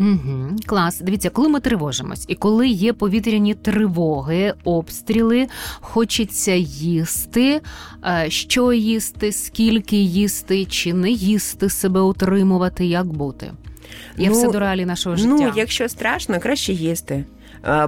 Угу, 0.00 0.56
клас. 0.66 1.00
Дивіться, 1.00 1.30
коли 1.30 1.48
ми 1.48 1.60
тривожимось, 1.60 2.24
і 2.28 2.34
коли 2.34 2.68
є 2.68 2.92
повітряні 2.92 3.54
тривоги, 3.54 4.54
обстріли, 4.64 5.46
хочеться 5.80 6.54
їсти. 6.54 7.60
Е, 8.04 8.26
Що 8.30 8.72
їсти, 8.72 9.32
скільки 9.32 9.96
їсти, 9.96 10.64
чи 10.64 10.94
не 10.94 11.10
їсти 11.10 11.70
себе 11.70 12.00
утримувати, 12.00 12.86
як 12.86 13.06
бути? 13.06 13.52
Є 14.16 14.28
Ну, 14.28 14.32
все 14.32 14.48
до 14.50 14.60
реалій 14.60 14.84
нашого 14.84 15.16
життя. 15.16 15.28
Ну, 15.30 15.52
якщо 15.56 15.88
страшно, 15.88 16.40
краще 16.40 16.72
їсти. 16.72 17.24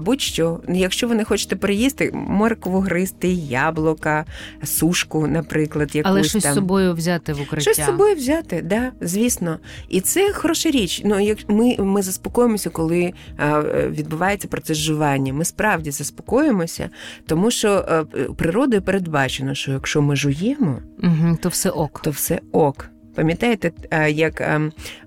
Будь-що, 0.00 0.60
якщо 0.68 1.08
ви 1.08 1.14
не 1.14 1.24
хочете 1.24 1.56
переїсти, 1.56 2.10
моркву 2.14 2.80
гристи, 2.80 3.28
яблука, 3.32 4.24
сушку, 4.64 5.26
наприклад, 5.26 5.94
якусь 5.94 6.10
Але 6.10 6.24
щось 6.24 6.42
там. 6.42 6.52
з 6.52 6.54
собою 6.54 6.94
взяти 6.94 7.32
в 7.32 7.40
укриття. 7.40 7.60
Щось 7.72 7.76
з 7.76 7.86
собою 7.86 8.16
взяти, 8.16 8.62
да, 8.62 8.92
звісно. 9.00 9.58
І 9.88 10.00
це 10.00 10.32
хороша 10.32 10.70
річ. 10.70 11.02
Ну, 11.04 11.20
як 11.20 11.38
ми, 11.48 11.76
ми 11.78 12.02
заспокоїмося, 12.02 12.70
коли 12.70 13.12
е, 13.40 13.62
відбувається 13.90 14.48
процес 14.48 14.78
жування. 14.78 15.32
Ми 15.32 15.44
справді 15.44 15.90
заспокоїмося, 15.90 16.90
тому 17.26 17.50
що 17.50 17.84
е, 17.88 18.04
природою 18.36 18.82
передбачено, 18.82 19.54
що 19.54 19.72
якщо 19.72 20.02
ми 20.02 20.16
жуємо, 20.16 20.78
Угу, 21.02 21.38
то 21.42 21.48
все 21.48 21.70
ок. 21.70 22.00
то 22.04 22.10
все 22.10 22.40
ок. 22.52 22.90
Пам'ятаєте, 23.20 23.72
е, 23.90 24.10
як 24.10 24.40
е, 24.40 24.60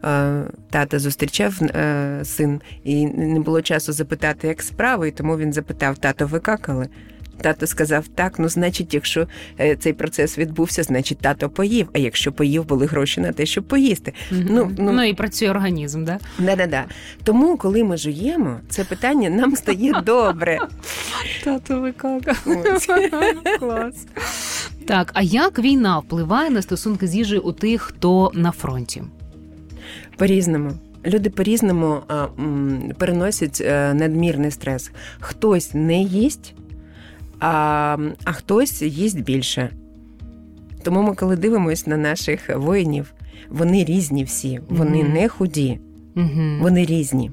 е, 0.04 0.44
тата 0.70 1.00
зустрічав 1.00 1.54
син, 2.24 2.62
і 2.84 3.06
не 3.06 3.40
було 3.40 3.62
часу 3.62 3.94
запитати, 3.94 4.48
як 4.48 4.62
справи, 4.62 5.08
і 5.08 5.12
тому 5.12 5.38
він 5.38 5.54
запитав: 5.54 5.98
тато, 5.98 6.28
ви 6.28 6.40
какали? 6.40 6.88
Тато 7.42 7.68
сказав 7.68 8.08
так, 8.08 8.40
ну 8.40 8.50
значить, 8.50 8.94
якщо 8.94 9.28
цей 9.80 9.94
процес 9.94 10.38
відбувся, 10.38 10.84
значить 10.84 11.18
тато 11.18 11.50
поїв. 11.50 11.90
А 11.94 12.00
якщо 12.00 12.32
поїв, 12.32 12.66
були 12.66 12.86
гроші 12.86 13.22
на 13.22 13.32
те, 13.32 13.46
щоб 13.46 13.64
поїсти. 13.64 14.14
Ну, 14.32 14.72
ну- 14.78 14.92
ну 14.92 15.04
і 15.04 15.14
працює 15.14 15.50
організм, 15.50 16.04
да? 16.06 16.20
Да-да-да. 16.40 16.86
Тому, 17.24 17.58
коли 17.58 17.84
ми 17.84 17.98
жуємо, 17.98 18.60
це 18.70 18.84
питання 18.84 19.30
нам 19.30 19.56
стає 19.56 20.02
добре. 20.06 20.60
Тато 21.44 21.80
викака. 21.80 22.36
Клас. 23.60 24.06
Так, 24.86 25.12
а 25.14 25.22
як 25.22 25.60
війна 25.60 26.00
впливає 26.00 26.50
на 26.50 26.62
стосунки 26.62 27.08
з 27.08 27.16
їжею 27.16 27.42
у 27.42 27.52
тих, 27.52 27.82
хто 27.82 28.32
на 28.34 28.52
фронті? 28.52 29.04
По-різному. 30.18 30.72
Люди 31.06 31.30
по-різному 31.30 31.98
а, 32.08 32.28
м, 32.40 32.92
переносять 32.98 33.62
е, 33.66 33.94
надмірний 33.94 34.52
стрес. 34.52 34.92
Хтось 35.20 35.74
не 35.74 36.02
їсть, 36.02 36.54
а, 37.40 37.98
а 38.24 38.32
хтось 38.32 38.82
їсть 38.82 39.22
більше. 39.24 39.70
Тому 40.84 41.02
ми, 41.04 41.16
коли 41.16 41.36
дивимося 41.36 41.84
на 41.90 41.98
наших 41.98 42.58
воїнів, 42.58 43.14
вони 43.50 43.84
різні 43.86 44.24
всі, 44.24 44.60
вони 44.70 45.04
Мгм. 45.04 45.14
не 45.14 45.28
худі, 45.30 45.80
Угу. 46.16 46.42
вони 46.62 46.86
різні. 46.86 47.32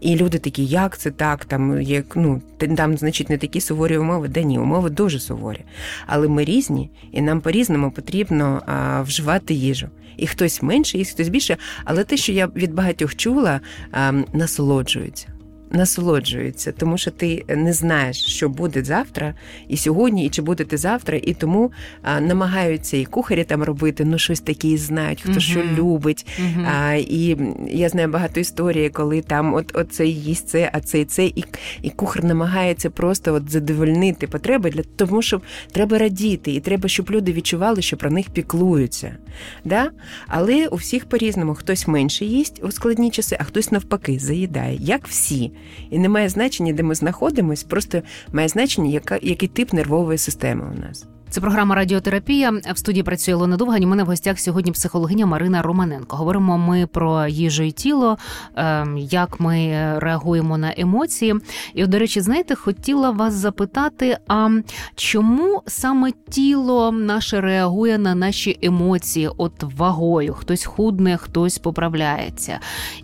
І 0.00 0.16
люди 0.16 0.38
такі, 0.38 0.64
як 0.64 0.98
це 0.98 1.10
так? 1.10 1.44
Там 1.44 1.80
як 1.80 2.16
ну 2.16 2.42
там, 2.76 2.96
значить, 2.96 3.30
не 3.30 3.38
такі 3.38 3.60
суворі 3.60 3.98
умови. 3.98 4.28
Да 4.28 4.42
ні, 4.42 4.58
умови 4.58 4.90
дуже 4.90 5.20
суворі. 5.20 5.64
Але 6.06 6.28
ми 6.28 6.44
різні, 6.44 6.90
і 7.12 7.20
нам 7.20 7.40
по-різному 7.40 7.90
потрібно 7.90 8.62
а, 8.66 9.02
вживати 9.02 9.54
їжу. 9.54 9.88
І 10.16 10.26
хтось 10.26 10.62
менше, 10.62 10.98
і 10.98 11.04
хтось 11.04 11.28
більше. 11.28 11.56
Але 11.84 12.04
те, 12.04 12.16
що 12.16 12.32
я 12.32 12.46
від 12.46 12.74
багатьох 12.74 13.16
чула, 13.16 13.60
а, 13.92 14.12
насолоджуються. 14.32 15.28
Насолоджуються, 15.70 16.72
тому 16.72 16.98
що 16.98 17.10
ти 17.10 17.44
не 17.48 17.72
знаєш, 17.72 18.16
що 18.26 18.48
буде 18.48 18.84
завтра, 18.84 19.34
і 19.68 19.76
сьогодні, 19.76 20.26
і 20.26 20.28
чи 20.28 20.42
буде 20.42 20.64
ти 20.64 20.76
завтра, 20.76 21.18
і 21.22 21.34
тому 21.34 21.72
а, 22.02 22.20
намагаються 22.20 22.96
і 22.96 23.04
кухарі 23.04 23.44
там 23.44 23.62
робити, 23.62 24.04
ну 24.04 24.18
щось 24.18 24.40
таке 24.40 24.68
і 24.68 24.76
знають, 24.76 25.20
хто 25.20 25.30
Мгм. 25.30 25.40
що 25.40 25.62
любить, 25.78 26.26
Угу. 26.38 26.66
а, 26.66 26.94
і 26.94 27.36
я 27.70 27.88
знаю 27.88 28.08
багато 28.08 28.40
історій, 28.40 28.88
коли 28.88 29.20
там 29.20 29.54
от, 29.54 29.86
цей 29.90 30.14
їсть 30.14 30.48
це, 30.48 30.70
а 30.72 30.80
цей 30.80 31.04
це, 31.04 31.24
і, 31.26 31.44
і 31.82 31.90
кухар 31.90 32.24
намагається 32.24 32.90
просто 32.90 33.34
от 33.34 33.50
задовольнити 33.50 34.26
потреби 34.26 34.70
для 34.70 34.82
тому, 34.96 35.22
щоб 35.22 35.42
треба 35.72 35.98
радіти, 35.98 36.52
і 36.52 36.60
треба, 36.60 36.88
щоб 36.88 37.10
люди 37.10 37.32
відчували, 37.32 37.82
що 37.82 37.96
про 37.96 38.10
них 38.10 38.30
піклуються. 38.30 39.16
Да? 39.64 39.90
Але 40.26 40.66
у 40.68 40.76
всіх 40.76 41.04
по-різному 41.04 41.54
хтось 41.54 41.86
менше 41.86 42.24
їсть 42.24 42.60
у 42.64 42.70
складні 42.70 43.10
часи, 43.10 43.36
а 43.40 43.44
хтось 43.44 43.72
навпаки 43.72 44.18
заїдає, 44.18 44.78
як 44.80 45.08
всі. 45.08 45.52
І 45.90 45.98
не 45.98 46.08
має 46.08 46.28
значення, 46.28 46.72
де 46.72 46.82
ми 46.82 46.94
знаходимось, 46.94 47.64
просто 47.64 48.02
має 48.32 48.48
значення, 48.48 48.90
яка, 48.90 49.18
який 49.22 49.48
тип 49.48 49.72
нервової 49.72 50.18
системи 50.18 50.64
у 50.76 50.80
нас. 50.80 51.06
Це 51.30 51.40
програма 51.40 51.74
Радіотерапія. 51.74 52.50
В 52.74 52.78
студії 52.78 53.02
працює 53.02 53.34
Лона 53.34 53.56
Довгань. 53.56 53.84
У 53.84 53.86
мене 53.86 54.04
в 54.04 54.06
гостях 54.06 54.40
сьогодні 54.40 54.72
психологиня 54.72 55.26
Марина 55.26 55.62
Романенко. 55.62 56.16
Говоримо 56.16 56.58
ми 56.58 56.86
про 56.86 57.26
їжу 57.26 57.62
і 57.62 57.70
тіло, 57.70 58.18
ем, 58.56 58.98
як 58.98 59.40
ми 59.40 59.74
реагуємо 59.98 60.58
на 60.58 60.74
емоції. 60.76 61.34
І, 61.74 61.86
до 61.86 61.98
речі, 61.98 62.20
знаєте, 62.20 62.54
хотіла 62.54 63.10
вас 63.10 63.34
запитати: 63.34 64.18
а 64.28 64.48
чому 64.94 65.62
саме 65.66 66.12
тіло 66.30 66.92
наше 66.92 67.40
реагує 67.40 67.98
на 67.98 68.14
наші 68.14 68.58
емоції? 68.62 69.30
От 69.36 69.62
вагою? 69.62 70.34
Хтось 70.34 70.64
худне, 70.64 71.16
хтось 71.16 71.58
поправляється. 71.58 72.58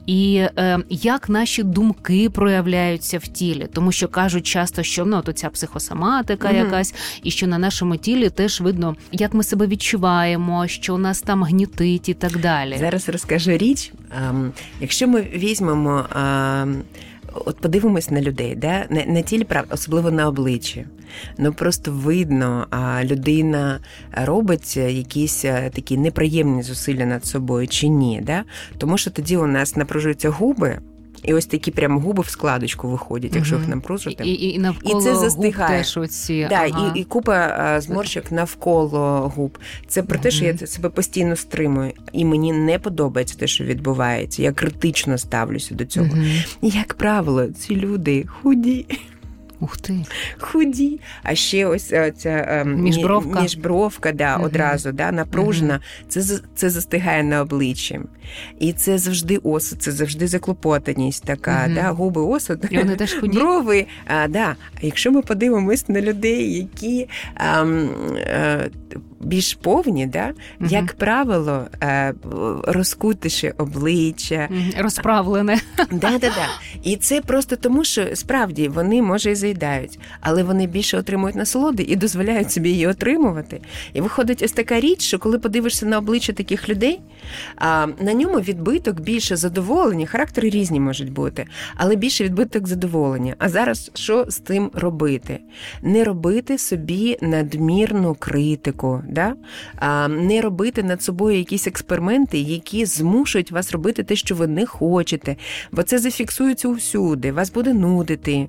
І 0.06 0.46
е, 0.58 0.78
як 0.90 1.28
наші 1.28 1.62
думки 1.62 2.30
проявляються 2.30 3.18
в 3.18 3.28
тілі, 3.28 3.68
тому 3.72 3.92
що 3.92 4.08
кажуть 4.08 4.46
часто, 4.46 4.82
що 4.82 5.04
ну 5.04 5.22
то 5.22 5.32
ця 5.32 5.48
психосоматика 5.48 6.48
mm 6.48 6.56
якась, 6.56 6.94
і 7.22 7.30
що 7.30 7.46
на 7.46 7.58
нашому 7.58 7.96
тілі 7.96 8.15
тілі 8.16 8.30
теж 8.30 8.60
видно, 8.60 8.96
як 9.12 9.34
ми 9.34 9.44
себе 9.44 9.66
відчуваємо, 9.66 10.66
що 10.66 10.98
нас 10.98 11.22
там 11.22 11.44
гнітить 11.44 12.08
і 12.08 12.14
так 12.14 12.38
далі. 12.38 12.76
Зараз 12.78 13.08
розкажу 13.08 13.50
річ. 13.50 13.92
Ем, 14.28 14.52
якщо 14.80 15.08
ми 15.08 15.22
візьмемо. 15.22 16.04
Ем, 16.16 16.82
от 17.44 17.60
подивимось 17.60 18.10
на 18.10 18.20
людей, 18.20 18.54
да? 18.54 18.86
не 18.90 19.06
не 19.06 19.22
тілі 19.22 19.44
прав, 19.44 19.64
особливо 19.70 20.10
на 20.10 20.28
обличчі. 20.28 20.86
Ну 21.38 21.52
просто 21.52 21.92
видно, 21.92 22.66
людина 23.04 23.80
робить 24.12 24.76
якісь 24.76 25.44
е, 25.44 25.70
такі 25.74 25.96
неприємні 25.96 26.62
зусилля 26.62 27.06
над 27.06 27.26
собою 27.26 27.68
чи 27.68 27.88
ні. 27.88 28.20
Да? 28.22 28.44
Тому 28.78 28.98
що 28.98 29.10
тоді 29.10 29.36
у 29.36 29.46
нас 29.46 29.76
напружуються 29.76 30.30
губи. 30.30 30.78
І 31.26 31.34
ось 31.34 31.46
такі 31.46 31.70
прям 31.70 31.98
губи 31.98 32.22
в 32.22 32.28
складочку 32.28 32.88
виходять, 32.88 33.36
якщо 33.36 33.56
їх 33.56 33.68
нам 33.68 33.78
напружити. 33.78 34.24
І 34.24 34.30
і, 34.30 34.54
і 34.54 34.58
навколо 34.58 35.00
і 35.00 35.02
це 35.02 35.16
застигає. 35.16 35.76
Губ 35.76 35.84
теж 35.84 35.96
оці, 35.96 36.46
да, 36.50 36.54
ага. 36.54 36.92
і 36.94 37.00
і 37.00 37.04
купа 37.04 37.80
зморщик 37.80 38.32
навколо 38.32 39.32
губ. 39.36 39.58
Це 39.88 40.02
про 40.02 40.14
угу. 40.16 40.22
те, 40.22 40.30
що 40.30 40.44
я 40.44 40.58
себе 40.58 40.88
постійно 40.88 41.36
стримую, 41.36 41.92
і 42.12 42.24
мені 42.24 42.52
не 42.52 42.78
подобається 42.78 43.38
те, 43.38 43.46
що 43.46 43.64
відбувається. 43.64 44.42
Я 44.42 44.52
критично 44.52 45.18
ставлюся 45.18 45.74
до 45.74 45.84
цього. 45.84 46.06
Угу. 46.06 46.22
Як 46.62 46.94
правило, 46.94 47.46
ці 47.46 47.76
люди 47.76 48.26
худі. 48.42 48.86
Ух 49.60 49.76
ти. 49.76 50.04
Худі. 50.38 51.00
А 51.22 51.34
ще 51.34 51.66
ось 51.66 51.92
е, 51.92 52.12
ця 52.16 52.46
ем, 52.48 52.80
міжбровка, 52.80 53.40
міжбровка 53.40 54.12
да, 54.12 54.36
угу. 54.36 54.44
одразу 54.44 54.92
да, 54.92 55.12
напружена. 55.12 55.74
Угу. 55.74 56.04
Це 56.08 56.40
це 56.54 56.70
застигає 56.70 57.22
на 57.22 57.40
обличчі. 57.40 58.00
І 58.58 58.72
це 58.72 58.98
завжди 58.98 59.36
осуд, 59.36 59.82
це 59.82 59.92
завжди 59.92 60.26
заклопотаність 60.26 61.24
така. 61.24 61.64
Угу. 61.66 61.74
Да, 61.74 61.90
Губи 61.90 62.20
осуд, 62.20 62.66
І 62.70 62.78
вони 62.78 62.96
теж 62.96 63.14
худі? 63.14 63.38
брови. 63.38 63.86
А, 64.06 64.28
да. 64.28 64.56
Якщо 64.82 65.12
ми 65.12 65.22
подивимось 65.22 65.88
на 65.88 66.00
людей, 66.00 66.54
які. 66.54 67.08
А, 67.34 67.60
ем, 67.60 67.90
а, 68.16 68.20
е, 68.20 68.70
більш 69.26 69.54
повні, 69.54 70.06
да? 70.06 70.32
Угу. 70.60 70.68
як 70.70 70.92
правило, 70.92 71.66
е, 71.82 72.14
розкутише 72.64 73.54
обличчя, 73.58 74.48
розправлене. 74.78 75.60
Да-да-да. 75.78 76.48
І 76.82 76.96
це 76.96 77.20
просто 77.20 77.56
тому, 77.56 77.84
що 77.84 78.02
справді 78.14 78.68
вони 78.68 79.02
може 79.02 79.30
і 79.30 79.34
заїдають, 79.34 79.98
але 80.20 80.42
вони 80.42 80.66
більше 80.66 80.98
отримують 80.98 81.36
насолоди 81.36 81.82
і 81.82 81.96
дозволяють 81.96 82.52
собі 82.52 82.70
її 82.70 82.86
отримувати. 82.86 83.60
І 83.92 84.00
виходить 84.00 84.42
ось 84.42 84.52
така 84.52 84.80
річ, 84.80 85.02
що 85.02 85.18
коли 85.18 85.38
подивишся 85.38 85.86
на 85.86 85.98
обличчя 85.98 86.32
таких 86.32 86.68
людей, 86.68 87.00
на 88.00 88.14
ньому 88.14 88.40
відбиток 88.40 89.00
більше 89.00 89.36
задоволення, 89.36 90.06
характери 90.06 90.50
різні 90.50 90.80
можуть 90.80 91.12
бути, 91.12 91.46
але 91.76 91.96
більше 91.96 92.24
відбиток 92.24 92.66
задоволення. 92.66 93.34
А 93.38 93.48
зараз 93.48 93.90
що 93.94 94.24
з 94.28 94.38
тим 94.38 94.70
робити? 94.74 95.38
Не 95.82 96.04
робити 96.04 96.58
собі 96.58 97.18
надмірну 97.20 98.14
критику 98.14 99.02
да? 99.16 99.34
а, 99.76 100.08
не 100.08 100.40
робити 100.40 100.82
над 100.82 101.02
собою 101.02 101.38
якісь 101.38 101.66
експерименти, 101.66 102.38
які 102.38 102.84
змушують 102.84 103.50
вас 103.50 103.72
робити 103.72 104.04
те, 104.04 104.16
що 104.16 104.34
ви 104.34 104.46
не 104.46 104.66
хочете, 104.66 105.36
бо 105.72 105.82
це 105.82 105.98
зафіксується 105.98 106.68
усюди, 106.68 107.32
вас 107.32 107.52
буде 107.52 107.74
нудити. 107.74 108.48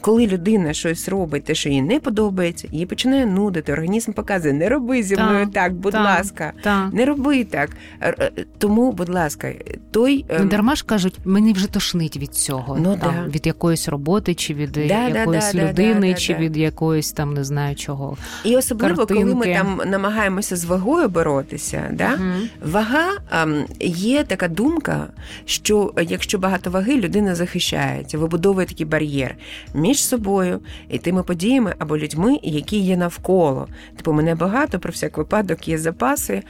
Коли 0.00 0.26
людина 0.26 0.72
щось 0.72 1.08
робить, 1.08 1.44
те, 1.44 1.54
що 1.54 1.68
їй 1.68 1.82
не 1.82 2.00
подобається, 2.00 2.68
її 2.72 2.86
починає 2.86 3.26
нудити. 3.26 3.72
Організм 3.72 4.12
показує, 4.12 4.54
не 4.54 4.68
роби 4.68 5.02
зі 5.02 5.16
мною 5.16 5.44
так, 5.44 5.54
так 5.54 5.74
будь 5.74 5.92
та, 5.92 6.02
ласка, 6.02 6.52
та. 6.62 6.90
не 6.92 7.04
роби 7.04 7.44
так. 7.44 7.70
Е, 8.02 8.30
тому, 8.58 8.92
будь 8.92 9.08
ласка, 9.08 9.52
той 9.90 10.24
ем, 10.28 10.42
не 10.42 10.50
дарма 10.50 10.74
ж 10.74 10.84
кажуть, 10.84 11.18
мені 11.24 11.52
вже 11.52 11.66
тошнить 11.66 12.16
від 12.16 12.34
цього, 12.34 12.78
ну, 12.80 12.98
там, 13.02 13.14
да. 13.14 13.30
від 13.30 13.46
якоїсь 13.46 13.88
роботи, 13.88 14.34
чи 14.34 14.54
від 14.54 14.72
да, 14.72 15.08
якоїсь 15.08 15.52
да, 15.52 15.68
людини, 15.68 16.14
чи 16.14 16.34
від 16.34 16.56
якоїсь 16.56 17.12
там 17.12 17.34
не 17.34 17.44
знаю 17.44 17.76
чого. 17.76 18.16
І 18.44 18.56
особливо, 18.56 18.96
Картинки. 18.96 19.22
коли 19.22 19.34
ми 19.34 19.54
там 19.54 19.80
намагаємося 19.86 20.56
з 20.56 20.64
вагою 20.64 21.08
боротися, 21.08 21.90
да? 21.92 22.14
Угу. 22.14 22.70
вага 22.72 23.08
ем, 23.32 23.64
є 23.80 24.24
така 24.24 24.48
думка, 24.48 25.06
що 25.44 25.92
якщо 26.08 26.38
багато 26.38 26.70
ваги, 26.70 26.96
людина 26.96 27.34
захищається, 27.34 28.18
вибудовує 28.18 28.66
такий 28.66 28.86
бар'єр 28.86 29.36
між 29.74 30.04
собою 30.04 30.60
і 30.88 30.98
тими 30.98 31.22
подіями 31.22 31.74
або 31.78 31.98
людьми, 31.98 32.38
які 32.42 32.78
є 32.78 32.96
навколо. 32.96 33.68
Типу, 33.96 34.12
мене 34.12 34.34
багато 34.34 34.78
про 34.78 34.92
всяк 34.92 35.18
випадок 35.18 35.68
є 35.68 35.78
запаси, 35.78 36.42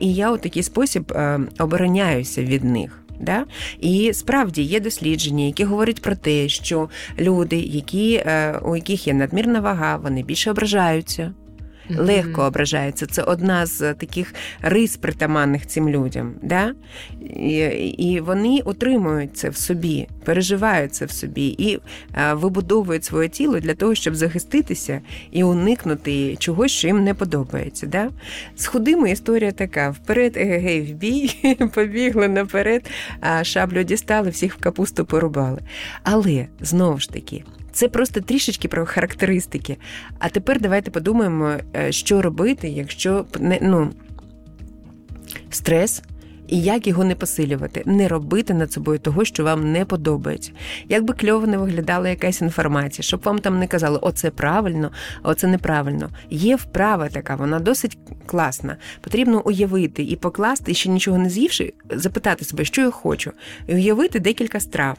і 0.00 0.14
я 0.14 0.32
у 0.32 0.36
такий 0.36 0.62
спосіб 0.62 1.12
е, 1.12 1.40
обороняюся 1.58 2.42
від 2.42 2.64
них. 2.64 2.98
Да? 3.20 3.44
І 3.80 4.12
справді 4.14 4.62
є 4.62 4.80
дослідження, 4.80 5.44
які 5.44 5.64
говорять 5.64 6.02
про 6.02 6.16
те, 6.16 6.48
що 6.48 6.88
люди, 7.18 7.56
які, 7.56 8.14
е, 8.14 8.58
у 8.62 8.76
яких 8.76 9.06
є 9.06 9.14
надмірна 9.14 9.60
вага, 9.60 9.96
вони 9.96 10.22
більше 10.22 10.50
ображаються 10.50 11.32
легко 11.90 12.42
ображаються. 12.42 13.06
Це 13.06 13.22
одна 13.22 13.66
з 13.66 13.94
таких 13.94 14.34
рис 14.60 14.96
притаманних 14.96 15.66
цим 15.66 15.88
людям. 15.88 16.34
Да? 16.42 16.74
І 17.36 17.56
і 17.98 18.20
вони 18.20 18.60
утримують 18.64 19.36
це 19.36 19.48
в 19.48 19.56
собі, 19.56 20.08
переживають 20.24 20.94
це 20.94 21.04
в 21.04 21.10
собі 21.10 21.46
і 21.58 21.78
а, 22.12 22.34
вибудовують 22.34 23.04
своє 23.04 23.28
тіло 23.28 23.60
для 23.60 23.74
того, 23.74 23.94
щоб 23.94 24.14
захиститися 24.14 25.00
і 25.30 25.44
уникнути 25.44 26.36
чогось, 26.36 26.72
що 26.72 26.86
їм 26.86 27.04
не 27.04 27.14
подобається. 27.14 27.86
Да? 27.86 28.10
З 28.56 28.66
худими 28.66 29.10
історія 29.10 29.52
така: 29.52 29.90
вперед, 29.90 30.36
егегей, 30.36 30.80
в 30.80 30.94
бій, 30.94 31.56
побігли 31.74 32.28
наперед, 32.28 32.90
а 33.20 33.44
шаблю 33.44 33.82
дістали, 33.82 34.30
всіх 34.30 34.54
в 34.54 34.60
капусту 34.60 35.04
порубали. 35.04 35.60
Але 36.02 36.46
знову 36.60 36.98
ж 36.98 37.10
таки. 37.10 37.44
Це 37.72 37.88
просто 37.88 38.20
трішечки 38.20 38.68
про 38.68 38.86
характеристики. 38.86 39.76
А 40.18 40.28
тепер 40.28 40.60
давайте 40.60 40.90
подумаємо, 40.90 41.54
е, 41.76 41.92
що 41.92 42.22
робити, 42.22 42.68
якщо 42.68 43.26
ну, 43.60 43.90
стрес. 45.50 46.02
І 46.48 46.62
як 46.62 46.86
його 46.86 47.04
не 47.04 47.14
посилювати, 47.14 47.82
не 47.86 48.08
робити 48.08 48.54
над 48.54 48.72
собою 48.72 48.98
того, 48.98 49.24
що 49.24 49.44
вам 49.44 49.72
не 49.72 49.84
подобається. 49.84 50.52
Як 50.88 51.04
би 51.04 51.14
кльово 51.14 51.46
не 51.46 51.58
виглядала 51.58 52.08
якась 52.08 52.40
інформація, 52.40 53.02
щоб 53.02 53.20
вам 53.22 53.38
там 53.38 53.58
не 53.58 53.66
казали, 53.66 53.98
оце 54.02 54.30
правильно, 54.30 54.92
оце 55.22 55.46
неправильно. 55.46 56.10
Є 56.30 56.56
вправа 56.56 57.08
така, 57.08 57.34
вона 57.34 57.60
досить 57.60 57.98
класна. 58.26 58.76
Потрібно 59.00 59.42
уявити 59.44 60.02
і 60.02 60.16
покласти, 60.16 60.74
ще 60.74 60.88
нічого 60.88 61.18
не 61.18 61.30
з'ївши, 61.30 61.72
запитати 61.90 62.44
себе, 62.44 62.64
що 62.64 62.80
я 62.80 62.90
хочу, 62.90 63.32
і 63.66 63.74
уявити 63.74 64.20
декілька 64.20 64.60
страв. 64.60 64.98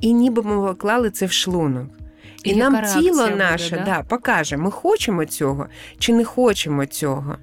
І 0.00 0.12
ніби 0.12 0.42
ми 0.42 0.68
поклали 0.68 1.10
це 1.10 1.26
в 1.26 1.32
шлунок. 1.32 2.01
І, 2.44 2.54
нам 2.56 2.82
тіло 2.94 3.28
наше 3.28 3.70
буде, 3.70 3.82
да? 3.86 3.96
да, 3.96 4.02
покаже, 4.02 4.56
ми 4.56 4.70
хочемо 4.70 5.24
цього 5.24 5.66
чи 5.98 6.12
не 6.12 6.24
хочемо 6.24 6.86
цього. 6.86 7.36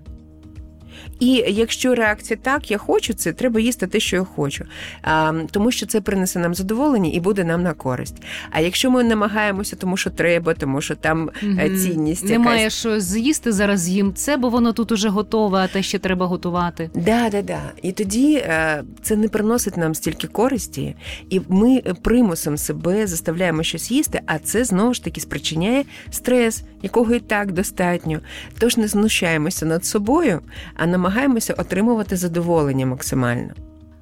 І 1.19 1.43
якщо 1.47 1.95
реакція 1.95 2.39
так, 2.41 2.71
я 2.71 2.77
хочу 2.77 3.13
це, 3.13 3.33
треба 3.33 3.59
їсти 3.59 3.87
те, 3.87 3.99
що 3.99 4.15
я 4.15 4.23
хочу, 4.23 4.65
а, 5.01 5.33
тому 5.51 5.71
що 5.71 5.85
це 5.85 6.01
принесе 6.01 6.39
нам 6.39 6.55
задоволення 6.55 7.09
і 7.13 7.19
буде 7.19 7.43
нам 7.43 7.63
на 7.63 7.73
користь. 7.73 8.15
А 8.51 8.59
якщо 8.59 8.91
ми 8.91 9.03
намагаємося, 9.03 9.75
тому 9.75 9.97
що 9.97 10.09
треба, 10.09 10.53
тому 10.53 10.81
що 10.81 10.95
там 10.95 11.29
mm 11.43 11.69
цінність 11.79 12.23
якась... 12.23 12.37
немає 12.37 12.69
що 12.69 12.99
з'їсти 12.99 13.51
зараз 13.51 13.89
їм 13.89 14.13
це, 14.13 14.37
бо 14.37 14.49
воно 14.49 14.73
тут 14.73 14.91
уже 14.91 15.09
готове, 15.09 15.59
а 15.59 15.67
те 15.67 15.83
ще 15.83 15.99
треба 15.99 16.25
готувати. 16.25 16.89
Да, 16.95 17.29
да, 17.29 17.41
да. 17.41 17.61
І 17.81 17.91
тоді 17.91 18.35
е, 18.35 18.83
це 19.01 19.15
не 19.15 19.27
приносить 19.27 19.77
нам 19.77 19.95
стільки 19.95 20.27
користі, 20.27 20.95
і 21.29 21.41
ми 21.49 21.81
примусом 22.01 22.57
себе 22.57 23.07
заставляємо 23.07 23.63
щось 23.63 23.91
їсти, 23.91 24.21
а 24.25 24.39
це 24.39 24.63
знову 24.63 24.93
ж 24.93 25.03
таки 25.03 25.21
спричиняє 25.21 25.83
стрес, 26.11 26.63
якого 26.81 27.15
і 27.15 27.19
так 27.19 27.51
достатньо. 27.51 28.19
Тож 28.59 28.77
не 28.77 28.87
знущаємося 28.87 29.65
над 29.65 29.85
собою, 29.85 30.41
а 30.75 30.85
намагаємося 30.85 31.08
намагаємося 31.09 31.53
отримувати 31.53 32.15
задоволення 32.15 32.85
максимально. 32.85 33.49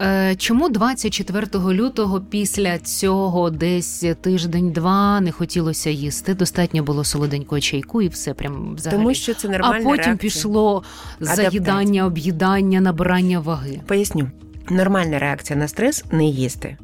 Е, 0.02 0.36
чому 0.36 0.70
24 0.70 1.48
лютого 1.74 2.22
після 2.22 2.78
цього 2.80 3.50
десь 3.50 4.06
тиждень-два 4.22 5.22
не 5.22 5.32
хотілося 5.32 5.90
їсти? 5.90 6.34
Достатньо 6.34 6.84
було 6.84 7.04
солоденького 7.04 7.62
чайку 7.62 8.02
і 8.02 8.08
все 8.08 8.34
прям 8.34 8.76
взагалі. 8.76 9.00
Тому 9.00 9.14
що 9.14 9.34
це 9.34 9.50
нормальна 9.50 9.78
А 9.78 9.84
потім 9.84 9.96
реакція. 9.96 10.16
пішло 10.16 10.84
заїдання, 11.20 12.06
об'їдання, 12.06 12.82
набирання 12.82 13.40
ваги. 13.40 13.80
Поясню, 13.88 14.32
нормальна 14.70 15.20
реакція 15.20 15.60
на 15.60 15.68
стрес 15.68 16.06
не 16.12 16.26
їсти. 16.26 16.78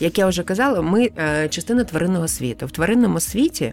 Як 0.00 0.18
я 0.18 0.26
вже 0.26 0.42
казала, 0.42 0.82
ми 0.82 1.10
е, 1.18 1.48
частина 1.48 1.84
тваринного 1.84 2.28
світу. 2.28 2.66
В 2.66 2.70
тваринному 2.70 3.20
світі 3.20 3.72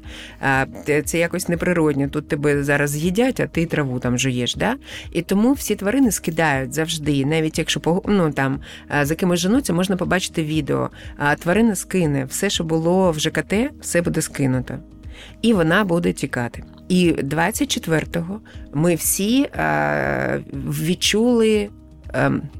е, 0.89 1.01
це 1.05 1.17
якось 1.17 1.49
неприродньо. 1.49 2.07
Тут 2.09 2.27
тебе 2.27 2.63
зараз 2.63 2.91
з'їдять, 2.91 3.39
а 3.39 3.47
ти 3.47 3.65
траву 3.65 3.99
там 3.99 4.19
жуєш. 4.19 4.55
Да? 4.55 4.75
І 5.11 5.21
тому 5.21 5.53
всі 5.53 5.75
тварини 5.75 6.11
скидають 6.11 6.73
завжди, 6.73 7.25
навіть 7.25 7.57
якщо 7.57 8.01
ну, 8.07 8.31
там 8.31 8.59
за 9.01 9.15
кимось 9.15 9.39
женуться, 9.39 9.73
можна 9.73 9.97
побачити 9.97 10.43
відео. 10.43 10.89
Тварина 11.39 11.75
скине 11.75 12.25
все, 12.25 12.49
що 12.49 12.63
було 12.63 13.11
в 13.11 13.19
ЖКТ, 13.19 13.53
все 13.81 14.01
буде 14.01 14.21
скинуто. 14.21 14.79
І 15.41 15.53
вона 15.53 15.83
буде 15.83 16.13
тікати. 16.13 16.63
І 16.89 17.11
24-го 17.11 18.39
ми 18.73 18.95
всі 18.95 19.49
відчули 20.55 21.69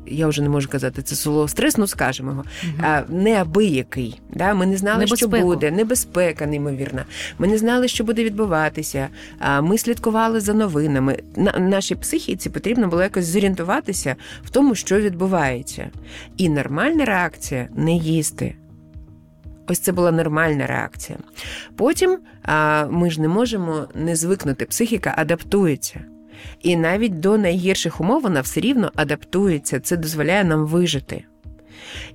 я 0.08 0.28
вже 0.28 0.42
не 0.42 0.50
можу 0.50 0.70
казати 0.70 1.02
це 1.02 1.16
слово 1.16 1.48
стрес, 1.48 1.78
ну 1.78 1.88
скажемо 1.88 2.32
його, 2.32 2.44
угу. 2.64 3.18
неабиякий. 3.18 4.22
Да? 4.34 4.54
Ми 4.54 4.66
не 4.66 4.78
знали, 4.78 5.00
Небезпеку. 5.00 5.36
що 5.38 5.46
буде, 5.46 5.72
небезпека, 5.72 6.46
неймовірна. 6.46 7.06
Ми 7.40 7.48
не 7.48 7.58
знали, 7.58 7.88
що 7.88 8.04
буде 8.04 8.24
відбуватися. 8.24 9.08
Ми 9.62 9.78
слідкували 9.78 10.40
за 10.40 10.54
новинами. 10.54 11.20
На 11.36 11.52
нашій 11.52 11.96
психіці 11.96 12.50
потрібно 12.50 12.88
було 12.88 13.02
якось 13.02 13.26
зорієнтуватися 13.26 14.16
в 14.44 14.50
тому, 14.50 14.76
що 14.76 15.00
відбувається. 15.00 15.90
І 16.38 16.50
нормальна 16.50 17.06
реакція 17.06 17.68
не 17.76 17.96
їсти. 17.96 18.56
Ось 19.68 19.80
це 19.80 19.92
була 19.92 20.12
нормальна 20.12 20.68
реакція. 20.68 21.20
Потім 21.76 22.20
а, 22.44 22.86
ми 22.86 23.12
ж 23.12 23.22
не 23.22 23.28
можемо 23.28 23.88
не 23.96 24.16
звикнути. 24.16 24.66
Психіка 24.66 25.14
адаптується. 25.18 26.00
І 26.62 26.76
навіть 26.76 27.20
до 27.20 27.38
найгірших 27.38 28.02
умов 28.02 28.22
вона 28.22 28.42
все 28.42 28.60
рівно 28.60 28.92
адаптується, 28.96 29.80
це 29.80 29.98
дозволяє 29.98 30.44
нам 30.44 30.66
вижити. 30.66 31.24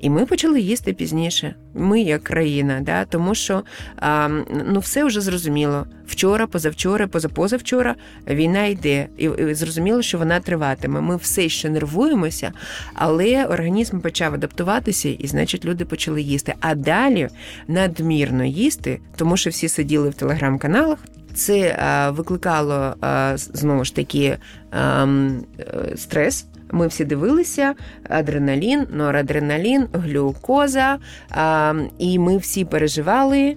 І 0.01 0.11
ми 0.11 0.27
почали 0.27 0.61
їсти 0.61 0.93
пізніше. 0.93 1.55
Ми 1.75 2.01
як 2.01 2.23
країна, 2.23 2.81
да? 2.83 3.05
тому 3.05 3.35
що 3.35 3.62
а, 3.97 4.29
ну 4.66 4.81
все 4.81 5.05
вже 5.05 5.20
зрозуміло. 5.20 5.87
Вчора, 6.07 6.47
позавчора, 6.47 7.07
позапозавчора 7.07 7.95
війна 8.29 8.66
йде, 8.66 9.07
і, 9.18 9.25
і 9.25 9.55
зрозуміло, 9.55 10.03
що 10.03 10.18
вона 10.18 10.41
триватиме. 10.41 11.01
Ми 11.01 11.16
все 11.16 11.49
ще 11.49 11.70
нервуємося, 11.70 12.53
але 12.95 13.47
організм 13.47 14.01
почав 14.01 14.35
адаптуватися, 14.35 15.09
і 15.09 15.27
значить 15.27 15.64
люди 15.64 15.85
почали 15.85 16.23
їсти. 16.23 16.55
А 16.61 16.75
далі 16.75 17.29
надмірно 17.68 18.45
їсти, 18.45 19.01
тому 19.16 19.37
що 19.37 19.51
всі 19.51 19.68
сиділи 19.68 20.11
в 20.11 20.14
телеграм-каналах. 20.14 20.99
Це 21.35 21.76
а, 21.78 22.11
викликало 22.11 22.95
а, 23.01 23.33
знову 23.37 23.85
ж 23.85 23.95
таки 23.95 24.37
а, 24.70 25.07
стрес. 25.97 26.47
Ми 26.70 26.87
всі 26.87 27.05
дивилися: 27.05 27.74
адреналін, 28.09 28.87
норадреналін, 28.93 29.87
глюкоза, 29.93 30.99
і 31.99 32.18
ми 32.18 32.37
всі 32.37 32.64
переживали. 32.64 33.57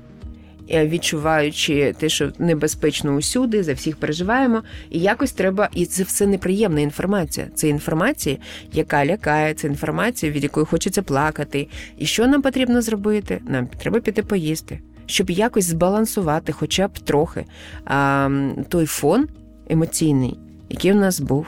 Е, 0.72 0.88
відчуваючи 0.88 1.96
те, 2.00 2.10
що 2.10 2.32
небезпечно 2.40 3.16
усюди, 3.16 3.64
за 3.64 3.74
всіх 3.74 3.98
переживаємо, 3.98 4.64
і 4.90 5.00
якось 5.00 5.32
треба, 5.32 5.70
і 5.74 5.86
це 5.86 6.04
все 6.04 6.28
неприємна 6.28 6.82
інформація. 6.82 7.48
Це 7.56 7.68
інформація, 7.68 8.38
яка 8.74 9.06
лякає, 9.06 9.54
це 9.54 9.68
інформація, 9.68 10.32
від 10.32 10.44
якої 10.44 10.66
хочеться 10.66 11.02
плакати. 11.02 11.68
І 11.98 12.06
що 12.06 12.28
нам 12.28 12.42
потрібно 12.42 12.82
зробити? 12.82 13.42
Нам 13.48 13.68
треба 13.68 14.00
піти 14.00 14.24
поїсти 14.24 14.80
щоб 15.06 15.30
якось 15.30 15.66
збалансувати, 15.66 16.52
хоча 16.52 16.88
б 16.88 17.00
трохи 17.00 17.46
а, 17.86 18.30
той 18.70 18.86
фон 18.86 19.28
емоційний, 19.70 20.40
який 20.70 20.92
у 20.92 20.96
нас 20.96 21.20
був. 21.20 21.48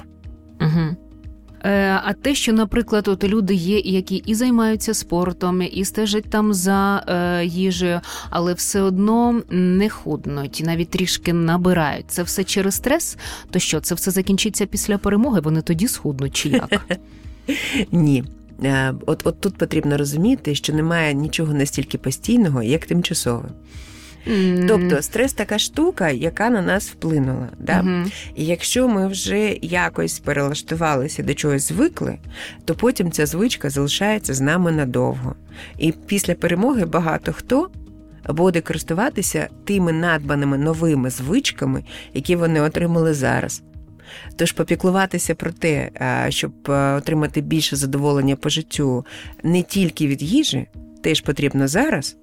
Угу. 0.62 0.96
А 2.04 2.14
те, 2.14 2.36
що, 2.36 2.54
наприклад, 2.54 3.08
от 3.08 3.24
люди 3.24 3.54
є, 3.54 3.80
які 3.80 4.16
і 4.16 4.36
займаються 4.36 4.94
спортом, 4.94 5.62
і 5.62 5.86
стежать 5.86 6.30
там 6.30 6.54
за 6.54 7.04
е, 7.08 7.46
їжею, 7.46 8.02
але 8.30 8.54
все 8.54 8.82
одно 8.82 9.42
не 9.50 9.90
худнуть, 9.90 10.62
навіть 10.66 10.90
трішки 10.90 11.34
набирають. 11.34 12.06
Це 12.08 12.24
все 12.24 12.44
через 12.44 12.76
стрес. 12.76 13.18
То 13.52 13.60
що 13.60 13.80
це 13.80 13.96
все 13.96 14.12
закінчиться 14.12 14.66
після 14.66 14.98
перемоги? 14.98 15.42
Вони 15.42 15.62
тоді 15.62 15.88
схуднуть 15.88 16.36
чи 16.36 16.50
як? 16.50 17.00
Ні. 17.92 18.24
Е, 18.64 18.94
от 19.06 19.28
от 19.28 19.42
тут 19.42 19.58
потрібно 19.58 19.98
розуміти, 19.98 20.56
що 20.56 20.74
немає 20.74 21.14
нічого 21.14 21.54
настільки 21.54 21.98
постійного, 21.98 22.64
як 22.64 22.86
тимчасове. 22.86 23.50
Mm. 24.28 24.68
Тобто 24.68 25.02
стрес 25.02 25.34
така 25.34 25.60
штука, 25.60 26.10
яка 26.10 26.50
на 26.50 26.62
нас 26.62 26.90
вплинула. 26.90 27.48
Да? 27.60 27.74
Mm-hmm. 27.74 28.12
І 28.36 28.46
якщо 28.46 28.88
ми 28.88 29.08
вже 29.08 29.58
якось 29.62 30.20
перелаштувалися 30.20 31.24
до 31.24 31.34
чогось 31.34 31.68
звикли, 31.68 32.18
то 32.66 32.76
потім 32.76 33.12
ця 33.12 33.26
звичка 33.26 33.70
залишається 33.70 34.34
з 34.34 34.42
нами 34.42 34.72
надовго. 34.72 35.36
І 35.78 35.92
після 35.92 36.36
перемоги 36.36 36.86
багато 36.86 37.34
хто 37.34 37.70
буде 38.30 38.62
користуватися 38.62 39.48
тими 39.66 39.94
надбаними 39.94 40.58
новими 40.58 41.10
звичками, 41.10 41.84
які 42.14 42.36
вони 42.36 42.62
отримали 42.62 43.14
зараз. 43.14 43.64
Тож 44.36 44.52
попіклуватися 44.52 45.36
про 45.36 45.52
те, 45.52 45.90
щоб 46.30 46.54
отримати 46.70 47.42
більше 47.42 47.76
задоволення 47.76 48.36
по 48.36 48.50
життю 48.50 49.06
не 49.44 49.62
тільки 49.62 50.08
від 50.08 50.22
їжі, 50.22 50.68
теж 51.04 51.22
потрібно 51.22 51.68
зараз, 51.68 52.18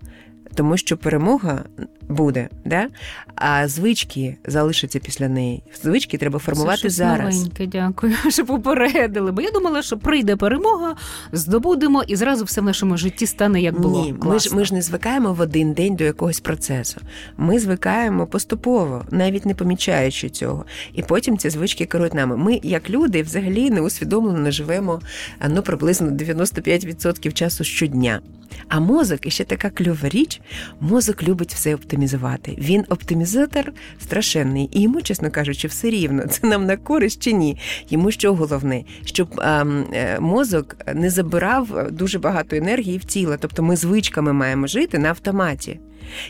тому 0.54 0.76
що 0.76 0.96
перемога 0.96 1.64
буде, 2.08 2.48
да? 2.64 2.86
а 3.34 3.68
звички 3.68 4.36
залишаться 4.46 4.98
після 4.98 5.28
неї. 5.28 5.62
Звички 5.82 6.18
треба 6.18 6.38
формувати 6.38 6.82
Це 6.82 6.90
зараз. 6.90 7.36
Новеньке, 7.36 7.66
дякую, 7.66 8.14
що 8.28 8.46
попередили. 8.46 9.32
Бо 9.32 9.42
я 9.42 9.50
думала, 9.50 9.82
що 9.82 9.98
прийде 9.98 10.36
перемога, 10.36 10.96
здобудемо, 11.32 12.02
і 12.02 12.16
зразу 12.16 12.44
все 12.44 12.60
в 12.60 12.64
нашому 12.64 12.96
житті 12.96 13.26
стане 13.26 13.60
як 13.60 13.80
було. 13.80 14.04
Ні, 14.04 14.14
ми 14.22 14.38
ж 14.38 14.56
ми 14.56 14.64
ж 14.64 14.74
не 14.74 14.82
звикаємо 14.82 15.32
в 15.32 15.40
один 15.40 15.72
день 15.72 15.96
до 15.96 16.04
якогось 16.04 16.40
процесу. 16.40 17.00
Ми 17.36 17.58
звикаємо 17.58 18.26
поступово, 18.26 19.04
навіть 19.10 19.46
не 19.46 19.54
помічаючи 19.54 20.28
цього. 20.28 20.64
І 20.92 21.02
потім 21.02 21.38
ці 21.38 21.50
звички 21.50 21.84
керують 21.84 22.14
нами. 22.14 22.36
Ми, 22.36 22.60
як 22.62 22.90
люди, 22.90 23.22
взагалі 23.22 23.70
не 23.70 23.80
усвідомлено 23.80 24.50
живемо 24.50 25.00
ну, 25.48 25.62
приблизно 25.62 26.10
95% 26.10 27.32
часу 27.32 27.64
щодня. 27.64 28.20
А 28.68 28.80
мозок 28.80 29.26
і 29.26 29.30
ще 29.30 29.44
така 29.44 29.70
кльова 29.70 30.08
річ, 30.08 30.40
мозок 30.80 31.22
любить 31.22 31.54
все 31.54 31.74
оптимізувати. 31.74 32.56
Він 32.58 32.84
оптимізатор 32.88 33.72
страшенний, 34.00 34.70
і 34.72 34.82
йому, 34.82 35.02
чесно 35.02 35.30
кажучи, 35.30 35.68
все 35.68 35.90
рівно. 35.90 36.26
Це 36.30 36.46
нам 36.46 36.66
на 36.66 36.76
користь 36.76 37.22
чи 37.22 37.32
ні. 37.32 37.58
Йому 37.88 38.10
що 38.10 38.34
головне, 38.34 38.84
щоб 39.04 39.28
а, 39.36 39.64
е, 39.92 40.20
мозок 40.20 40.76
не 40.94 41.10
забирав 41.10 41.92
дуже 41.92 42.18
багато 42.18 42.56
енергії 42.56 42.98
в 42.98 43.04
тіло. 43.04 43.36
Тобто 43.40 43.62
ми 43.62 43.76
звичками 43.76 44.32
маємо 44.32 44.66
жити 44.66 44.98
на 44.98 45.08
автоматі. 45.08 45.80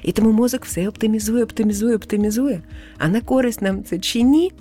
І 0.03 0.13
тому 0.13 0.33
мозок 0.33 0.65
все 0.65 0.89
оптимізує, 0.89 1.45
оптимізує, 1.45 1.97
оптимізує. 1.97 2.61
А 2.99 3.09
на 3.09 3.21
користь 3.21 3.63
нам 3.63 3.85
це 3.85 3.99
чи 3.99 4.23
ні? 4.23 4.53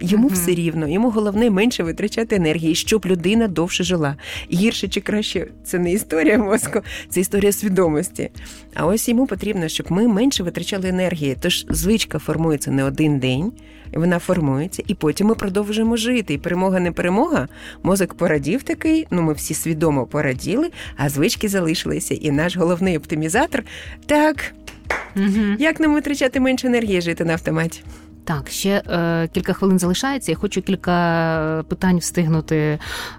Йому 0.00 0.28
mm-hmm. 0.28 0.32
все 0.32 0.54
рівно, 0.54 0.88
йому 0.88 1.10
головне 1.10 1.50
менше 1.50 1.82
витрачати 1.82 2.36
енергії, 2.36 2.74
щоб 2.74 3.06
людина 3.06 3.48
довше 3.48 3.84
жила. 3.84 4.16
Гірше 4.52 4.88
чи 4.88 5.00
краще 5.00 5.46
це 5.64 5.78
не 5.78 5.92
історія 5.92 6.38
мозку, 6.38 6.80
це 7.08 7.20
історія 7.20 7.52
свідомості. 7.52 8.30
А 8.74 8.86
ось 8.86 9.08
йому 9.08 9.26
потрібно, 9.26 9.68
щоб 9.68 9.92
ми 9.92 10.08
менше 10.08 10.42
витрачали 10.42 10.88
енергії. 10.88 11.36
Тож 11.40 11.66
звичка 11.68 12.18
формується 12.18 12.70
не 12.70 12.84
один 12.84 13.18
день, 13.18 13.52
вона 13.92 14.18
формується, 14.18 14.82
і 14.86 14.94
потім 14.94 15.26
ми 15.26 15.34
продовжуємо 15.34 15.96
жити. 15.96 16.34
І 16.34 16.38
перемога 16.38 16.80
не 16.80 16.92
перемога. 16.92 17.48
Мозок 17.82 18.14
порадів 18.14 18.62
такий. 18.62 19.06
Ну 19.10 19.22
ми 19.22 19.32
всі 19.32 19.54
свідомо 19.54 20.06
пораділи, 20.06 20.70
а 20.96 21.08
звички 21.08 21.48
залишилися. 21.48 22.14
І 22.14 22.30
наш 22.30 22.56
головний 22.56 22.96
оптимізатор 22.96 23.64
так. 24.06 24.54
mm 25.16 25.56
Як 25.58 25.80
нам 25.80 25.94
витрачати 25.94 26.40
менше 26.40 26.66
енергії 26.66 27.00
жити 27.00 27.24
на 27.24 27.32
автоматі? 27.32 27.82
Так, 28.28 28.48
ще 28.48 28.82
е, 28.90 29.28
кілька 29.32 29.52
хвилин 29.52 29.78
залишається. 29.78 30.32
Я 30.32 30.36
хочу 30.36 30.62
кілька 30.62 31.64
питань 31.68 31.98
встигнути 31.98 32.78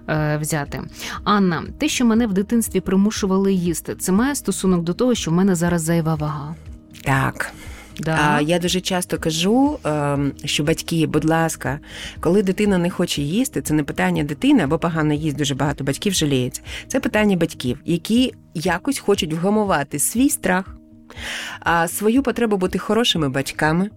е, 0.09 0.37
взяти. 0.37 0.81
Анна, 1.23 1.63
те, 1.77 1.87
що 1.87 2.05
мене 2.05 2.27
в 2.27 2.33
дитинстві 2.33 2.79
примушували 2.79 3.53
їсти, 3.53 3.95
це 3.95 4.11
має 4.11 4.35
стосунок 4.35 4.83
до 4.83 4.93
того, 4.93 5.15
що 5.15 5.31
в 5.31 5.33
мене 5.33 5.55
зараз 5.55 5.81
зайва 5.81 6.15
вага. 6.15 6.55
Так. 7.03 7.51
Да. 7.99 8.39
Я 8.39 8.59
дуже 8.59 8.81
часто 8.81 9.17
кажу, 9.17 9.79
ем, 9.83 10.31
що 10.45 10.63
батьки, 10.63 11.07
будь 11.07 11.25
ласка, 11.25 11.79
коли 12.19 12.43
дитина 12.43 12.77
не 12.77 12.89
хоче 12.89 13.21
їсти, 13.21 13.61
це 13.61 13.73
не 13.73 13.83
питання 13.83 14.23
дитини 14.23 14.63
або 14.63 14.79
погано 14.79 15.13
їсть, 15.13 15.37
дуже 15.37 15.55
багато 15.55 15.83
батьків 15.83 16.13
жаліється. 16.13 16.61
Це 16.87 16.99
питання 16.99 17.37
батьків, 17.37 17.79
які 17.85 18.33
якось 18.53 18.99
хочуть 18.99 19.33
вгамувати 19.33 19.99
свій 19.99 20.29
страх, 20.29 20.65
свою 21.87 22.23
потребу 22.23 22.57
бути 22.57 22.77
хорошими 22.79 23.29
батьками. 23.29 23.89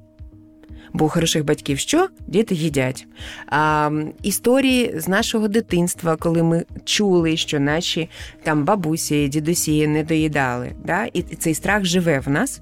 Бо 0.92 1.04
у 1.04 1.08
хороших 1.08 1.44
батьків 1.44 1.78
що 1.78 2.08
діти 2.26 2.54
їдять. 2.54 3.06
А, 3.46 3.90
Історії 4.22 4.94
з 4.96 5.08
нашого 5.08 5.48
дитинства, 5.48 6.16
коли 6.16 6.42
ми 6.42 6.64
чули, 6.84 7.36
що 7.36 7.60
наші 7.60 8.08
там 8.42 8.64
бабусі, 8.64 9.28
дідусі 9.28 9.86
не 9.86 10.04
доїдали. 10.04 10.72
Да? 10.84 11.04
І 11.12 11.22
цей 11.22 11.54
страх 11.54 11.84
живе 11.84 12.20
в 12.20 12.28
нас. 12.28 12.60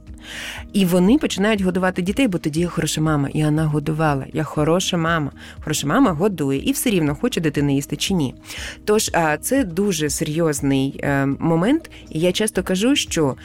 І 0.73 0.85
вони 0.85 1.19
починають 1.19 1.61
годувати 1.61 2.03
дітей, 2.03 2.29
бо 2.29 2.39
тоді 2.39 2.61
я 2.61 2.69
хороша 2.69 3.01
мама, 3.01 3.29
і 3.29 3.45
вона 3.45 3.67
годувала. 3.67 4.27
Я 4.33 4.45
хороша 4.45 4.97
мама. 4.97 5.31
Хороша 5.61 5.87
мама 5.87 6.13
годує 6.13 6.59
і 6.59 6.73
все 6.73 6.91
рівно 6.91 7.15
хоче 7.15 7.41
дитина 7.41 7.73
їсти 7.73 7.97
чи 7.97 8.15
ні. 8.15 8.35
Тож 8.85 9.11
це 9.41 9.65
дуже 9.65 10.11
серйозний 10.11 11.01
е, 11.03 11.27
момент, 11.27 11.91
і 12.11 12.21
я 12.21 12.33
часто 12.33 12.63
кажу, 12.63 12.97
що 12.97 13.37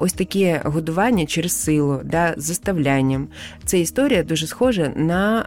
ось 0.00 0.12
таке 0.12 0.62
годування 0.64 1.26
через 1.26 1.52
силу, 1.52 2.00
да, 2.04 2.34
заставлянням, 2.36 3.28
це 3.64 3.80
історія 3.80 4.22
дуже 4.22 4.46
схожа 4.46 4.92
на 4.96 5.46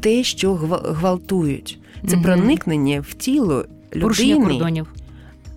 те, 0.00 0.24
що 0.24 0.54
гвалтують. 0.54 1.78
Це 2.06 2.16
проникнення 2.16 3.00
в 3.08 3.14
тіло 3.14 3.64
людини. 3.88 4.02
Порушення 4.02 4.46
кордонів. 4.46 4.86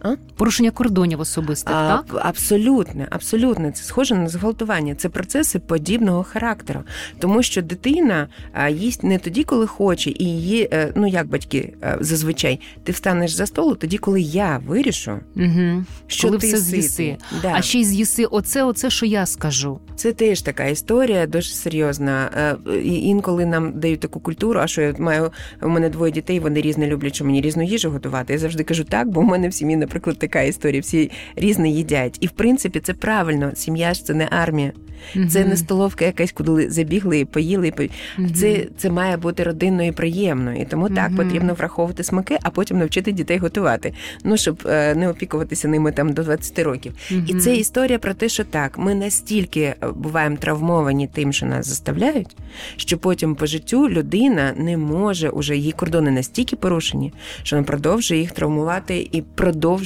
А? 0.01 0.15
Порушення 0.35 0.71
кордонів 0.71 1.19
особистих, 1.19 1.75
а, 1.75 1.97
так? 1.97 2.21
Абсолютно, 2.25 3.05
абсолютно. 3.09 3.71
Це 3.71 3.83
схоже 3.83 4.15
на 4.15 4.29
зґвалтування. 4.29 4.95
Це 4.95 5.09
процеси 5.09 5.59
подібного 5.59 6.23
характеру. 6.23 6.83
Тому 7.19 7.43
що 7.43 7.61
дитина 7.61 8.27
їсть 8.71 9.03
не 9.03 9.17
тоді, 9.19 9.43
коли 9.43 9.67
хоче, 9.67 10.09
і 10.09 10.25
її, 10.25 10.69
е, 10.73 10.93
ну 10.95 11.07
як 11.07 11.27
батьки 11.27 11.73
е, 11.83 11.97
зазвичай, 11.99 12.59
ти 12.83 12.91
встанеш 12.91 13.31
за 13.31 13.45
столу 13.45 13.75
тоді, 13.75 13.97
коли 13.97 14.21
я 14.21 14.61
вирішу, 14.67 15.11
угу. 15.35 15.85
що 16.07 16.27
коли 16.27 16.39
ти 16.39 16.47
все 16.47 16.57
з'їси. 16.57 17.17
Да. 17.41 17.53
А 17.55 17.61
ще 17.61 17.79
й 17.79 17.83
з'їси 17.83 18.25
оце, 18.25 18.63
оце, 18.63 18.89
що 18.89 19.05
я 19.05 19.25
скажу. 19.25 19.79
Це 19.95 20.13
теж 20.13 20.41
така 20.41 20.65
історія, 20.65 21.27
дуже 21.27 21.49
серйозна. 21.49 22.29
Е, 22.67 22.81
інколи 22.81 23.45
нам 23.45 23.79
дають 23.79 23.99
таку 23.99 24.19
культуру, 24.19 24.59
а 24.59 24.67
що 24.67 24.81
я 24.81 24.93
маю 24.97 25.31
у 25.61 25.69
мене 25.69 25.89
двоє 25.89 26.11
дітей, 26.11 26.39
вони 26.39 26.61
різне 26.61 26.87
люблять, 26.87 27.15
що 27.15 27.25
мені 27.25 27.41
різну 27.41 27.63
їжу 27.63 27.89
готувати. 27.89 28.33
Я 28.33 28.39
завжди 28.39 28.63
кажу 28.63 28.83
так, 28.83 29.09
бо 29.09 29.21
в 29.21 29.23
мене 29.23 29.49
в 29.49 29.53
сім'ї 29.53 29.77
наприклад, 29.91 30.19
така 30.19 30.41
історія. 30.41 30.81
Всі 30.81 31.11
різне 31.35 31.69
їдять. 31.69 32.17
І 32.19 32.27
в 32.27 32.31
принципі 32.31 32.79
це 32.79 32.93
правильно. 32.93 33.51
Сім'я 33.55 33.93
ж 33.93 34.05
це 34.05 34.13
не 34.13 34.27
армія. 34.31 34.71
Mm-hmm. 35.15 35.27
Це 35.27 35.45
не 35.45 35.57
столовка 35.57 36.05
якась, 36.05 36.31
куди 36.31 36.69
забігли 36.69 37.19
і 37.19 37.25
поїли. 37.25 37.67
І 37.67 37.71
по... 37.71 37.83
mm-hmm. 37.83 38.33
Це 38.33 38.67
це 38.77 38.89
має 38.89 39.17
бути 39.17 39.43
родинною 39.43 39.89
і 39.89 39.91
приємною. 39.91 40.61
І 40.61 40.65
тому 40.65 40.89
так 40.89 41.15
потрібно 41.15 41.53
враховувати 41.53 42.03
смаки, 42.03 42.37
а 42.43 42.49
потім 42.49 42.77
навчити 42.77 43.11
дітей 43.11 43.37
готувати. 43.37 43.93
Ну 44.23 44.37
щоб 44.37 44.63
е, 44.65 44.95
не 44.95 45.09
опікуватися 45.09 45.67
ними 45.67 45.91
там 45.91 46.13
до 46.13 46.23
20 46.23 46.59
років. 46.59 46.93
І 47.27 47.33
це 47.33 47.55
історія 47.55 47.99
про 47.99 48.13
те, 48.13 48.29
що 48.29 48.43
так, 48.43 48.77
ми 48.77 48.95
настільки 48.95 49.61
е, 49.61 49.75
буваємо 49.95 50.37
травмовані 50.37 51.07
тим, 51.07 51.33
що 51.33 51.45
нас 51.45 51.67
заставляють, 51.67 52.35
що 52.77 52.97
потім 52.97 53.35
по 53.35 53.45
життю 53.45 53.89
людина 53.89 54.53
не 54.57 54.77
може 54.77 55.29
уже 55.29 55.57
її 55.57 55.71
кордони 55.71 56.11
настільки 56.11 56.55
порушені, 56.55 57.13
що 57.43 57.55
вона 57.55 57.67
продовжує 57.67 58.21
їх 58.21 58.31
травмувати 58.31 59.09
і 59.11 59.21
продовжує 59.21 59.80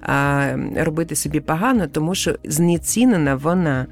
а, 0.00 0.52
робити 0.76 1.16
собі 1.16 1.40
погано, 1.40 1.86
тому 1.86 2.14
що 2.14 2.34
знецінена 2.44 3.34
вона 3.34 3.86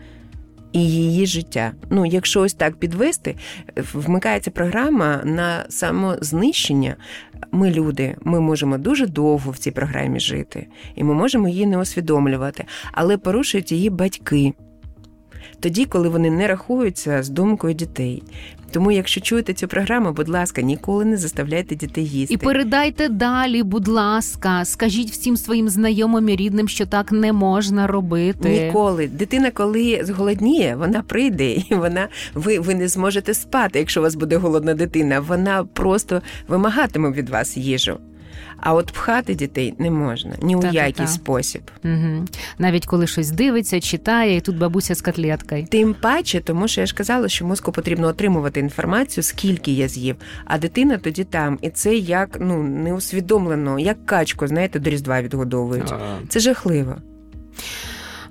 і 0.72 0.90
її 0.90 1.26
життя. 1.26 1.72
Ну, 1.90 2.06
якщо 2.06 2.40
ось 2.40 2.54
так 2.54 2.76
підвести, 2.76 3.36
вмикається 3.94 4.50
програма 4.50 5.20
на 5.24 5.66
самознищення. 5.68 6.96
Ми 7.52 7.70
люди, 7.70 8.16
ми 8.22 8.40
можемо 8.40 8.78
дуже 8.78 9.06
довго 9.06 9.50
в 9.50 9.58
цій 9.58 9.70
програмі 9.70 10.20
жити, 10.20 10.66
і 10.94 11.04
ми 11.04 11.14
можемо 11.14 11.48
її 11.48 11.66
не 11.66 11.78
усвідомлювати, 11.78 12.64
але 12.92 13.18
порушують 13.18 13.72
її 13.72 13.90
батьки. 13.90 14.52
Тоді, 15.60 15.84
коли 15.84 16.08
вони 16.08 16.30
не 16.30 16.46
рахуються 16.46 17.22
з 17.22 17.28
думкою 17.28 17.74
дітей, 17.74 18.22
тому, 18.76 18.90
якщо 18.90 19.20
чуєте 19.20 19.54
цю 19.54 19.68
програму, 19.68 20.12
будь 20.12 20.28
ласка, 20.28 20.62
ніколи 20.62 21.04
не 21.04 21.16
заставляйте 21.16 21.74
дітей 21.74 22.06
їсти. 22.06 22.34
І 22.34 22.36
передайте 22.36 23.08
далі, 23.08 23.62
будь 23.62 23.88
ласка, 23.88 24.64
скажіть 24.64 25.10
всім 25.10 25.36
своїм 25.36 25.68
знайомим 25.68 26.28
і 26.28 26.36
рідним, 26.36 26.68
що 26.68 26.86
так 26.86 27.12
не 27.12 27.32
можна 27.32 27.86
робити. 27.86 28.48
Ніколи 28.48 29.06
дитина, 29.06 29.50
коли 29.50 30.00
зголодніє, 30.02 30.76
вона 30.78 31.02
прийде, 31.02 31.52
і 31.52 31.66
вона 31.70 32.08
ви 32.34 32.58
ви 32.58 32.74
не 32.74 32.88
зможете 32.88 33.34
спати, 33.34 33.78
якщо 33.78 34.00
у 34.00 34.02
вас 34.02 34.14
буде 34.14 34.36
голодна 34.36 34.74
дитина. 34.74 35.20
Вона 35.20 35.64
просто 35.64 36.22
вимагатиме 36.48 37.10
від 37.10 37.28
вас 37.28 37.56
їжу. 37.56 37.98
А 38.60 38.74
от 38.74 38.92
пхати 38.92 39.34
дітей 39.34 39.74
не 39.78 39.90
можна 39.90 40.32
ні 40.42 40.56
у 40.56 40.60
та, 40.60 40.70
який 40.70 40.92
та, 40.92 41.06
спосіб. 41.06 41.62
Угу. 41.84 42.24
Навіть 42.58 42.86
коли 42.86 43.06
щось 43.06 43.30
дивиться, 43.30 43.80
читає, 43.80 44.36
і 44.36 44.40
тут 44.40 44.58
бабуся 44.58 44.94
з 44.94 45.02
котлеткою. 45.02 45.66
Тим 45.66 45.94
паче, 45.94 46.40
тому 46.40 46.68
що 46.68 46.80
я 46.80 46.86
ж 46.86 46.94
казала, 46.94 47.28
що 47.28 47.46
мозку 47.46 47.72
потрібно 47.72 48.06
отримувати 48.06 48.60
інформацію, 48.60 49.24
скільки 49.24 49.72
я 49.72 49.88
з'їв, 49.88 50.16
а 50.44 50.58
дитина 50.58 50.98
тоді 50.98 51.24
там. 51.24 51.58
І 51.62 51.70
це 51.70 51.94
як 51.96 52.36
ну 52.40 52.62
неусвідомлено, 52.62 53.78
як 53.78 54.06
качку, 54.06 54.46
знаєте, 54.46 54.78
до 54.78 54.90
різдва 54.90 55.22
відгодовують. 55.22 55.94
Це 56.28 56.40
жахливо. 56.40 56.96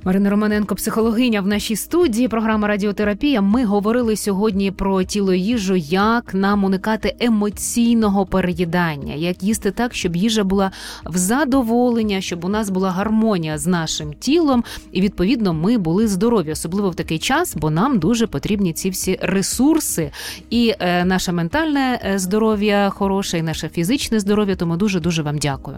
Марина 0.05 0.29
Романенко, 0.29 0.75
психологиня 0.75 1.41
в 1.41 1.47
нашій 1.47 1.75
студії. 1.75 2.27
Програма 2.27 2.67
Радіотерапія. 2.67 3.41
Ми 3.41 3.65
говорили 3.65 4.15
сьогодні 4.15 4.71
про 4.71 5.03
тіло 5.03 5.33
їжу, 5.33 5.75
як 5.75 6.33
нам 6.33 6.63
уникати 6.63 7.15
емоційного 7.19 8.25
переїдання, 8.25 9.13
як 9.13 9.43
їсти 9.43 9.71
так, 9.71 9.93
щоб 9.93 10.15
їжа 10.15 10.43
була 10.43 10.71
в 11.05 11.17
задоволення, 11.17 12.21
щоб 12.21 12.45
у 12.45 12.49
нас 12.49 12.69
була 12.69 12.91
гармонія 12.91 13.57
з 13.57 13.67
нашим 13.67 14.13
тілом, 14.13 14.63
і 14.91 15.01
відповідно 15.01 15.53
ми 15.53 15.77
були 15.77 16.07
здорові, 16.07 16.51
особливо 16.51 16.89
в 16.89 16.95
такий 16.95 17.19
час, 17.19 17.55
бо 17.55 17.69
нам 17.69 17.99
дуже 17.99 18.27
потрібні 18.27 18.73
ці 18.73 18.89
всі 18.89 19.19
ресурси, 19.21 20.11
і 20.49 20.73
е, 20.79 21.05
наше 21.05 21.31
ментальне 21.31 21.99
е, 22.05 22.19
здоров'я 22.19 22.89
хороше, 22.89 23.37
і 23.37 23.41
наше 23.41 23.69
фізичне 23.69 24.19
здоров'я. 24.19 24.55
Тому 24.55 24.77
дуже 24.77 24.99
дуже 24.99 25.21
вам 25.21 25.37
дякую. 25.37 25.77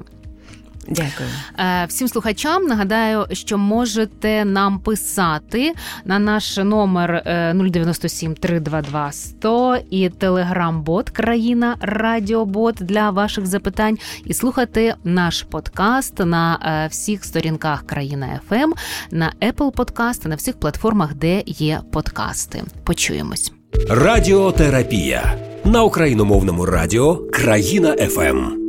Дякую 0.90 1.30
е, 1.60 1.86
всім 1.86 2.08
слухачам. 2.08 2.64
Нагадаю, 2.64 3.26
що 3.32 3.58
можете 3.58 4.46
нам 4.46 4.80
писати 4.80 5.74
на 6.06 6.20
наш 6.20 6.58
номер 6.58 7.22
097 7.56 8.36
322 8.36 9.12
100 9.12 9.78
і 9.90 10.10
телеграм-бот 10.10 11.10
країна 11.10 11.76
Радіобот 11.82 12.76
для 12.76 13.10
ваших 13.10 13.46
запитань 13.46 13.98
і 14.26 14.34
слухати 14.34 14.96
наш 15.04 15.44
подкаст 15.44 16.20
на 16.20 16.60
е, 16.86 16.88
всіх 16.88 17.26
сторінках 17.26 17.86
країна 17.86 18.40
ФМ, 18.50 18.74
на 19.12 19.34
Apple 19.42 19.72
Podcast, 19.72 20.28
на 20.28 20.36
всіх 20.36 20.60
платформах, 20.60 21.14
де 21.14 21.44
є 21.46 21.80
подкасти. 21.92 22.64
Почуємось. 22.84 23.52
Радіотерапія 23.90 25.34
на 25.66 25.84
україномовному 25.84 26.66
радіо 26.66 27.16
Країна 27.16 27.96
ФМ. 27.96 28.67